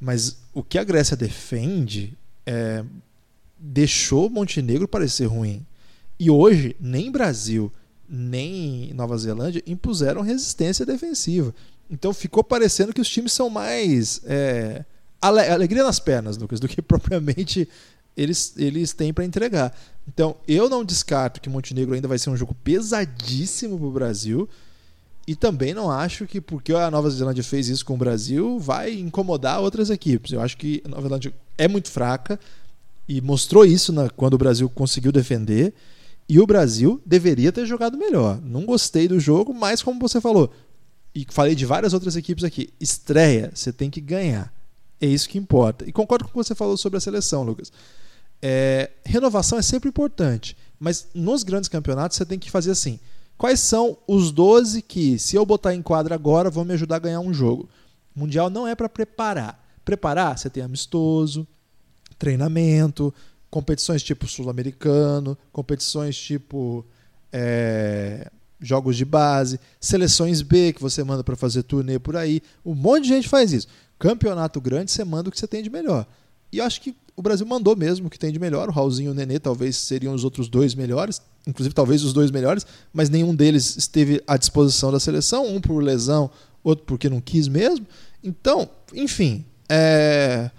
Mas 0.00 0.38
o 0.52 0.62
que 0.62 0.78
a 0.78 0.84
Grécia 0.84 1.16
defende 1.16 2.16
é, 2.44 2.84
deixou 3.64 4.28
Montenegro 4.28 4.86
parecer 4.86 5.24
ruim. 5.24 5.64
E 6.20 6.30
hoje, 6.30 6.76
nem 6.78 7.10
Brasil, 7.10 7.72
nem 8.08 8.92
Nova 8.94 9.16
Zelândia 9.16 9.62
impuseram 9.66 10.20
resistência 10.20 10.84
defensiva. 10.84 11.54
Então 11.90 12.12
ficou 12.12 12.44
parecendo 12.44 12.92
que 12.92 13.00
os 13.00 13.08
times 13.08 13.32
são 13.32 13.48
mais. 13.48 14.20
É, 14.24 14.84
alegria 15.20 15.82
nas 15.82 15.98
pernas, 15.98 16.36
Lucas, 16.36 16.60
do 16.60 16.68
que 16.68 16.80
propriamente 16.82 17.66
eles, 18.14 18.52
eles 18.56 18.92
têm 18.92 19.14
para 19.14 19.24
entregar. 19.24 19.74
Então, 20.06 20.36
eu 20.46 20.68
não 20.68 20.84
descarto 20.84 21.40
que 21.40 21.48
Montenegro 21.48 21.94
ainda 21.94 22.06
vai 22.06 22.18
ser 22.18 22.28
um 22.28 22.36
jogo 22.36 22.54
pesadíssimo 22.62 23.78
para 23.78 23.86
o 23.86 23.92
Brasil. 23.92 24.48
E 25.26 25.34
também 25.34 25.72
não 25.72 25.90
acho 25.90 26.26
que 26.26 26.38
porque 26.38 26.74
a 26.74 26.90
Nova 26.90 27.08
Zelândia 27.08 27.42
fez 27.42 27.70
isso 27.70 27.86
com 27.86 27.94
o 27.94 27.96
Brasil 27.96 28.58
vai 28.58 28.92
incomodar 28.92 29.58
outras 29.58 29.88
equipes. 29.88 30.32
Eu 30.32 30.42
acho 30.42 30.54
que 30.54 30.82
a 30.84 30.88
Nova 30.88 31.02
Zelândia 31.02 31.32
é 31.56 31.66
muito 31.66 31.90
fraca 31.90 32.38
e 33.08 33.20
mostrou 33.20 33.64
isso 33.64 33.92
na, 33.92 34.08
quando 34.08 34.34
o 34.34 34.38
Brasil 34.38 34.68
conseguiu 34.68 35.12
defender. 35.12 35.74
E 36.28 36.40
o 36.40 36.46
Brasil 36.46 37.02
deveria 37.04 37.52
ter 37.52 37.66
jogado 37.66 37.98
melhor. 37.98 38.40
Não 38.42 38.64
gostei 38.64 39.06
do 39.06 39.20
jogo, 39.20 39.52
mas 39.52 39.82
como 39.82 40.00
você 40.00 40.20
falou, 40.20 40.50
e 41.14 41.26
falei 41.30 41.54
de 41.54 41.66
várias 41.66 41.92
outras 41.92 42.16
equipes 42.16 42.44
aqui, 42.44 42.70
estreia, 42.80 43.52
você 43.54 43.72
tem 43.72 43.90
que 43.90 44.00
ganhar. 44.00 44.52
É 45.00 45.06
isso 45.06 45.28
que 45.28 45.38
importa. 45.38 45.86
E 45.86 45.92
concordo 45.92 46.24
com 46.24 46.30
o 46.30 46.32
que 46.32 46.48
você 46.48 46.54
falou 46.54 46.76
sobre 46.76 46.96
a 46.96 47.00
seleção, 47.00 47.42
Lucas. 47.42 47.70
É, 48.42 48.90
renovação 49.04 49.58
é 49.58 49.62
sempre 49.62 49.88
importante, 49.88 50.56
mas 50.78 51.08
nos 51.14 51.42
grandes 51.42 51.68
campeonatos 51.68 52.16
você 52.16 52.24
tem 52.24 52.38
que 52.38 52.50
fazer 52.50 52.70
assim. 52.70 52.98
Quais 53.36 53.60
são 53.60 53.96
os 54.06 54.30
12 54.30 54.82
que, 54.82 55.18
se 55.18 55.36
eu 55.36 55.44
botar 55.44 55.74
em 55.74 55.82
quadra 55.82 56.14
agora, 56.14 56.50
vão 56.50 56.64
me 56.64 56.74
ajudar 56.74 56.96
a 56.96 57.00
ganhar 57.00 57.20
um 57.20 57.34
jogo? 57.34 57.68
Mundial 58.14 58.48
não 58.48 58.66
é 58.66 58.74
para 58.74 58.88
preparar. 58.88 59.62
Preparar, 59.84 60.38
você 60.38 60.48
tem 60.48 60.62
amistoso, 60.62 61.46
treinamento, 62.18 63.12
competições 63.50 64.02
tipo 64.02 64.26
sul-americano, 64.26 65.38
competições 65.52 66.16
tipo 66.16 66.84
é, 67.32 68.30
jogos 68.60 68.96
de 68.96 69.04
base, 69.04 69.60
seleções 69.80 70.42
B 70.42 70.72
que 70.72 70.82
você 70.82 71.04
manda 71.04 71.22
para 71.22 71.36
fazer 71.36 71.62
turnê 71.62 71.98
por 71.98 72.16
aí. 72.16 72.42
Um 72.64 72.74
monte 72.74 73.04
de 73.04 73.08
gente 73.10 73.28
faz 73.28 73.52
isso. 73.52 73.68
Campeonato 73.98 74.60
grande, 74.60 74.90
você 74.90 75.04
manda 75.04 75.28
o 75.28 75.32
que 75.32 75.38
você 75.38 75.46
tem 75.46 75.62
de 75.62 75.70
melhor. 75.70 76.06
E 76.50 76.58
eu 76.58 76.64
acho 76.64 76.80
que 76.80 76.94
o 77.16 77.22
Brasil 77.22 77.46
mandou 77.46 77.76
mesmo 77.76 78.06
o 78.06 78.10
que 78.10 78.18
tem 78.18 78.32
de 78.32 78.38
melhor. 78.38 78.68
O 78.68 78.72
Raulzinho 78.72 79.08
e 79.08 79.10
o 79.10 79.14
Nenê 79.14 79.38
talvez 79.38 79.76
seriam 79.76 80.14
os 80.14 80.24
outros 80.24 80.48
dois 80.48 80.74
melhores, 80.74 81.20
inclusive 81.46 81.74
talvez 81.74 82.02
os 82.02 82.12
dois 82.12 82.30
melhores, 82.30 82.66
mas 82.92 83.08
nenhum 83.08 83.34
deles 83.34 83.76
esteve 83.76 84.22
à 84.26 84.36
disposição 84.36 84.90
da 84.90 84.98
seleção, 84.98 85.46
um 85.46 85.60
por 85.60 85.82
lesão, 85.82 86.30
outro 86.62 86.84
porque 86.86 87.08
não 87.08 87.20
quis 87.20 87.46
mesmo. 87.48 87.86
Então, 88.22 88.68
enfim. 88.92 89.44
É... 89.68 90.50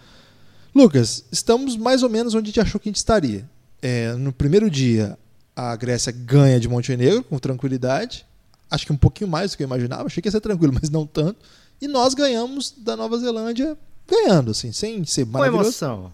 Lucas, 0.75 1.23
estamos 1.31 1.77
mais 1.77 2.03
ou 2.03 2.09
menos 2.09 2.35
onde 2.35 2.47
a 2.47 2.51
gente 2.51 2.59
achou 2.59 2.81
que 2.81 2.89
a 2.89 2.91
gente 2.91 2.97
estaria. 2.97 3.49
É, 3.81 4.11
no 4.13 4.33
primeiro 4.33 4.69
dia, 4.69 5.17
a 5.55 5.73
Grécia 5.77 6.11
ganha 6.11 6.59
de 6.59 6.67
Montenegro 6.67 7.23
com 7.23 7.39
tranquilidade. 7.39 8.25
Acho 8.69 8.85
que 8.85 8.91
um 8.91 8.97
pouquinho 8.97 9.29
mais 9.29 9.51
do 9.51 9.57
que 9.57 9.63
eu 9.63 9.67
imaginava. 9.67 10.07
Achei 10.07 10.21
que 10.21 10.27
ia 10.27 10.31
ser 10.31 10.41
tranquilo, 10.41 10.73
mas 10.73 10.89
não 10.89 11.07
tanto. 11.07 11.39
E 11.81 11.87
nós 11.87 12.13
ganhamos 12.13 12.73
da 12.77 12.97
Nova 12.97 13.17
Zelândia 13.17 13.77
ganhando, 14.05 14.51
assim, 14.51 14.73
sem 14.73 15.05
ser 15.05 15.25
maravilhoso. 15.25 15.79
Com 15.79 15.85
emoção. 15.85 16.13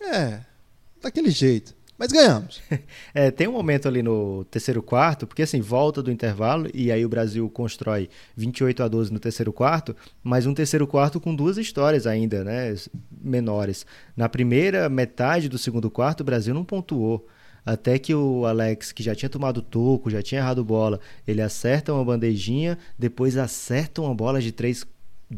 É, 0.00 0.40
daquele 1.00 1.30
jeito. 1.30 1.72
Mas 1.98 2.12
ganhamos. 2.12 2.60
É, 3.14 3.30
tem 3.30 3.48
um 3.48 3.52
momento 3.52 3.88
ali 3.88 4.02
no 4.02 4.44
terceiro 4.44 4.82
quarto, 4.82 5.26
porque 5.26 5.42
assim, 5.42 5.60
volta 5.60 6.02
do 6.02 6.10
intervalo 6.10 6.68
e 6.74 6.92
aí 6.92 7.04
o 7.04 7.08
Brasil 7.08 7.48
constrói 7.48 8.10
28 8.36 8.82
a 8.82 8.88
12 8.88 9.10
no 9.12 9.18
terceiro 9.18 9.52
quarto, 9.52 9.96
mas 10.22 10.44
um 10.44 10.52
terceiro 10.52 10.86
quarto 10.86 11.18
com 11.18 11.34
duas 11.34 11.56
histórias 11.56 12.06
ainda, 12.06 12.44
né, 12.44 12.74
menores. 13.10 13.86
Na 14.14 14.28
primeira 14.28 14.88
metade 14.90 15.48
do 15.48 15.56
segundo 15.56 15.90
quarto, 15.90 16.20
o 16.20 16.24
Brasil 16.24 16.52
não 16.52 16.64
pontuou. 16.64 17.26
Até 17.64 17.98
que 17.98 18.14
o 18.14 18.44
Alex, 18.44 18.92
que 18.92 19.02
já 19.02 19.14
tinha 19.14 19.28
tomado 19.28 19.62
toco, 19.62 20.10
já 20.10 20.22
tinha 20.22 20.40
errado 20.40 20.64
bola, 20.64 21.00
ele 21.26 21.42
acerta 21.42 21.92
uma 21.92 22.04
bandejinha, 22.04 22.78
depois 22.98 23.36
acerta 23.36 24.02
uma 24.02 24.14
bola 24.14 24.40
de 24.40 24.52
três 24.52 24.86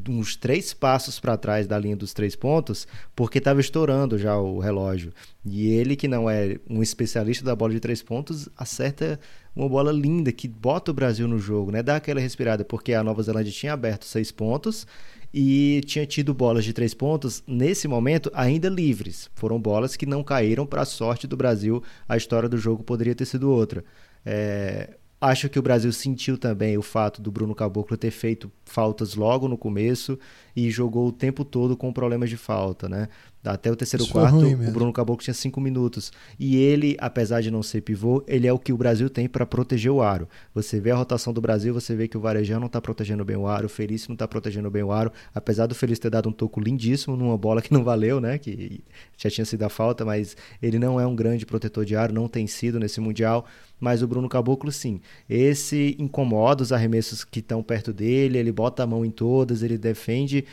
uns 0.08 0.36
três 0.36 0.74
passos 0.74 1.18
para 1.18 1.36
trás 1.36 1.66
da 1.66 1.78
linha 1.78 1.96
dos 1.96 2.12
três 2.12 2.36
pontos, 2.36 2.86
porque 3.16 3.38
estava 3.38 3.60
estourando 3.60 4.18
já 4.18 4.36
o 4.36 4.58
relógio. 4.58 5.12
E 5.44 5.68
ele, 5.68 5.96
que 5.96 6.06
não 6.06 6.28
é 6.28 6.58
um 6.68 6.82
especialista 6.82 7.44
da 7.44 7.56
bola 7.56 7.72
de 7.72 7.80
três 7.80 8.02
pontos, 8.02 8.48
acerta 8.56 9.18
uma 9.56 9.68
bola 9.68 9.90
linda 9.90 10.30
que 10.30 10.46
bota 10.46 10.90
o 10.90 10.94
Brasil 10.94 11.26
no 11.26 11.38
jogo, 11.38 11.70
né? 11.70 11.82
Dá 11.82 11.96
aquela 11.96 12.20
respirada, 12.20 12.64
porque 12.64 12.92
a 12.92 13.02
Nova 13.02 13.22
Zelândia 13.22 13.52
tinha 13.52 13.72
aberto 13.72 14.04
seis 14.04 14.30
pontos 14.30 14.86
e 15.32 15.82
tinha 15.86 16.06
tido 16.06 16.32
bolas 16.32 16.64
de 16.64 16.72
três 16.72 16.94
pontos 16.94 17.42
nesse 17.46 17.88
momento 17.88 18.30
ainda 18.34 18.68
livres. 18.68 19.30
Foram 19.34 19.60
bolas 19.60 19.96
que 19.96 20.06
não 20.06 20.22
caíram 20.22 20.66
para 20.66 20.82
a 20.82 20.86
sorte 20.86 21.26
do 21.26 21.36
Brasil. 21.36 21.82
A 22.08 22.16
história 22.16 22.48
do 22.48 22.58
jogo 22.58 22.82
poderia 22.82 23.14
ter 23.14 23.26
sido 23.26 23.50
outra. 23.50 23.84
É, 24.24 24.96
Acho 25.20 25.48
que 25.48 25.58
o 25.58 25.62
Brasil 25.62 25.92
sentiu 25.92 26.38
também 26.38 26.78
o 26.78 26.82
fato 26.82 27.20
do 27.20 27.32
Bruno 27.32 27.52
Caboclo 27.52 27.96
ter 27.96 28.12
feito 28.12 28.52
faltas 28.64 29.16
logo 29.16 29.48
no 29.48 29.58
começo 29.58 30.16
e 30.54 30.70
jogou 30.70 31.08
o 31.08 31.12
tempo 31.12 31.44
todo 31.44 31.76
com 31.76 31.92
problemas 31.92 32.30
de 32.30 32.36
falta, 32.36 32.88
né? 32.88 33.08
Até 33.44 33.70
o 33.70 33.76
terceiro 33.76 34.02
Isso 34.02 34.12
quarto, 34.12 34.44
o 34.44 34.70
Bruno 34.72 34.92
Caboclo 34.92 35.22
tinha 35.22 35.32
cinco 35.32 35.60
minutos. 35.60 36.12
E 36.38 36.56
ele, 36.56 36.96
apesar 36.98 37.40
de 37.40 37.50
não 37.50 37.62
ser 37.62 37.80
pivô, 37.80 38.22
ele 38.26 38.46
é 38.46 38.52
o 38.52 38.58
que 38.58 38.72
o 38.72 38.76
Brasil 38.76 39.08
tem 39.08 39.28
para 39.28 39.46
proteger 39.46 39.92
o 39.92 40.02
aro. 40.02 40.28
Você 40.54 40.80
vê 40.80 40.90
a 40.90 40.96
rotação 40.96 41.32
do 41.32 41.40
Brasil, 41.40 41.72
você 41.72 41.94
vê 41.94 42.08
que 42.08 42.16
o 42.16 42.20
Varejão 42.20 42.58
não 42.58 42.66
está 42.66 42.80
protegendo 42.80 43.24
bem 43.24 43.36
o 43.36 43.46
aro, 43.46 43.66
o 43.66 43.68
Felício 43.68 44.08
não 44.08 44.14
está 44.14 44.26
protegendo 44.26 44.70
bem 44.70 44.82
o 44.82 44.90
aro. 44.90 45.12
Apesar 45.34 45.66
do 45.66 45.74
Felício 45.74 46.02
ter 46.02 46.10
dado 46.10 46.28
um 46.28 46.32
toco 46.32 46.60
lindíssimo 46.60 47.16
numa 47.16 47.38
bola 47.38 47.62
que 47.62 47.72
não 47.72 47.84
valeu, 47.84 48.20
né? 48.20 48.38
Que 48.38 48.82
já 49.16 49.30
tinha 49.30 49.44
sido 49.44 49.62
a 49.62 49.68
falta, 49.68 50.04
mas 50.04 50.36
ele 50.60 50.78
não 50.78 51.00
é 51.00 51.06
um 51.06 51.14
grande 51.14 51.46
protetor 51.46 51.84
de 51.84 51.94
aro, 51.94 52.12
não 52.12 52.28
tem 52.28 52.46
sido 52.46 52.78
nesse 52.78 53.00
Mundial 53.00 53.46
mas 53.80 54.02
o 54.02 54.08
Bruno 54.08 54.28
Caboclo 54.28 54.72
sim. 54.72 55.00
Esse 55.28 55.94
incomoda 56.00 56.64
os 56.64 56.72
arremessos 56.72 57.24
que 57.24 57.38
estão 57.38 57.62
perto 57.62 57.92
dele, 57.92 58.36
ele 58.36 58.50
bota 58.50 58.82
a 58.82 58.86
mão 58.86 59.04
em 59.04 59.10
todas, 59.10 59.62
ele 59.62 59.78
defende 59.78 60.44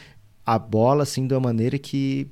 a 0.45 0.59
bola 0.59 1.03
assim 1.03 1.25
de 1.25 1.33
uma 1.33 1.39
maneira 1.39 1.79
que 1.79 2.27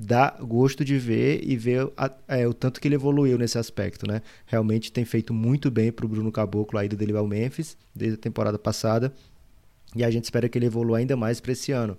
dá 0.00 0.30
gosto 0.40 0.84
de 0.84 0.96
ver 0.96 1.40
e 1.42 1.56
ver 1.56 1.90
a, 1.96 2.12
é, 2.28 2.46
o 2.46 2.54
tanto 2.54 2.80
que 2.80 2.86
ele 2.86 2.94
evoluiu 2.94 3.36
nesse 3.36 3.58
aspecto, 3.58 4.06
né? 4.06 4.22
Realmente 4.46 4.92
tem 4.92 5.04
feito 5.04 5.34
muito 5.34 5.72
bem 5.72 5.90
para 5.90 6.06
o 6.06 6.08
Bruno 6.08 6.30
Caboclo 6.30 6.78
aí 6.78 6.88
do 6.88 6.96
dele 6.96 7.16
ao 7.16 7.26
Memphis 7.26 7.76
desde 7.92 8.14
a 8.14 8.20
temporada 8.20 8.56
passada 8.56 9.12
e 9.96 10.04
a 10.04 10.10
gente 10.10 10.24
espera 10.24 10.48
que 10.48 10.56
ele 10.56 10.66
evolua 10.66 10.98
ainda 10.98 11.16
mais 11.16 11.40
para 11.40 11.50
esse 11.50 11.72
ano. 11.72 11.98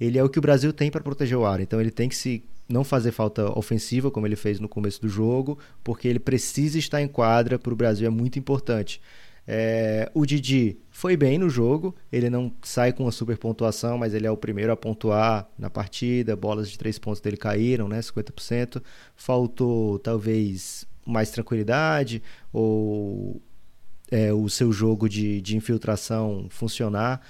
Ele 0.00 0.16
é 0.16 0.22
o 0.22 0.28
que 0.28 0.38
o 0.38 0.42
Brasil 0.42 0.72
tem 0.72 0.92
para 0.92 1.00
proteger 1.00 1.36
o 1.36 1.44
ar, 1.44 1.60
então 1.60 1.80
ele 1.80 1.90
tem 1.90 2.08
que 2.08 2.14
se 2.14 2.44
não 2.68 2.84
fazer 2.84 3.10
falta 3.10 3.58
ofensiva, 3.58 4.12
como 4.12 4.28
ele 4.28 4.36
fez 4.36 4.60
no 4.60 4.68
começo 4.68 5.00
do 5.00 5.08
jogo, 5.08 5.58
porque 5.82 6.06
ele 6.06 6.20
precisa 6.20 6.78
estar 6.78 7.02
em 7.02 7.08
quadra 7.08 7.58
para 7.58 7.72
o 7.72 7.76
Brasil, 7.76 8.06
é 8.06 8.10
muito 8.10 8.38
importante. 8.38 9.00
É, 9.46 10.10
o 10.14 10.24
Didi 10.24 10.78
foi 10.90 11.16
bem 11.16 11.38
no 11.38 11.48
jogo, 11.48 11.94
ele 12.12 12.28
não 12.28 12.52
sai 12.62 12.92
com 12.92 13.04
uma 13.04 13.12
super 13.12 13.36
pontuação, 13.38 13.98
mas 13.98 14.14
ele 14.14 14.26
é 14.26 14.30
o 14.30 14.36
primeiro 14.36 14.72
a 14.72 14.76
pontuar 14.76 15.48
na 15.58 15.70
partida, 15.70 16.36
bolas 16.36 16.70
de 16.70 16.78
três 16.78 16.98
pontos 16.98 17.20
dele 17.20 17.36
caíram, 17.36 17.88
né, 17.88 18.00
50%. 18.00 18.82
Faltou 19.16 19.98
talvez 19.98 20.86
mais 21.06 21.30
tranquilidade 21.30 22.22
ou 22.52 23.40
é, 24.10 24.32
o 24.32 24.48
seu 24.48 24.72
jogo 24.72 25.08
de, 25.08 25.40
de 25.40 25.56
infiltração 25.56 26.46
funcionar. 26.50 27.20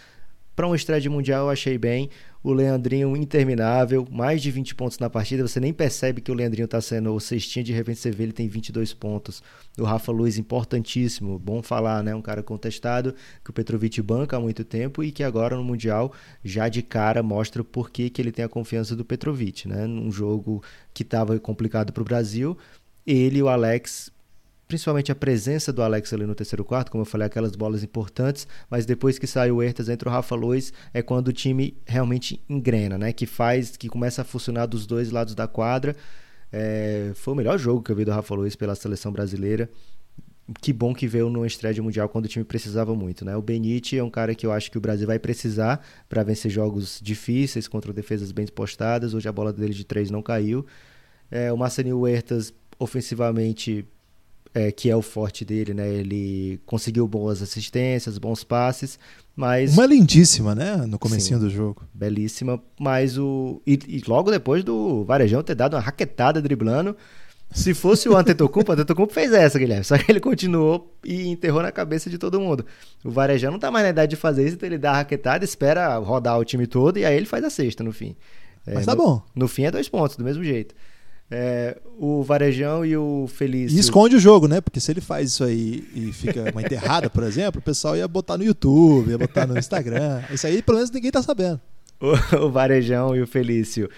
Para 0.54 0.68
um 0.68 0.74
estreia 0.74 1.00
de 1.00 1.08
mundial 1.08 1.46
eu 1.46 1.50
achei 1.50 1.78
bem 1.78 2.10
o 2.42 2.52
Leandrinho 2.52 3.14
interminável, 3.16 4.06
mais 4.10 4.40
de 4.40 4.50
20 4.50 4.74
pontos 4.74 4.98
na 4.98 5.10
partida, 5.10 5.46
você 5.46 5.60
nem 5.60 5.74
percebe 5.74 6.22
que 6.22 6.30
o 6.32 6.34
Leandrinho 6.34 6.64
está 6.64 6.80
sendo 6.80 7.14
o 7.14 7.20
cestinha, 7.20 7.62
de 7.62 7.72
repente 7.72 8.00
você 8.00 8.10
vê 8.10 8.22
ele 8.22 8.32
tem 8.32 8.48
22 8.48 8.94
pontos. 8.94 9.42
O 9.78 9.84
Rafa 9.84 10.10
Luiz, 10.10 10.38
importantíssimo, 10.38 11.38
bom 11.38 11.62
falar, 11.62 12.02
né? 12.02 12.14
Um 12.14 12.22
cara 12.22 12.42
contestado, 12.42 13.14
que 13.44 13.50
o 13.50 13.52
Petrovic 13.52 14.00
banca 14.00 14.38
há 14.38 14.40
muito 14.40 14.64
tempo 14.64 15.04
e 15.04 15.12
que 15.12 15.22
agora 15.22 15.54
no 15.54 15.62
Mundial, 15.62 16.12
já 16.42 16.68
de 16.68 16.82
cara, 16.82 17.22
mostra 17.22 17.62
por 17.62 17.90
que, 17.90 18.08
que 18.08 18.22
ele 18.22 18.32
tem 18.32 18.44
a 18.44 18.48
confiança 18.48 18.96
do 18.96 19.04
Petrovic, 19.04 19.68
né? 19.68 19.86
Num 19.86 20.10
jogo 20.10 20.62
que 20.94 21.02
estava 21.02 21.38
complicado 21.38 21.92
para 21.92 22.00
o 22.00 22.04
Brasil, 22.04 22.56
ele 23.06 23.38
e 23.38 23.42
o 23.42 23.48
Alex 23.48 24.10
principalmente 24.70 25.10
a 25.10 25.16
presença 25.16 25.72
do 25.72 25.82
Alex 25.82 26.12
ali 26.12 26.24
no 26.24 26.32
terceiro 26.32 26.64
quarto, 26.64 26.92
como 26.92 27.02
eu 27.02 27.04
falei, 27.04 27.26
aquelas 27.26 27.56
bolas 27.56 27.82
importantes, 27.82 28.46
mas 28.70 28.86
depois 28.86 29.18
que 29.18 29.26
sai 29.26 29.50
o 29.50 29.60
Ertas, 29.60 29.88
entra 29.88 30.08
o 30.08 30.12
Rafa 30.12 30.36
Lois, 30.36 30.72
é 30.94 31.02
quando 31.02 31.26
o 31.26 31.32
time 31.32 31.76
realmente 31.84 32.40
engrena, 32.48 32.96
né? 32.96 33.12
Que 33.12 33.26
faz, 33.26 33.76
que 33.76 33.88
começa 33.88 34.22
a 34.22 34.24
funcionar 34.24 34.66
dos 34.66 34.86
dois 34.86 35.10
lados 35.10 35.34
da 35.34 35.48
quadra. 35.48 35.96
É, 36.52 37.10
foi 37.16 37.34
o 37.34 37.36
melhor 37.36 37.58
jogo 37.58 37.82
que 37.82 37.90
eu 37.90 37.96
vi 37.96 38.04
do 38.04 38.12
Rafa 38.12 38.32
Lois 38.32 38.54
pela 38.54 38.76
seleção 38.76 39.10
brasileira. 39.10 39.68
Que 40.62 40.72
bom 40.72 40.94
que 40.94 41.08
veio 41.08 41.28
no 41.28 41.44
estreia 41.44 41.82
mundial 41.82 42.08
quando 42.08 42.26
o 42.26 42.28
time 42.28 42.44
precisava 42.44 42.94
muito, 42.94 43.24
né? 43.24 43.36
O 43.36 43.42
Benite 43.42 43.98
é 43.98 44.04
um 44.04 44.10
cara 44.10 44.36
que 44.36 44.46
eu 44.46 44.52
acho 44.52 44.70
que 44.70 44.78
o 44.78 44.80
Brasil 44.80 45.06
vai 45.06 45.18
precisar 45.18 45.84
para 46.08 46.22
vencer 46.22 46.48
jogos 46.48 47.00
difíceis 47.02 47.66
contra 47.66 47.92
defesas 47.92 48.30
bem 48.30 48.46
postadas. 48.46 49.14
Hoje 49.14 49.28
a 49.28 49.32
bola 49.32 49.52
dele 49.52 49.74
de 49.74 49.84
três 49.84 50.12
não 50.12 50.22
caiu. 50.22 50.64
É, 51.28 51.52
o 51.52 51.56
Marcelinho 51.56 51.98
Huertas 51.98 52.54
ofensivamente 52.78 53.84
é, 54.54 54.72
que 54.72 54.90
é 54.90 54.96
o 54.96 55.02
forte 55.02 55.44
dele, 55.44 55.72
né? 55.72 55.88
Ele 55.88 56.60
conseguiu 56.66 57.06
boas 57.06 57.40
assistências, 57.40 58.18
bons 58.18 58.42
passes, 58.42 58.98
mas 59.36 59.74
uma 59.74 59.86
lindíssima, 59.86 60.54
né, 60.54 60.76
no 60.76 60.98
comecinho 60.98 61.38
Sim, 61.38 61.44
do 61.44 61.50
jogo. 61.50 61.84
Belíssima, 61.94 62.60
mas 62.78 63.16
o 63.16 63.62
e, 63.66 63.78
e, 63.86 64.02
logo 64.06 64.30
depois 64.30 64.64
do 64.64 65.04
Varejão 65.04 65.42
ter 65.42 65.54
dado 65.54 65.74
uma 65.74 65.80
raquetada 65.80 66.42
driblando, 66.42 66.96
se 67.52 67.72
fosse 67.74 68.08
o 68.08 68.16
Antetokounmpo, 68.16 68.70
o 68.70 68.74
Antetokounmpo 68.76 69.12
fez 69.12 69.32
essa, 69.32 69.58
Guilherme, 69.58 69.84
só 69.84 69.96
que 69.96 70.10
ele 70.10 70.20
continuou 70.20 70.94
e 71.04 71.28
enterrou 71.28 71.62
na 71.62 71.72
cabeça 71.72 72.10
de 72.10 72.18
todo 72.18 72.40
mundo. 72.40 72.66
O 73.04 73.10
Varejão 73.10 73.52
não 73.52 73.58
tá 73.58 73.70
mais 73.70 73.84
na 73.84 73.90
idade 73.90 74.10
de 74.10 74.16
fazer 74.16 74.44
isso, 74.44 74.56
então 74.56 74.68
ele 74.68 74.78
dá 74.78 74.90
a 74.90 74.96
raquetada, 74.96 75.44
espera 75.44 75.96
rodar 75.96 76.38
o 76.38 76.44
time 76.44 76.66
todo 76.66 76.98
e 76.98 77.04
aí 77.04 77.16
ele 77.16 77.26
faz 77.26 77.44
a 77.44 77.50
sexta 77.50 77.84
no 77.84 77.92
fim. 77.92 78.16
Mas 78.66 78.84
tá 78.84 78.94
no, 78.94 79.02
bom. 79.02 79.22
No 79.34 79.48
fim 79.48 79.64
é 79.64 79.70
dois 79.70 79.88
pontos, 79.88 80.16
do 80.16 80.24
mesmo 80.24 80.44
jeito. 80.44 80.74
É, 81.30 81.78
o 81.96 82.22
Varejão 82.22 82.84
e 82.84 82.96
o 82.96 83.26
Felício. 83.28 83.76
E 83.76 83.80
esconde 83.80 84.16
o 84.16 84.20
jogo, 84.20 84.48
né? 84.48 84.60
Porque 84.60 84.80
se 84.80 84.90
ele 84.90 85.00
faz 85.00 85.30
isso 85.30 85.44
aí 85.44 85.84
e 85.94 86.12
fica 86.12 86.50
uma 86.50 86.60
enterrada, 86.60 87.08
por 87.08 87.22
exemplo, 87.22 87.60
o 87.60 87.62
pessoal 87.62 87.96
ia 87.96 88.08
botar 88.08 88.36
no 88.36 88.42
YouTube, 88.42 89.10
ia 89.10 89.18
botar 89.18 89.46
no 89.46 89.56
Instagram. 89.56 90.22
Isso 90.32 90.46
aí, 90.46 90.60
pelo 90.60 90.78
menos, 90.78 90.90
ninguém 90.90 91.10
tá 91.10 91.22
sabendo. 91.22 91.60
O, 92.02 92.46
o 92.46 92.50
Varejão 92.50 93.14
e 93.14 93.20
o 93.20 93.26
Felício 93.26 93.90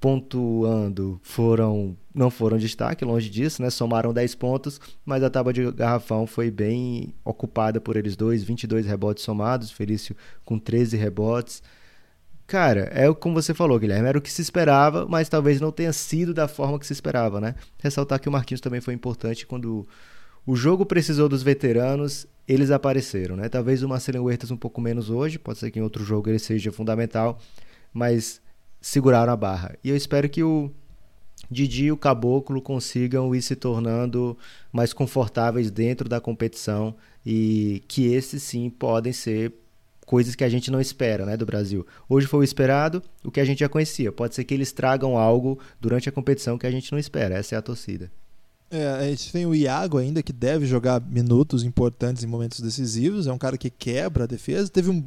pontuando 0.00 1.20
foram 1.22 1.94
não 2.12 2.30
foram 2.30 2.56
destaque, 2.56 3.04
longe 3.04 3.28
disso, 3.28 3.62
né? 3.62 3.70
Somaram 3.70 4.12
10 4.12 4.34
pontos, 4.34 4.80
mas 5.04 5.22
a 5.22 5.30
tábua 5.30 5.52
de 5.52 5.70
garrafão 5.70 6.26
foi 6.26 6.50
bem 6.50 7.14
ocupada 7.24 7.80
por 7.80 7.96
eles 7.96 8.16
dois, 8.16 8.42
22 8.42 8.86
rebotes 8.86 9.22
somados, 9.22 9.70
Felício 9.70 10.16
com 10.44 10.58
13 10.58 10.96
rebotes. 10.96 11.62
Cara, 12.50 12.90
é 12.92 13.14
como 13.14 13.40
você 13.40 13.54
falou, 13.54 13.78
Guilherme, 13.78 14.08
era 14.08 14.18
o 14.18 14.20
que 14.20 14.28
se 14.28 14.42
esperava, 14.42 15.06
mas 15.08 15.28
talvez 15.28 15.60
não 15.60 15.70
tenha 15.70 15.92
sido 15.92 16.34
da 16.34 16.48
forma 16.48 16.80
que 16.80 16.86
se 16.86 16.92
esperava, 16.92 17.40
né? 17.40 17.54
Ressaltar 17.78 18.18
que 18.18 18.28
o 18.28 18.32
Marquinhos 18.32 18.60
também 18.60 18.80
foi 18.80 18.92
importante 18.92 19.46
quando 19.46 19.86
o 20.44 20.56
jogo 20.56 20.84
precisou 20.84 21.28
dos 21.28 21.44
veteranos, 21.44 22.26
eles 22.48 22.72
apareceram, 22.72 23.36
né? 23.36 23.48
Talvez 23.48 23.84
o 23.84 23.88
Marcelo 23.88 24.24
Huertas 24.24 24.50
um 24.50 24.56
pouco 24.56 24.80
menos 24.80 25.10
hoje, 25.10 25.38
pode 25.38 25.60
ser 25.60 25.70
que 25.70 25.78
em 25.78 25.82
outro 25.82 26.02
jogo 26.02 26.28
ele 26.28 26.40
seja 26.40 26.72
fundamental, 26.72 27.38
mas 27.94 28.42
seguraram 28.80 29.32
a 29.32 29.36
barra. 29.36 29.76
E 29.84 29.88
eu 29.88 29.94
espero 29.94 30.28
que 30.28 30.42
o 30.42 30.72
Didi 31.48 31.84
e 31.84 31.92
o 31.92 31.96
Caboclo 31.96 32.60
consigam 32.60 33.32
ir 33.32 33.42
se 33.42 33.54
tornando 33.54 34.36
mais 34.72 34.92
confortáveis 34.92 35.70
dentro 35.70 36.08
da 36.08 36.20
competição 36.20 36.96
e 37.24 37.84
que 37.86 38.12
esses 38.12 38.42
sim 38.42 38.68
podem 38.68 39.12
ser 39.12 39.52
coisas 40.10 40.34
que 40.34 40.42
a 40.42 40.48
gente 40.48 40.72
não 40.72 40.80
espera, 40.80 41.24
né, 41.24 41.36
do 41.36 41.46
Brasil. 41.46 41.86
Hoje 42.08 42.26
foi 42.26 42.40
o 42.40 42.42
esperado, 42.42 43.00
o 43.22 43.30
que 43.30 43.38
a 43.38 43.44
gente 43.44 43.60
já 43.60 43.68
conhecia. 43.68 44.10
Pode 44.10 44.34
ser 44.34 44.42
que 44.42 44.52
eles 44.52 44.72
tragam 44.72 45.16
algo 45.16 45.56
durante 45.80 46.08
a 46.08 46.12
competição 46.12 46.58
que 46.58 46.66
a 46.66 46.70
gente 46.70 46.90
não 46.90 46.98
espera. 46.98 47.36
Essa 47.36 47.54
é 47.54 47.58
a 47.58 47.62
torcida. 47.62 48.10
É, 48.72 48.88
a 48.88 49.02
gente 49.04 49.30
tem 49.30 49.46
o 49.46 49.54
Iago 49.54 49.98
ainda 49.98 50.20
que 50.20 50.32
deve 50.32 50.66
jogar 50.66 51.00
minutos 51.00 51.62
importantes 51.62 52.24
em 52.24 52.26
momentos 52.26 52.58
decisivos. 52.58 53.28
É 53.28 53.32
um 53.32 53.38
cara 53.38 53.56
que 53.56 53.70
quebra 53.70 54.24
a 54.24 54.26
defesa. 54.26 54.68
Teve 54.68 54.90
um, 54.90 55.04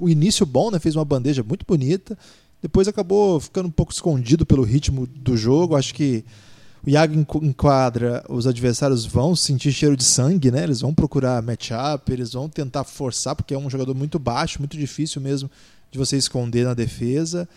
um 0.00 0.08
início 0.08 0.46
bom, 0.46 0.70
né? 0.70 0.78
Fez 0.78 0.94
uma 0.94 1.04
bandeja 1.04 1.42
muito 1.42 1.66
bonita. 1.66 2.16
Depois 2.62 2.86
acabou 2.86 3.40
ficando 3.40 3.66
um 3.66 3.72
pouco 3.72 3.90
escondido 3.90 4.46
pelo 4.46 4.62
ritmo 4.62 5.04
do 5.04 5.36
jogo. 5.36 5.74
Acho 5.74 5.92
que 5.92 6.24
o 6.86 6.90
Iago 6.90 7.14
enquadra, 7.42 8.22
os 8.28 8.46
adversários 8.46 9.06
vão 9.06 9.34
sentir 9.34 9.72
cheiro 9.72 9.96
de 9.96 10.04
sangue, 10.04 10.50
né? 10.50 10.64
Eles 10.64 10.82
vão 10.82 10.92
procurar 10.92 11.42
matchup, 11.42 12.12
eles 12.12 12.32
vão 12.32 12.48
tentar 12.48 12.84
forçar, 12.84 13.34
porque 13.34 13.54
é 13.54 13.58
um 13.58 13.70
jogador 13.70 13.94
muito 13.94 14.18
baixo, 14.18 14.58
muito 14.58 14.76
difícil 14.76 15.20
mesmo 15.20 15.50
de 15.90 15.98
você 15.98 16.16
esconder 16.16 16.64
na 16.64 16.74
defesa. 16.74 17.48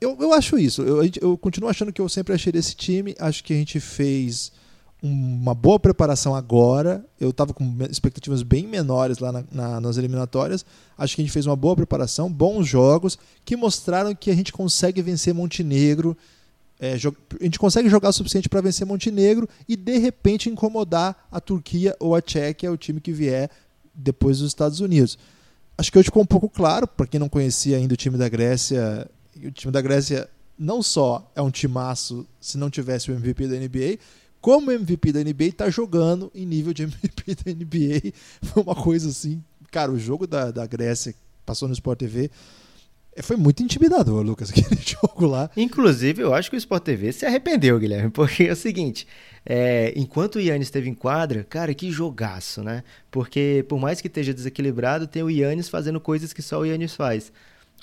Eu, 0.00 0.16
eu 0.18 0.32
acho 0.32 0.58
isso. 0.58 0.82
Eu, 0.82 1.02
eu 1.20 1.36
continuo 1.36 1.68
achando 1.68 1.92
que 1.92 2.00
eu 2.00 2.08
sempre 2.08 2.32
achei 2.32 2.52
desse 2.52 2.74
time. 2.74 3.14
Acho 3.18 3.44
que 3.44 3.52
a 3.52 3.56
gente 3.56 3.78
fez 3.80 4.50
uma 5.02 5.54
boa 5.54 5.78
preparação 5.78 6.34
agora. 6.34 7.04
Eu 7.20 7.30
estava 7.30 7.52
com 7.52 7.76
expectativas 7.90 8.42
bem 8.42 8.66
menores 8.66 9.18
lá 9.18 9.30
na, 9.30 9.44
na, 9.52 9.80
nas 9.80 9.98
eliminatórias. 9.98 10.64
Acho 10.96 11.14
que 11.14 11.20
a 11.20 11.24
gente 11.24 11.32
fez 11.32 11.46
uma 11.46 11.56
boa 11.56 11.76
preparação, 11.76 12.32
bons 12.32 12.66
jogos, 12.66 13.18
que 13.44 13.56
mostraram 13.56 14.14
que 14.14 14.30
a 14.30 14.34
gente 14.34 14.52
consegue 14.52 15.02
vencer 15.02 15.34
Montenegro 15.34 16.16
é, 16.78 16.92
a 16.92 17.44
gente 17.44 17.58
consegue 17.58 17.88
jogar 17.88 18.08
o 18.08 18.12
suficiente 18.12 18.48
para 18.48 18.60
vencer 18.60 18.86
Montenegro 18.86 19.48
e 19.68 19.76
de 19.76 19.98
repente 19.98 20.50
incomodar 20.50 21.28
a 21.30 21.40
Turquia 21.40 21.96
ou 22.00 22.14
a 22.14 22.20
Tchequia, 22.20 22.70
o 22.70 22.76
time 22.76 23.00
que 23.00 23.12
vier 23.12 23.48
depois 23.94 24.38
dos 24.38 24.48
Estados 24.48 24.80
Unidos. 24.80 25.18
Acho 25.78 25.90
que 25.90 25.98
hoje 25.98 26.06
ficou 26.06 26.22
um 26.22 26.26
pouco 26.26 26.48
claro, 26.48 26.86
para 26.86 27.06
quem 27.06 27.20
não 27.20 27.28
conhecia 27.28 27.76
ainda 27.76 27.94
o 27.94 27.96
time 27.96 28.18
da 28.18 28.28
Grécia, 28.28 29.08
o 29.36 29.50
time 29.50 29.72
da 29.72 29.80
Grécia 29.80 30.28
não 30.58 30.82
só 30.82 31.30
é 31.34 31.42
um 31.42 31.50
timaço 31.50 32.26
se 32.40 32.56
não 32.58 32.70
tivesse 32.70 33.10
o 33.10 33.14
MVP 33.14 33.48
da 33.48 33.56
NBA, 33.56 33.98
como 34.40 34.70
o 34.70 34.72
MVP 34.72 35.12
da 35.12 35.20
NBA 35.20 35.44
está 35.44 35.70
jogando 35.70 36.30
em 36.34 36.44
nível 36.44 36.72
de 36.72 36.82
MVP 36.84 37.34
da 37.36 37.52
NBA. 37.52 38.12
Foi 38.42 38.62
uma 38.62 38.74
coisa 38.74 39.08
assim. 39.08 39.42
Cara, 39.70 39.90
o 39.90 39.98
jogo 39.98 40.26
da, 40.26 40.50
da 40.50 40.66
Grécia 40.66 41.14
passou 41.44 41.66
no 41.66 41.74
Sport 41.74 41.98
TV 41.98 42.30
foi 43.22 43.36
muito 43.36 43.62
intimidador, 43.62 44.22
Lucas, 44.22 44.50
aquele 44.56 44.80
jogo 44.80 45.26
lá. 45.26 45.50
Inclusive, 45.56 46.22
eu 46.22 46.34
acho 46.34 46.50
que 46.50 46.56
o 46.56 46.58
Sport 46.58 46.82
TV 46.82 47.12
se 47.12 47.24
arrependeu, 47.24 47.78
Guilherme, 47.78 48.10
porque 48.10 48.44
é 48.44 48.52
o 48.52 48.56
seguinte: 48.56 49.06
é, 49.46 49.92
enquanto 49.96 50.36
o 50.36 50.40
Yannis 50.40 50.68
esteve 50.68 50.88
em 50.88 50.94
quadra, 50.94 51.44
cara, 51.44 51.74
que 51.74 51.90
jogaço, 51.90 52.62
né? 52.62 52.82
Porque 53.10 53.64
por 53.68 53.78
mais 53.78 54.00
que 54.00 54.08
esteja 54.08 54.32
desequilibrado, 54.32 55.06
tem 55.06 55.22
o 55.22 55.30
Yannis 55.30 55.68
fazendo 55.68 56.00
coisas 56.00 56.32
que 56.32 56.42
só 56.42 56.60
o 56.60 56.64
Yannis 56.64 56.94
faz. 56.94 57.32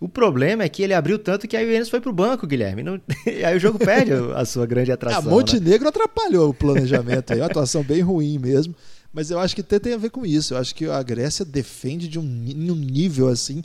O 0.02 0.10
problema 0.10 0.64
é 0.64 0.70
que 0.70 0.82
ele 0.82 0.96
abriu 0.96 1.20
tanto 1.20 1.48
que 1.48 1.56
aí 1.56 1.64
o 1.64 1.72
Yannis 1.72 1.90
foi 1.90 2.02
pro 2.02 2.12
banco, 2.12 2.48
Guilherme. 2.48 2.82
Não... 2.82 3.00
aí 3.46 3.56
o 3.56 3.60
jogo 3.60 3.78
perde 3.78 4.12
a 4.36 4.44
sua 4.46 4.66
grande 4.66 4.92
atração. 4.92 5.20
A? 5.20 5.36
Montenegro 5.36 5.84
né? 5.84 5.90
atrapalhou 5.90 6.50
o 6.50 6.54
planejamento 6.54 7.34
aí, 7.34 7.40
uma 7.42 7.46
atuação 7.46 7.84
bem 7.84 8.02
ruim 8.02 8.40
mesmo. 8.40 8.76
Mas 9.14 9.30
eu 9.30 9.38
acho 9.40 9.54
que 9.54 9.62
até 9.62 9.78
tem 9.78 9.94
a 9.94 9.98
ver 9.98 10.10
com 10.10 10.26
isso. 10.26 10.56
Eu 10.56 10.58
acho 10.58 10.74
que 10.74 10.86
a 10.86 11.04
Grécia 11.04 11.46
defende 11.46 12.08
de 12.08 12.18
um, 12.18 12.24
um 12.24 12.76
nível 12.76 13.28
assim 13.28 13.62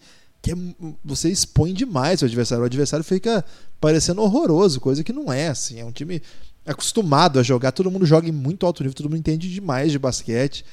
que 0.47 0.53
é, 0.53 0.57
você 1.05 1.29
expõe 1.29 1.75
demais 1.75 2.23
o 2.23 2.25
adversário. 2.25 2.63
O 2.63 2.67
adversário 2.67 3.05
fica 3.05 3.45
parecendo 3.81 4.23
horroroso, 4.23 4.81
coisa 4.81 5.03
que 5.03 5.13
não 5.13 5.33
é, 5.33 5.49
assim. 5.49 5.81
É 5.81 5.85
um 5.85 5.91
time 5.91 6.23
acostumado 6.65 7.41
a 7.41 7.43
jogar, 7.43 7.73
todo 7.73 7.91
mundo 7.91 8.07
joga 8.07 8.29
em 8.29 8.33
muito 8.33 8.65
alto 8.65 8.85
nível, 8.85 8.95
todo 8.95 9.07
mundo 9.07 9.19
entende 9.19 9.53
demais 9.53 9.91
de 9.91 9.99
basquete. 9.99 10.65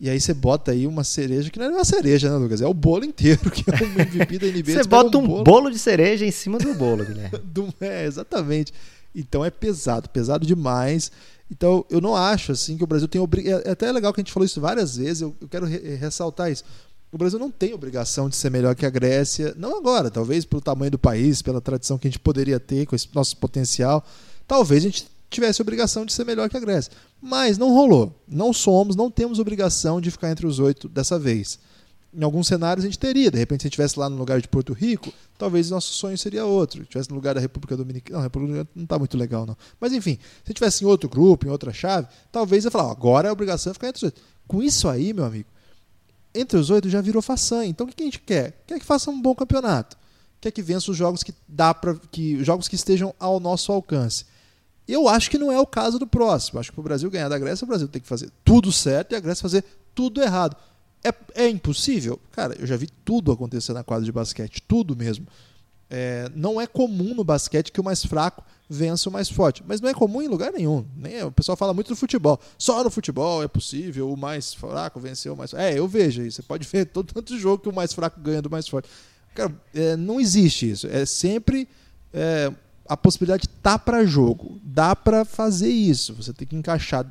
E 0.00 0.08
aí 0.08 0.18
você 0.18 0.32
bota 0.32 0.72
aí 0.72 0.86
uma 0.86 1.04
cereja, 1.04 1.50
que 1.50 1.58
não 1.58 1.66
é 1.66 1.68
uma 1.68 1.84
cereja, 1.84 2.30
né, 2.30 2.36
Lucas? 2.36 2.62
É 2.62 2.66
o 2.66 2.72
bolo 2.72 3.04
inteiro, 3.04 3.50
que 3.50 3.62
é 3.70 3.84
um 3.84 4.00
MVP 4.00 4.38
da 4.38 4.46
NBA. 4.46 4.72
você 4.82 4.88
bota 4.88 5.18
um, 5.18 5.26
bolo... 5.26 5.44
bolo... 5.44 5.70
de 5.70 5.78
cereja 5.78 6.24
em 6.24 6.30
cima 6.30 6.56
do 6.56 6.72
bolo, 6.72 7.04
Guilherme. 7.04 7.38
é, 7.78 8.06
exatamente. 8.06 8.72
Então 9.14 9.44
é 9.44 9.50
pesado, 9.50 10.08
pesado 10.08 10.46
demais. 10.46 11.12
Então 11.50 11.84
eu 11.90 12.00
não 12.00 12.16
acho 12.16 12.52
assim 12.52 12.78
que 12.78 12.84
o 12.84 12.86
Brasil 12.86 13.06
tem 13.06 13.20
obrigação. 13.20 13.60
É 13.66 13.72
até 13.72 13.92
legal 13.92 14.14
que 14.14 14.20
a 14.20 14.22
gente 14.22 14.32
falou 14.32 14.46
isso 14.46 14.62
várias 14.62 14.96
vezes, 14.96 15.20
eu, 15.20 15.36
eu 15.38 15.46
quero 15.48 15.66
re 15.66 15.96
ressaltar 15.96 16.50
isso. 16.50 16.64
O 17.12 17.18
Brasil 17.18 17.38
não 17.38 17.50
tem 17.50 17.74
obrigação 17.74 18.28
de 18.28 18.36
ser 18.36 18.50
melhor 18.50 18.74
que 18.76 18.86
a 18.86 18.90
Grécia, 18.90 19.52
não 19.56 19.76
agora, 19.76 20.10
talvez 20.10 20.44
pelo 20.44 20.62
tamanho 20.62 20.92
do 20.92 20.98
país, 20.98 21.42
pela 21.42 21.60
tradição 21.60 21.98
que 21.98 22.06
a 22.06 22.10
gente 22.10 22.20
poderia 22.20 22.60
ter 22.60 22.86
com 22.86 22.94
esse 22.94 23.08
nosso 23.12 23.36
potencial, 23.36 24.04
talvez 24.46 24.84
a 24.84 24.86
gente 24.86 25.08
tivesse 25.28 25.60
obrigação 25.60 26.04
de 26.04 26.12
ser 26.12 26.24
melhor 26.24 26.48
que 26.48 26.56
a 26.56 26.60
Grécia. 26.60 26.92
Mas 27.20 27.58
não 27.58 27.72
rolou. 27.74 28.14
Não 28.28 28.52
somos, 28.52 28.94
não 28.94 29.10
temos 29.10 29.40
obrigação 29.40 30.00
de 30.00 30.10
ficar 30.10 30.30
entre 30.30 30.46
os 30.46 30.60
oito 30.60 30.88
dessa 30.88 31.18
vez. 31.18 31.58
Em 32.12 32.22
alguns 32.22 32.48
cenários 32.48 32.84
a 32.84 32.88
gente 32.88 32.98
teria, 32.98 33.30
de 33.30 33.38
repente, 33.38 33.62
se 33.62 33.66
a 33.66 33.68
gente 33.68 33.74
estivesse 33.74 33.98
lá 33.98 34.08
no 34.08 34.16
lugar 34.16 34.40
de 34.40 34.48
Porto 34.48 34.72
Rico, 34.72 35.12
talvez 35.38 35.70
nosso 35.70 35.92
sonho 35.92 36.18
seria 36.18 36.44
outro. 36.44 36.78
Se 36.78 36.82
estivesse 36.82 37.10
no 37.10 37.14
lugar 37.14 37.34
da 37.34 37.40
República 37.40 37.76
Dominicana, 37.76 38.14
não, 38.14 38.20
a 38.20 38.22
República 38.24 38.52
Dominicana 38.52 38.72
não 38.74 38.84
está 38.84 38.98
muito 38.98 39.16
legal, 39.16 39.46
não. 39.46 39.56
Mas 39.80 39.92
enfim, 39.92 40.18
se 40.44 40.50
estivesse 40.50 40.84
em 40.84 40.86
outro 40.86 41.08
grupo, 41.08 41.46
em 41.46 41.50
outra 41.50 41.72
chave, 41.72 42.08
talvez 42.32 42.64
eu 42.64 42.70
falar, 42.70 42.90
agora 42.90 43.28
é 43.28 43.30
a 43.30 43.32
obrigação 43.32 43.72
de 43.72 43.74
ficar 43.74 43.88
entre 43.88 43.98
os 43.98 44.02
oito. 44.02 44.20
Com 44.48 44.60
isso 44.60 44.88
aí, 44.88 45.12
meu 45.12 45.24
amigo, 45.24 45.48
entre 46.34 46.58
os 46.58 46.70
oito 46.70 46.88
já 46.88 47.00
virou 47.00 47.22
façanha. 47.22 47.68
Então 47.68 47.86
o 47.86 47.90
que 47.90 48.02
a 48.02 48.06
gente 48.06 48.20
quer? 48.20 48.62
Quer 48.66 48.78
que 48.78 48.84
faça 48.84 49.10
um 49.10 49.20
bom 49.20 49.34
campeonato. 49.34 49.96
Quer 50.40 50.50
que 50.50 50.62
vença 50.62 50.90
os 50.90 50.96
jogos 50.96 51.22
que 51.22 51.34
dá 51.46 51.74
para 51.74 51.94
que 52.10 52.42
jogos 52.42 52.66
que 52.66 52.74
estejam 52.74 53.14
ao 53.18 53.38
nosso 53.38 53.72
alcance. 53.72 54.24
Eu 54.88 55.08
acho 55.08 55.30
que 55.30 55.38
não 55.38 55.52
é 55.52 55.60
o 55.60 55.66
caso 55.66 55.98
do 55.98 56.06
próximo. 56.06 56.58
Acho 56.58 56.70
que 56.70 56.74
para 56.74 56.80
o 56.80 56.84
Brasil 56.84 57.10
ganhar 57.10 57.28
da 57.28 57.38
Grécia, 57.38 57.64
o 57.64 57.68
Brasil 57.68 57.86
tem 57.86 58.00
que 58.00 58.08
fazer 58.08 58.30
tudo 58.44 58.72
certo 58.72 59.12
e 59.12 59.16
a 59.16 59.20
Grécia 59.20 59.42
fazer 59.42 59.64
tudo 59.94 60.22
errado. 60.22 60.56
É, 61.04 61.14
é 61.34 61.48
impossível? 61.48 62.18
Cara, 62.32 62.54
eu 62.58 62.66
já 62.66 62.76
vi 62.76 62.88
tudo 63.04 63.32
acontecer 63.32 63.72
na 63.72 63.84
quadra 63.84 64.04
de 64.04 64.12
basquete, 64.12 64.62
tudo 64.66 64.96
mesmo. 64.96 65.26
É, 65.88 66.30
não 66.34 66.60
é 66.60 66.66
comum 66.66 67.14
no 67.14 67.24
basquete 67.24 67.72
que 67.72 67.80
o 67.80 67.84
mais 67.84 68.04
fraco 68.04 68.42
vença 68.70 69.10
o 69.10 69.12
mais 69.12 69.28
forte. 69.28 69.64
Mas 69.66 69.80
não 69.80 69.90
é 69.90 69.94
comum 69.94 70.22
em 70.22 70.28
lugar 70.28 70.52
nenhum. 70.52 70.86
Nem 70.96 71.16
é, 71.16 71.24
o 71.24 71.32
pessoal 71.32 71.56
fala 71.56 71.74
muito 71.74 71.88
do 71.88 71.96
futebol. 71.96 72.38
Só 72.56 72.84
no 72.84 72.90
futebol 72.90 73.42
é 73.42 73.48
possível 73.48 74.12
o 74.12 74.16
mais 74.16 74.54
fraco 74.54 75.00
vencer 75.00 75.32
o 75.32 75.36
mais 75.36 75.50
forte. 75.50 75.64
É, 75.64 75.76
eu 75.76 75.88
vejo 75.88 76.22
isso. 76.22 76.36
Você 76.36 76.42
pode 76.42 76.66
ver 76.68 76.86
todo 76.92 77.12
tanto 77.12 77.36
jogo 77.36 77.64
que 77.64 77.68
o 77.68 77.74
mais 77.74 77.92
fraco 77.92 78.20
ganha 78.20 78.40
do 78.40 78.48
mais 78.48 78.68
forte. 78.68 78.88
Cara, 79.34 79.52
é, 79.74 79.96
não 79.96 80.20
existe 80.20 80.70
isso. 80.70 80.86
É 80.86 81.04
sempre 81.04 81.68
é, 82.14 82.52
a 82.88 82.96
possibilidade 82.96 83.48
tá 83.48 83.76
para 83.76 84.04
jogo. 84.04 84.60
Dá 84.62 84.94
para 84.94 85.24
fazer 85.24 85.70
isso. 85.70 86.14
Você 86.14 86.32
tem 86.32 86.46
que 86.46 86.54
encaixar 86.54 87.04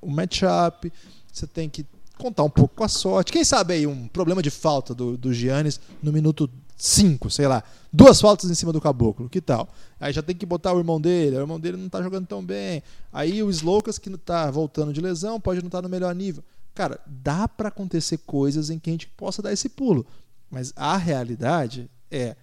o 0.00 0.10
matchup, 0.10 0.90
você 1.30 1.46
tem 1.46 1.68
que 1.68 1.84
contar 2.16 2.42
um 2.44 2.50
pouco 2.50 2.74
com 2.74 2.84
a 2.84 2.88
sorte. 2.88 3.32
Quem 3.32 3.44
sabe 3.44 3.74
aí 3.74 3.86
um 3.86 4.08
problema 4.08 4.42
de 4.42 4.50
falta 4.50 4.94
do, 4.94 5.16
do 5.18 5.32
Giannis 5.32 5.78
no 6.02 6.12
minuto 6.12 6.48
cinco, 6.76 7.30
sei 7.30 7.46
lá. 7.46 7.62
Duas 7.92 8.20
faltas 8.20 8.50
em 8.50 8.54
cima 8.54 8.72
do 8.72 8.80
caboclo, 8.80 9.28
que 9.28 9.40
tal? 9.40 9.68
Aí 10.00 10.12
já 10.12 10.22
tem 10.22 10.34
que 10.34 10.46
botar 10.46 10.72
o 10.72 10.78
irmão 10.78 11.00
dele, 11.00 11.36
o 11.36 11.40
irmão 11.40 11.60
dele 11.60 11.76
não 11.76 11.88
tá 11.88 12.02
jogando 12.02 12.26
tão 12.26 12.44
bem. 12.44 12.82
Aí 13.12 13.42
o 13.42 13.50
Slocas, 13.50 13.98
que 13.98 14.10
tá 14.16 14.50
voltando 14.50 14.92
de 14.92 15.00
lesão, 15.00 15.40
pode 15.40 15.60
não 15.60 15.66
estar 15.66 15.78
tá 15.78 15.82
no 15.82 15.88
melhor 15.88 16.14
nível. 16.14 16.42
Cara, 16.74 16.98
dá 17.06 17.46
para 17.46 17.68
acontecer 17.68 18.18
coisas 18.18 18.70
em 18.70 18.78
que 18.78 18.88
a 18.88 18.92
gente 18.92 19.06
possa 19.08 19.42
dar 19.42 19.52
esse 19.52 19.68
pulo. 19.68 20.06
Mas 20.50 20.72
a 20.74 20.96
realidade 20.96 21.90
é: 22.10 22.36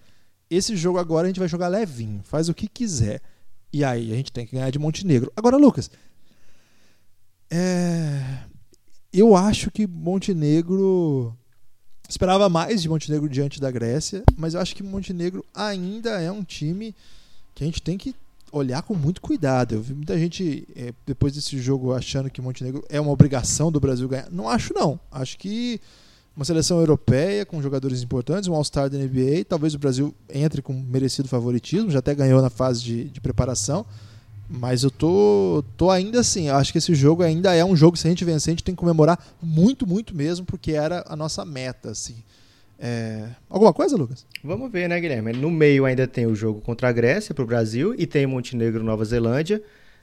esse 0.48 0.76
jogo 0.76 0.98
agora 0.98 1.26
a 1.26 1.28
gente 1.28 1.40
vai 1.40 1.48
jogar 1.48 1.68
levinho, 1.68 2.20
faz 2.24 2.48
o 2.48 2.54
que 2.54 2.68
quiser. 2.68 3.20
E 3.72 3.84
aí 3.84 4.12
a 4.12 4.16
gente 4.16 4.32
tem 4.32 4.46
que 4.46 4.52
ganhar 4.52 4.70
de 4.70 4.78
Montenegro. 4.78 5.32
Agora, 5.36 5.56
Lucas, 5.56 5.90
é... 7.50 8.44
eu 9.12 9.36
acho 9.36 9.70
que 9.70 9.86
Montenegro 9.86 11.36
Esperava 12.10 12.48
mais 12.48 12.82
de 12.82 12.88
Montenegro 12.88 13.28
diante 13.28 13.60
da 13.60 13.70
Grécia, 13.70 14.24
mas 14.36 14.54
eu 14.54 14.60
acho 14.60 14.74
que 14.74 14.82
Montenegro 14.82 15.44
ainda 15.54 16.20
é 16.20 16.30
um 16.30 16.42
time 16.42 16.92
que 17.54 17.62
a 17.62 17.66
gente 17.66 17.80
tem 17.80 17.96
que 17.96 18.16
olhar 18.50 18.82
com 18.82 18.96
muito 18.96 19.20
cuidado. 19.20 19.76
Eu 19.76 19.80
vi 19.80 19.94
muita 19.94 20.18
gente 20.18 20.66
é, 20.74 20.92
depois 21.06 21.34
desse 21.34 21.56
jogo 21.60 21.92
achando 21.92 22.28
que 22.28 22.42
Montenegro 22.42 22.84
é 22.88 23.00
uma 23.00 23.12
obrigação 23.12 23.70
do 23.70 23.78
Brasil 23.78 24.08
ganhar. 24.08 24.28
Não 24.28 24.48
acho 24.48 24.74
não. 24.74 24.98
Acho 25.08 25.38
que 25.38 25.80
uma 26.36 26.44
seleção 26.44 26.80
europeia 26.80 27.46
com 27.46 27.62
jogadores 27.62 28.02
importantes, 28.02 28.48
um 28.48 28.54
All-Star 28.56 28.90
da 28.90 28.98
NBA, 28.98 29.44
talvez 29.48 29.76
o 29.76 29.78
Brasil 29.78 30.12
entre 30.28 30.60
com 30.60 30.72
merecido 30.72 31.28
favoritismo, 31.28 31.92
já 31.92 32.00
até 32.00 32.12
ganhou 32.12 32.42
na 32.42 32.50
fase 32.50 32.82
de, 32.82 33.04
de 33.04 33.20
preparação. 33.20 33.86
Mas 34.50 34.82
eu 34.82 34.90
tô, 34.90 35.62
tô 35.76 35.90
ainda 35.90 36.18
assim, 36.18 36.48
eu 36.48 36.56
acho 36.56 36.72
que 36.72 36.78
esse 36.78 36.92
jogo 36.92 37.22
ainda 37.22 37.54
é 37.54 37.64
um 37.64 37.76
jogo, 37.76 37.96
se 37.96 38.08
a 38.08 38.10
gente 38.10 38.24
vencer, 38.24 38.50
a 38.50 38.54
gente 38.54 38.64
tem 38.64 38.74
que 38.74 38.80
comemorar 38.80 39.24
muito, 39.40 39.86
muito 39.86 40.14
mesmo, 40.14 40.44
porque 40.44 40.72
era 40.72 41.04
a 41.06 41.14
nossa 41.14 41.44
meta, 41.44 41.90
assim. 41.90 42.16
É... 42.76 43.28
Alguma 43.48 43.72
coisa, 43.72 43.96
Lucas? 43.96 44.26
Vamos 44.42 44.72
ver, 44.72 44.88
né, 44.88 44.98
Guilherme? 44.98 45.32
No 45.34 45.50
meio 45.50 45.84
ainda 45.84 46.04
tem 46.08 46.26
o 46.26 46.34
jogo 46.34 46.60
contra 46.62 46.88
a 46.88 46.92
Grécia 46.92 47.32
para 47.32 47.44
o 47.44 47.46
Brasil 47.46 47.94
e 47.96 48.06
tem 48.06 48.26
Montenegro 48.26 48.82
Nova 48.82 49.04
Zelândia. 49.04 49.62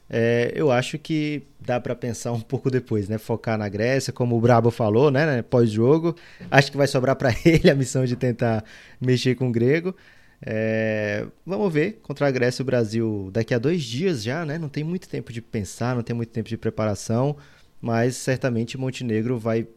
É, 0.09 0.53
eu 0.55 0.71
acho 0.71 0.97
que 0.97 1.43
dá 1.59 1.79
para 1.81 1.93
pensar 1.93 2.31
um 2.31 2.39
pouco 2.39 2.71
depois, 2.71 3.09
né? 3.09 3.17
Focar 3.17 3.57
na 3.57 3.67
Grécia, 3.67 4.13
como 4.13 4.37
o 4.37 4.39
Brabo 4.39 4.71
falou, 4.71 5.11
né? 5.11 5.25
né 5.25 5.41
pós-jogo. 5.41 6.15
Acho 6.49 6.71
que 6.71 6.77
vai 6.77 6.87
sobrar 6.87 7.17
para 7.17 7.33
ele 7.43 7.69
a 7.69 7.75
missão 7.75 8.05
de 8.05 8.15
tentar 8.15 8.63
mexer 9.01 9.35
com 9.35 9.49
o 9.49 9.51
grego. 9.51 9.93
É, 10.41 11.25
vamos 11.45 11.73
ver 11.73 11.99
contra 12.03 12.27
a 12.27 12.31
Grécia 12.31 12.61
e 12.61 12.63
o 12.63 12.65
Brasil 12.65 13.29
daqui 13.33 13.53
a 13.53 13.59
dois 13.59 13.83
dias 13.83 14.23
já, 14.23 14.45
né? 14.45 14.57
Não 14.57 14.69
tem 14.69 14.83
muito 14.83 15.09
tempo 15.09 15.33
de 15.33 15.41
pensar, 15.41 15.95
não 15.95 16.03
tem 16.03 16.15
muito 16.15 16.29
tempo 16.29 16.47
de 16.47 16.57
preparação, 16.57 17.35
mas 17.81 18.15
certamente 18.15 18.77
Montenegro 18.77 19.37
vai 19.39 19.67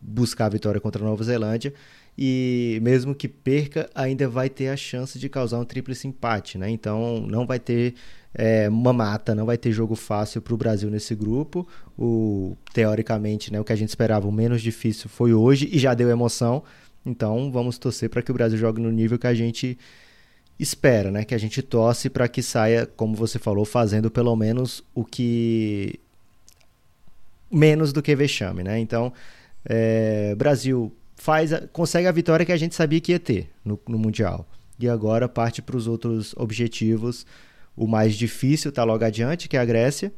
buscar 0.00 0.46
a 0.46 0.50
vitória 0.50 0.80
contra 0.80 1.02
a 1.02 1.06
Nova 1.06 1.24
Zelândia 1.24 1.72
e 2.16 2.78
mesmo 2.82 3.14
que 3.14 3.26
perca, 3.26 3.90
ainda 3.94 4.28
vai 4.28 4.48
ter 4.48 4.68
a 4.68 4.76
chance 4.76 5.18
de 5.18 5.28
causar 5.28 5.58
um 5.58 5.64
tríplice 5.64 6.06
empate, 6.06 6.58
né? 6.58 6.70
Então 6.70 7.20
não 7.26 7.46
vai 7.46 7.58
ter 7.58 7.94
é, 8.34 8.68
uma 8.68 8.92
mata, 8.92 9.34
não 9.34 9.46
vai 9.46 9.58
ter 9.58 9.72
jogo 9.72 9.96
fácil 9.96 10.40
para 10.40 10.54
o 10.54 10.56
Brasil 10.56 10.90
nesse 10.90 11.14
grupo. 11.14 11.66
O 11.98 12.56
teoricamente, 12.72 13.52
né, 13.52 13.60
o 13.60 13.64
que 13.64 13.72
a 13.72 13.76
gente 13.76 13.88
esperava, 13.88 14.28
o 14.28 14.32
menos 14.32 14.62
difícil 14.62 15.08
foi 15.08 15.32
hoje 15.32 15.68
e 15.72 15.78
já 15.78 15.94
deu 15.94 16.08
emoção. 16.08 16.62
Então 17.04 17.50
vamos 17.52 17.78
torcer 17.78 18.08
para 18.08 18.22
que 18.22 18.30
o 18.30 18.34
Brasil 18.34 18.58
jogue 18.58 18.80
no 18.80 18.90
nível 18.90 19.18
que 19.18 19.26
a 19.26 19.34
gente 19.34 19.78
espera, 20.58 21.10
né? 21.10 21.24
Que 21.24 21.34
a 21.34 21.38
gente 21.38 21.62
torce 21.62 22.08
para 22.08 22.28
que 22.28 22.42
saia, 22.42 22.86
como 22.86 23.14
você 23.14 23.38
falou, 23.38 23.64
fazendo 23.64 24.10
pelo 24.10 24.34
menos 24.36 24.82
o 24.94 25.04
que 25.04 26.00
menos 27.50 27.92
do 27.92 28.02
que 28.02 28.14
vexame, 28.16 28.62
né? 28.62 28.78
Então, 28.78 29.12
é, 29.64 30.34
Brasil 30.34 30.92
faz, 31.14 31.52
a, 31.52 31.66
consegue 31.68 32.06
a 32.06 32.12
vitória 32.12 32.44
que 32.44 32.52
a 32.52 32.56
gente 32.56 32.74
sabia 32.74 33.00
que 33.00 33.12
ia 33.12 33.20
ter 33.20 33.50
no, 33.64 33.78
no 33.88 33.98
mundial 33.98 34.46
e 34.78 34.88
agora 34.88 35.28
parte 35.28 35.62
para 35.62 35.76
os 35.76 35.86
outros 35.86 36.34
objetivos. 36.36 37.26
O 37.76 37.86
mais 37.86 38.14
difícil 38.14 38.68
está 38.68 38.84
logo 38.84 39.04
adiante, 39.04 39.48
que 39.48 39.56
é 39.56 39.60
a 39.60 39.64
Grécia, 39.64 40.12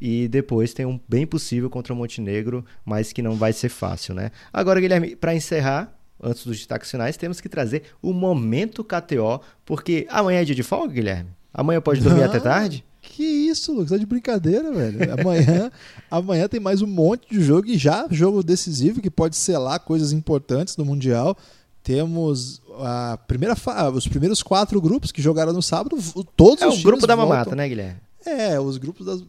e 0.00 0.28
depois 0.28 0.74
tem 0.74 0.86
um 0.86 1.00
bem 1.08 1.26
possível 1.26 1.68
contra 1.70 1.92
o 1.92 1.96
Montenegro, 1.96 2.64
mas 2.84 3.12
que 3.12 3.22
não 3.22 3.34
vai 3.34 3.52
ser 3.52 3.68
fácil, 3.68 4.14
né? 4.14 4.30
Agora, 4.52 4.80
Guilherme, 4.80 5.16
para 5.16 5.34
encerrar, 5.34 5.95
antes 6.22 6.44
dos 6.44 6.56
destaques 6.56 6.90
finais, 6.90 7.16
temos 7.16 7.40
que 7.40 7.48
trazer 7.48 7.84
o 8.02 8.12
momento 8.12 8.84
KTO, 8.84 9.40
porque 9.64 10.06
amanhã 10.10 10.40
é 10.40 10.44
dia 10.44 10.54
de 10.54 10.62
folga, 10.62 10.92
Guilherme? 10.94 11.30
Amanhã 11.52 11.80
pode 11.80 12.00
dormir 12.00 12.22
até 12.22 12.38
tarde? 12.38 12.84
Que 13.00 13.22
isso, 13.22 13.72
Lucas, 13.72 13.90
tá 13.90 13.96
de 13.96 14.04
brincadeira, 14.04 14.70
velho. 14.72 14.98
Amanhã, 15.18 15.70
amanhã 16.10 16.48
tem 16.48 16.60
mais 16.60 16.82
um 16.82 16.86
monte 16.86 17.30
de 17.30 17.40
jogo 17.40 17.68
e 17.68 17.78
já 17.78 18.06
jogo 18.10 18.42
decisivo 18.42 19.00
que 19.00 19.10
pode 19.10 19.36
selar 19.36 19.80
coisas 19.80 20.12
importantes 20.12 20.76
no 20.76 20.84
Mundial. 20.84 21.36
Temos 21.82 22.60
a 22.80 23.16
primeira 23.28 23.54
os 23.94 24.08
primeiros 24.08 24.42
quatro 24.42 24.80
grupos 24.80 25.12
que 25.12 25.22
jogaram 25.22 25.52
no 25.52 25.62
sábado, 25.62 25.96
todos 26.36 26.62
é 26.62 26.66
os 26.66 26.80
o 26.80 26.82
grupo 26.82 27.06
da 27.06 27.14
voltam. 27.14 27.36
mamata, 27.36 27.56
né, 27.56 27.68
Guilherme? 27.68 28.00
É, 28.26 28.58
os 28.58 28.76
grupos 28.76 29.06
das. 29.06 29.22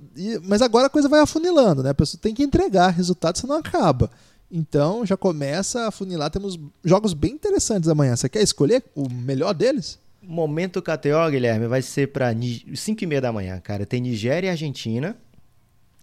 Mas 0.43 0.63
agora 0.63 0.87
a 0.87 0.89
coisa 0.89 1.07
vai 1.07 1.19
afunilando, 1.19 1.83
né? 1.83 1.91
A 1.91 1.93
pessoa 1.93 2.19
tem 2.19 2.33
que 2.33 2.41
entregar 2.41 2.89
resultado, 2.89 3.37
senão 3.37 3.57
acaba. 3.57 4.09
Então 4.51 5.05
já 5.05 5.17
começa 5.17 5.87
a 5.87 5.91
funilar. 5.91 6.29
Temos 6.29 6.59
jogos 6.83 7.13
bem 7.13 7.33
interessantes 7.33 7.89
amanhã. 7.89 8.15
Você 8.15 8.29
quer 8.29 8.41
escolher 8.41 8.83
o 8.95 9.09
melhor 9.09 9.53
deles? 9.53 9.99
Momento 10.21 10.81
KTO, 10.81 11.29
Guilherme, 11.29 11.67
vai 11.67 11.81
ser 11.81 12.07
para 12.07 12.33
5 12.33 13.03
e 13.03 13.07
meia 13.07 13.21
da 13.21 13.31
manhã, 13.31 13.59
cara. 13.59 13.85
Tem 13.85 14.01
Nigéria 14.01 14.47
e 14.47 14.51
Argentina. 14.51 15.15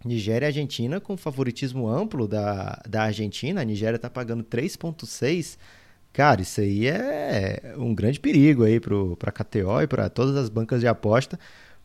Nigéria 0.05 0.47
e 0.47 0.49
Argentina 0.49 1.01
com 1.01 1.17
favoritismo 1.17 1.89
amplo 1.89 2.29
da, 2.29 2.83
da 2.89 3.05
Argentina. 3.05 3.61
A 3.61 3.65
Nigéria 3.65 3.99
tá 3.99 4.11
pagando 4.11 4.45
3,6. 4.45 5.57
Cara, 6.13 6.43
isso 6.43 6.61
aí 6.61 6.87
é 6.87 7.75
um 7.77 7.95
grande 7.95 8.21
perigo 8.21 8.63
aí 8.65 8.79
para 8.79 9.33
KTO 9.33 9.83
e 9.83 9.87
para 9.87 10.09
todas 10.09 10.37
as 10.37 10.49
bancas 10.49 10.81
de 10.81 10.87
aposta, 10.87 11.39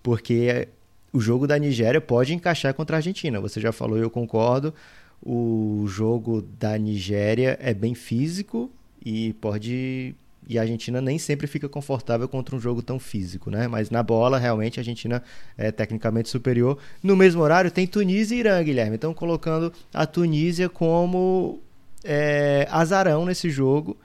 porque 0.03 0.67
o 1.11 1.19
jogo 1.19 1.47
da 1.47 1.57
Nigéria 1.57 1.99
pode 1.99 2.33
encaixar 2.33 2.73
contra 2.73 2.97
a 2.97 2.99
Argentina. 2.99 3.39
Você 3.39 3.59
já 3.59 3.71
falou, 3.71 3.97
eu 3.97 4.09
concordo 4.09 4.73
o 5.21 5.85
jogo 5.87 6.41
da 6.41 6.77
Nigéria 6.77 7.57
é 7.61 7.73
bem 7.73 7.93
físico 7.93 8.71
e 9.03 9.33
pode 9.33 10.15
e 10.49 10.57
a 10.57 10.63
Argentina 10.63 10.99
nem 10.99 11.19
sempre 11.19 11.45
fica 11.45 11.69
confortável 11.69 12.27
contra 12.27 12.55
um 12.55 12.59
jogo 12.59 12.81
tão 12.81 12.97
físico, 12.97 13.51
né? 13.51 13.67
Mas 13.67 13.91
na 13.91 14.01
bola, 14.01 14.39
realmente, 14.39 14.79
a 14.79 14.81
Argentina 14.81 15.21
é 15.55 15.71
tecnicamente 15.71 16.27
superior. 16.27 16.79
No 17.03 17.15
mesmo 17.15 17.43
horário, 17.43 17.69
tem 17.69 17.85
Tunísia 17.85 18.35
e 18.35 18.39
Irã, 18.39 18.63
Guilherme. 18.63 18.95
Então, 18.95 19.13
colocando 19.13 19.71
a 19.93 20.07
Tunísia 20.07 20.67
como 20.67 21.61
é, 22.03 22.67
azarão 22.71 23.25
nesse 23.25 23.51
jogo. 23.51 23.95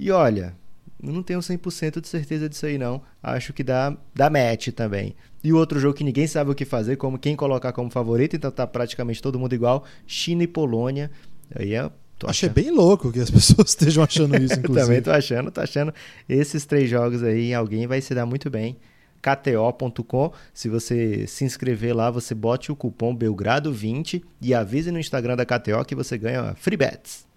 E 0.00 0.10
olha, 0.10 0.52
não 1.00 1.22
tenho 1.22 1.40
100% 1.40 2.00
de 2.00 2.08
certeza 2.08 2.48
disso 2.48 2.66
aí, 2.66 2.76
não. 2.76 3.00
Acho 3.22 3.52
que 3.52 3.62
dá, 3.62 3.96
dá 4.14 4.28
match 4.28 4.68
também. 4.68 5.14
E 5.42 5.52
o 5.52 5.56
outro 5.56 5.78
jogo 5.78 5.94
que 5.94 6.02
ninguém 6.04 6.26
sabe 6.26 6.50
o 6.50 6.54
que 6.54 6.64
fazer, 6.64 6.96
como 6.96 7.18
quem 7.18 7.36
colocar 7.36 7.72
como 7.72 7.90
favorito, 7.90 8.34
então 8.34 8.50
tá 8.50 8.66
praticamente 8.66 9.22
todo 9.22 9.38
mundo 9.38 9.54
igual, 9.54 9.84
China 10.06 10.42
e 10.42 10.48
Polônia. 10.48 11.10
Aí 11.54 11.74
é 11.74 11.90
Achei 12.26 12.48
bem 12.48 12.70
louco 12.70 13.12
que 13.12 13.20
as 13.20 13.30
pessoas 13.30 13.68
estejam 13.68 14.02
achando 14.02 14.36
isso, 14.36 14.54
inclusive. 14.58 14.86
Também 14.86 15.02
tô 15.02 15.10
achando, 15.12 15.50
tô 15.50 15.60
achando. 15.60 15.94
Esses 16.28 16.66
três 16.66 16.90
jogos 16.90 17.22
aí, 17.22 17.54
alguém 17.54 17.86
vai 17.86 18.00
se 18.00 18.14
dar 18.14 18.26
muito 18.26 18.50
bem. 18.50 18.76
KTO.com. 19.22 20.32
Se 20.52 20.68
você 20.68 21.26
se 21.26 21.44
inscrever 21.44 21.94
lá, 21.94 22.10
você 22.10 22.34
bote 22.34 22.72
o 22.72 22.76
cupom 22.76 23.16
Belgrado20 23.16 24.22
e 24.40 24.54
avise 24.54 24.90
no 24.90 24.98
Instagram 24.98 25.36
da 25.36 25.44
KTO 25.44 25.84
que 25.86 25.94
você 25.94 26.16
ganha 26.16 26.54
free 26.54 26.76
bets. 26.76 27.27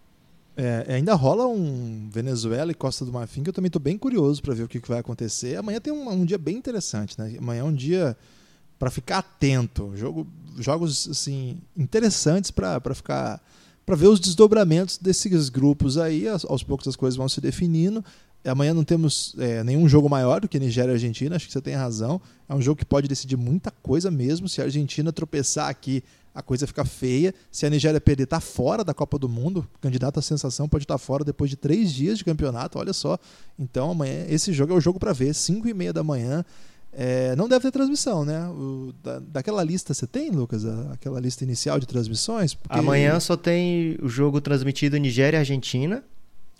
É, 0.64 0.94
ainda 0.94 1.16
rola 1.16 1.48
um 1.48 2.08
Venezuela 2.12 2.72
e 2.72 2.76
Costa 2.76 3.04
do 3.04 3.12
Marfim 3.12 3.42
que 3.42 3.50
eu 3.50 3.54
também 3.54 3.66
estou 3.66 3.82
bem 3.82 3.98
curioso 3.98 4.44
para 4.44 4.54
ver 4.54 4.62
o 4.62 4.68
que, 4.68 4.80
que, 4.80 4.88
vai 4.88 5.00
acontecer. 5.00 5.58
Amanhã 5.58 5.82
tem 5.82 5.92
um, 5.92 6.08
um, 6.08 6.24
dia 6.24 6.38
bem 6.38 6.56
interessante, 6.56 7.18
né? 7.18 7.36
Amanhã 7.40 7.62
é 7.62 7.64
um 7.64 7.74
dia 7.74 8.16
para 8.78 8.92
ficar 8.92 9.18
atento, 9.18 9.92
jogo, 9.96 10.28
jogos 10.60 11.10
assim 11.10 11.58
interessantes 11.76 12.52
para 12.52 12.80
ficar 12.94 13.42
para 13.84 13.96
ver 13.96 14.06
os 14.06 14.20
desdobramentos 14.20 15.00
desses 15.00 15.50
grupos 15.50 15.98
aí. 15.98 16.28
Aos, 16.28 16.46
aos, 16.46 16.62
poucos 16.62 16.88
as 16.88 16.96
coisas 16.96 17.18
vão 17.18 17.28
se 17.28 17.42
definindo. 17.42 18.06
Amanhã 18.46 18.72
não 18.72 18.84
temos 18.84 19.34
é, 19.40 19.64
nenhum 19.64 19.90
jogo 19.90 20.08
maior 20.08 20.42
do 20.42 20.48
que 20.48 20.60
Nigéria 20.60 20.92
e 20.92 20.94
Argentina. 20.94 21.36
Acho 21.38 21.48
que 21.48 21.54
você 21.54 21.62
tem 21.62 21.74
razão. 21.74 22.22
É 22.48 22.54
um 22.54 22.62
jogo 22.62 22.78
que 22.78 22.86
pode 22.86 23.08
decidir 23.08 23.36
muita 23.36 23.72
coisa 23.72 24.12
mesmo. 24.12 24.48
Se 24.48 24.62
a 24.62 24.66
Argentina 24.66 25.12
tropeçar 25.12 25.70
aqui 25.70 26.04
a 26.34 26.42
coisa 26.42 26.66
fica 26.66 26.86
feia. 26.86 27.34
Se 27.52 27.66
a 27.66 27.70
Nigéria 27.70 28.00
perder, 28.00 28.24
está 28.24 28.40
fora 28.40 28.84
da 28.84 28.94
Copa 28.94 29.18
do 29.20 29.28
Mundo. 29.28 29.68
Candidato 29.82 30.20
à 30.20 30.22
sensação 30.22 30.68
pode 30.68 30.84
estar 30.84 30.96
tá 30.96 30.98
fora 30.98 31.24
depois 31.24 31.50
de 31.50 31.56
três 31.56 31.92
dias 31.92 32.18
de 32.18 32.26
campeonato, 32.26 32.80
olha 32.80 32.94
só. 32.94 33.18
Então 33.60 33.92
amanhã 33.92 34.26
esse 34.30 34.54
jogo 34.54 34.74
é 34.74 34.76
o 34.76 34.82
jogo 34.82 35.00
para 35.00 35.14
ver, 35.14 35.34
5 35.34 35.68
e 35.68 35.74
meia 35.74 35.94
da 35.94 36.04
manhã. 36.04 36.46
É, 36.94 37.36
não 37.38 37.48
deve 37.48 37.62
ter 37.62 37.72
transmissão, 37.72 38.26
né? 38.26 38.48
O, 38.50 38.94
da, 39.02 39.20
daquela 39.20 39.64
lista 39.64 39.94
você 39.94 40.06
tem, 40.06 40.30
Lucas? 40.30 40.66
Aquela 40.92 41.20
lista 41.20 41.44
inicial 41.44 41.80
de 41.80 41.86
transmissões? 41.86 42.54
Porque... 42.54 42.78
Amanhã 42.78 43.20
só 43.20 43.38
tem 43.38 43.98
o 44.02 44.10
jogo 44.10 44.42
transmitido 44.42 44.98
Nigéria 44.98 45.38
e 45.38 45.40
Argentina. 45.40 46.04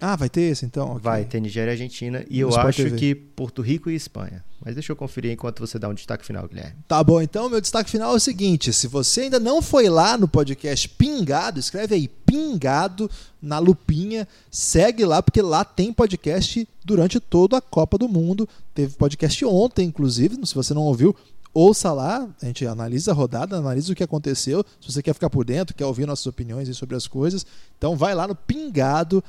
Ah, 0.02 0.16
vai 0.16 0.30
ter 0.30 0.42
esse 0.42 0.66
então? 0.66 0.90
Okay. 0.90 1.02
Vai 1.02 1.26
ter 1.26 1.40
Nigéria 1.40 1.72
e 1.72 1.74
Argentina. 1.74 2.26
E 2.28 2.38
No 2.38 2.48
eu 2.48 2.50
Sport 2.50 2.68
acho 2.68 2.84
TV. 2.86 2.98
que 2.98 3.14
Porto 3.16 3.62
Rico 3.62 3.90
e 3.90 3.96
Espanha. 3.96 4.44
Mas 4.64 4.74
deixa 4.76 4.92
eu 4.92 4.96
conferir 4.96 5.32
enquanto 5.32 5.60
você 5.60 5.78
dá 5.80 5.88
um 5.88 5.94
destaque 5.94 6.26
final, 6.26 6.48
Guilherme. 6.48 6.76
Tá 6.88 7.04
bom, 7.04 7.22
então 7.22 7.50
meu 7.50 7.62
destaque 7.62 7.90
final 7.90 8.14
é 8.14 8.16
o 8.16 8.20
seguinte: 8.20 8.74
se 8.74 8.88
você 8.88 9.22
ainda 9.22 9.40
não 9.40 9.62
foi 9.62 9.90
lá 9.90 10.18
no 10.18 10.28
podcast 10.28 10.90
Pingado, 10.90 11.60
escreve 11.60 11.96
aí 11.96 12.08
Pingado 12.08 13.10
na 13.42 13.60
lupinha, 13.60 14.28
segue 14.50 15.06
lá, 15.06 15.22
porque 15.22 15.42
lá 15.42 15.64
tem 15.64 15.94
podcast 15.94 16.68
durante 16.84 17.20
toda 17.20 17.58
a 17.58 17.62
Copa 17.62 17.98
do 17.98 18.08
Mundo. 18.08 18.48
Teve 18.74 18.96
podcast 18.96 19.44
ontem, 19.46 19.88
inclusive, 19.88 20.36
se 20.46 20.56
você 20.56 20.74
não 20.74 20.84
ouviu. 20.84 21.16
Ouça 21.54 21.92
lá, 21.92 22.30
a 22.42 22.46
gente 22.46 22.66
analisa 22.66 23.12
a 23.12 23.14
rodada, 23.14 23.58
analisa 23.58 23.92
o 23.92 23.96
que 23.96 24.04
aconteceu. 24.04 24.64
Se 24.80 24.90
você 24.92 25.04
quer 25.04 25.14
ficar 25.14 25.30
por 25.30 25.44
dentro, 25.44 25.76
quer 25.76 25.86
ouvir 25.86 26.06
nossas 26.08 26.26
opiniões 26.26 26.74
sobre 26.78 26.96
as 26.96 27.08
coisas, 27.08 27.46
então 27.78 27.96
vai 27.98 28.16
lá 28.16 28.26
no 28.26 28.36
Pingado 28.36 29.22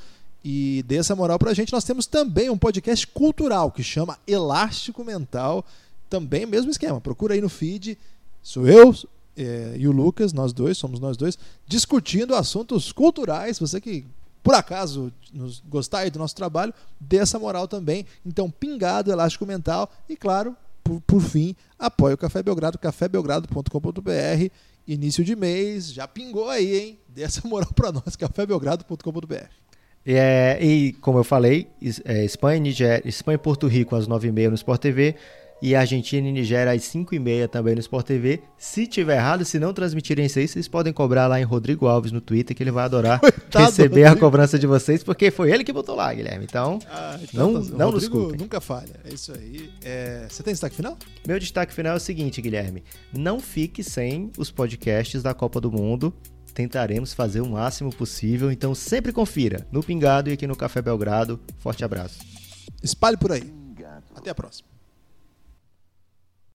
e 0.43 0.83
dê 0.85 0.97
essa 0.97 1.15
moral 1.15 1.39
pra 1.39 1.53
gente. 1.53 1.71
Nós 1.71 1.83
temos 1.83 2.05
também 2.05 2.49
um 2.49 2.57
podcast 2.57 3.07
cultural 3.07 3.71
que 3.71 3.83
chama 3.83 4.19
Elástico 4.27 5.03
Mental. 5.03 5.65
Também 6.09 6.45
mesmo 6.45 6.69
esquema. 6.69 6.99
Procura 6.99 7.33
aí 7.33 7.41
no 7.41 7.49
feed. 7.49 7.97
Sou 8.41 8.67
eu 8.67 8.93
é, 9.37 9.75
e 9.77 9.87
o 9.87 9.91
Lucas, 9.91 10.33
nós 10.33 10.53
dois, 10.53 10.77
somos 10.77 10.99
nós 10.99 11.17
dois, 11.17 11.37
discutindo 11.65 12.35
assuntos 12.35 12.91
culturais. 12.91 13.57
Você 13.57 13.79
que 13.79 14.05
por 14.43 14.53
acaso 14.53 15.11
nos 15.33 15.63
gostar 15.69 15.99
aí 15.99 16.11
do 16.11 16.19
nosso 16.19 16.35
trabalho, 16.35 16.73
dê 16.99 17.17
essa 17.17 17.39
moral 17.39 17.67
também. 17.67 18.05
Então, 18.25 18.51
pingado, 18.51 19.09
elástico 19.09 19.45
mental 19.45 19.89
e, 20.07 20.17
claro, 20.17 20.55
por, 20.83 20.99
por 21.01 21.21
fim, 21.21 21.55
apoie 21.79 22.13
o 22.13 22.17
Café 22.17 22.43
Belgrado, 22.43 22.77
cafébelgrado.com.br. 22.77 24.49
Início 24.85 25.23
de 25.23 25.33
mês, 25.33 25.93
já 25.93 26.05
pingou 26.05 26.49
aí, 26.49 26.77
hein? 26.77 26.99
Dê 27.07 27.23
essa 27.23 27.47
moral 27.47 27.71
pra 27.73 27.89
nós, 27.89 28.15
cafébelgrado.com.br. 28.19 29.62
É, 30.05 30.57
e 30.61 30.93
como 30.93 31.17
eu 31.19 31.23
falei, 31.23 31.67
é, 32.05 32.25
Espanha, 32.25 32.57
e 32.57 32.59
Nigéria, 32.59 33.07
Espanha 33.07 33.35
e 33.35 33.39
Porto 33.39 33.67
Rico 33.67 33.95
às 33.95 34.07
9h30 34.07 34.49
no 34.49 34.55
Sport 34.55 34.81
TV 34.81 35.15
e 35.61 35.75
Argentina 35.75 36.27
e 36.27 36.31
Nigéria 36.33 36.73
às 36.73 36.81
5h30 36.81 37.47
também 37.47 37.73
no 37.73 37.79
Sport 37.79 38.05
TV. 38.05 38.41
Se 38.57 38.85
tiver 38.85 39.15
errado, 39.15 39.45
se 39.45 39.57
não 39.59 39.71
transmitirem 39.73 40.25
isso 40.25 40.37
aí, 40.39 40.45
vocês 40.45 40.67
podem 40.67 40.91
cobrar 40.91 41.27
lá 41.27 41.39
em 41.39 41.43
Rodrigo 41.45 41.87
Alves 41.87 42.11
no 42.11 42.19
Twitter, 42.19 42.53
que 42.53 42.61
ele 42.61 42.69
vai 42.71 42.83
adorar 42.83 43.17
Coitado 43.21 43.47
do 43.51 43.69
receber 43.69 44.03
a 44.03 44.09
Rodrigo. 44.09 44.25
cobrança 44.27 44.59
de 44.59 44.67
vocês, 44.67 45.01
porque 45.05 45.31
foi 45.31 45.51
ele 45.53 45.63
que 45.63 45.71
botou 45.71 45.95
lá, 45.95 46.13
Guilherme. 46.13 46.43
Então, 46.43 46.79
Ah, 46.91 47.17
Não- 47.33 47.63
tá- 47.63 47.77
não 47.77 47.91
nos 47.93 48.09
culpem. 48.09 48.37
nunca 48.37 48.59
falha. 48.59 48.99
É 49.05 49.13
isso 49.13 49.31
aí. 49.31 49.69
É, 49.85 50.25
Você 50.29 50.43
tem 50.43 50.51
destaque 50.53 50.75
final? 50.75 50.97
meu 51.25 51.39
destaque 51.39 51.73
final 51.73 51.93
é 51.93 51.97
o 51.97 51.99
seguinte, 52.01 52.41
Guilherme. 52.41 52.83
Não 53.17 53.39
fique 53.39 53.81
sem 53.81 54.31
os 54.37 54.51
podcasts 54.51 55.23
da 55.23 55.33
Copa 55.33 55.61
do 55.61 55.71
Mundo. 55.71 56.13
Tentaremos 56.53 57.13
fazer 57.13 57.41
o 57.41 57.49
máximo 57.49 57.89
possível, 57.89 58.51
então 58.51 58.75
sempre 58.75 59.11
confira 59.11 59.67
no 59.71 59.83
Pingado 59.83 60.29
e 60.29 60.33
aqui 60.33 60.45
no 60.45 60.55
Café 60.55 60.81
Belgrado. 60.81 61.39
Forte 61.59 61.83
abraço. 61.83 62.19
Espalhe 62.81 63.17
por 63.17 63.31
aí. 63.31 63.53
Até 64.15 64.29
a 64.29 64.35
próxima. 64.35 64.72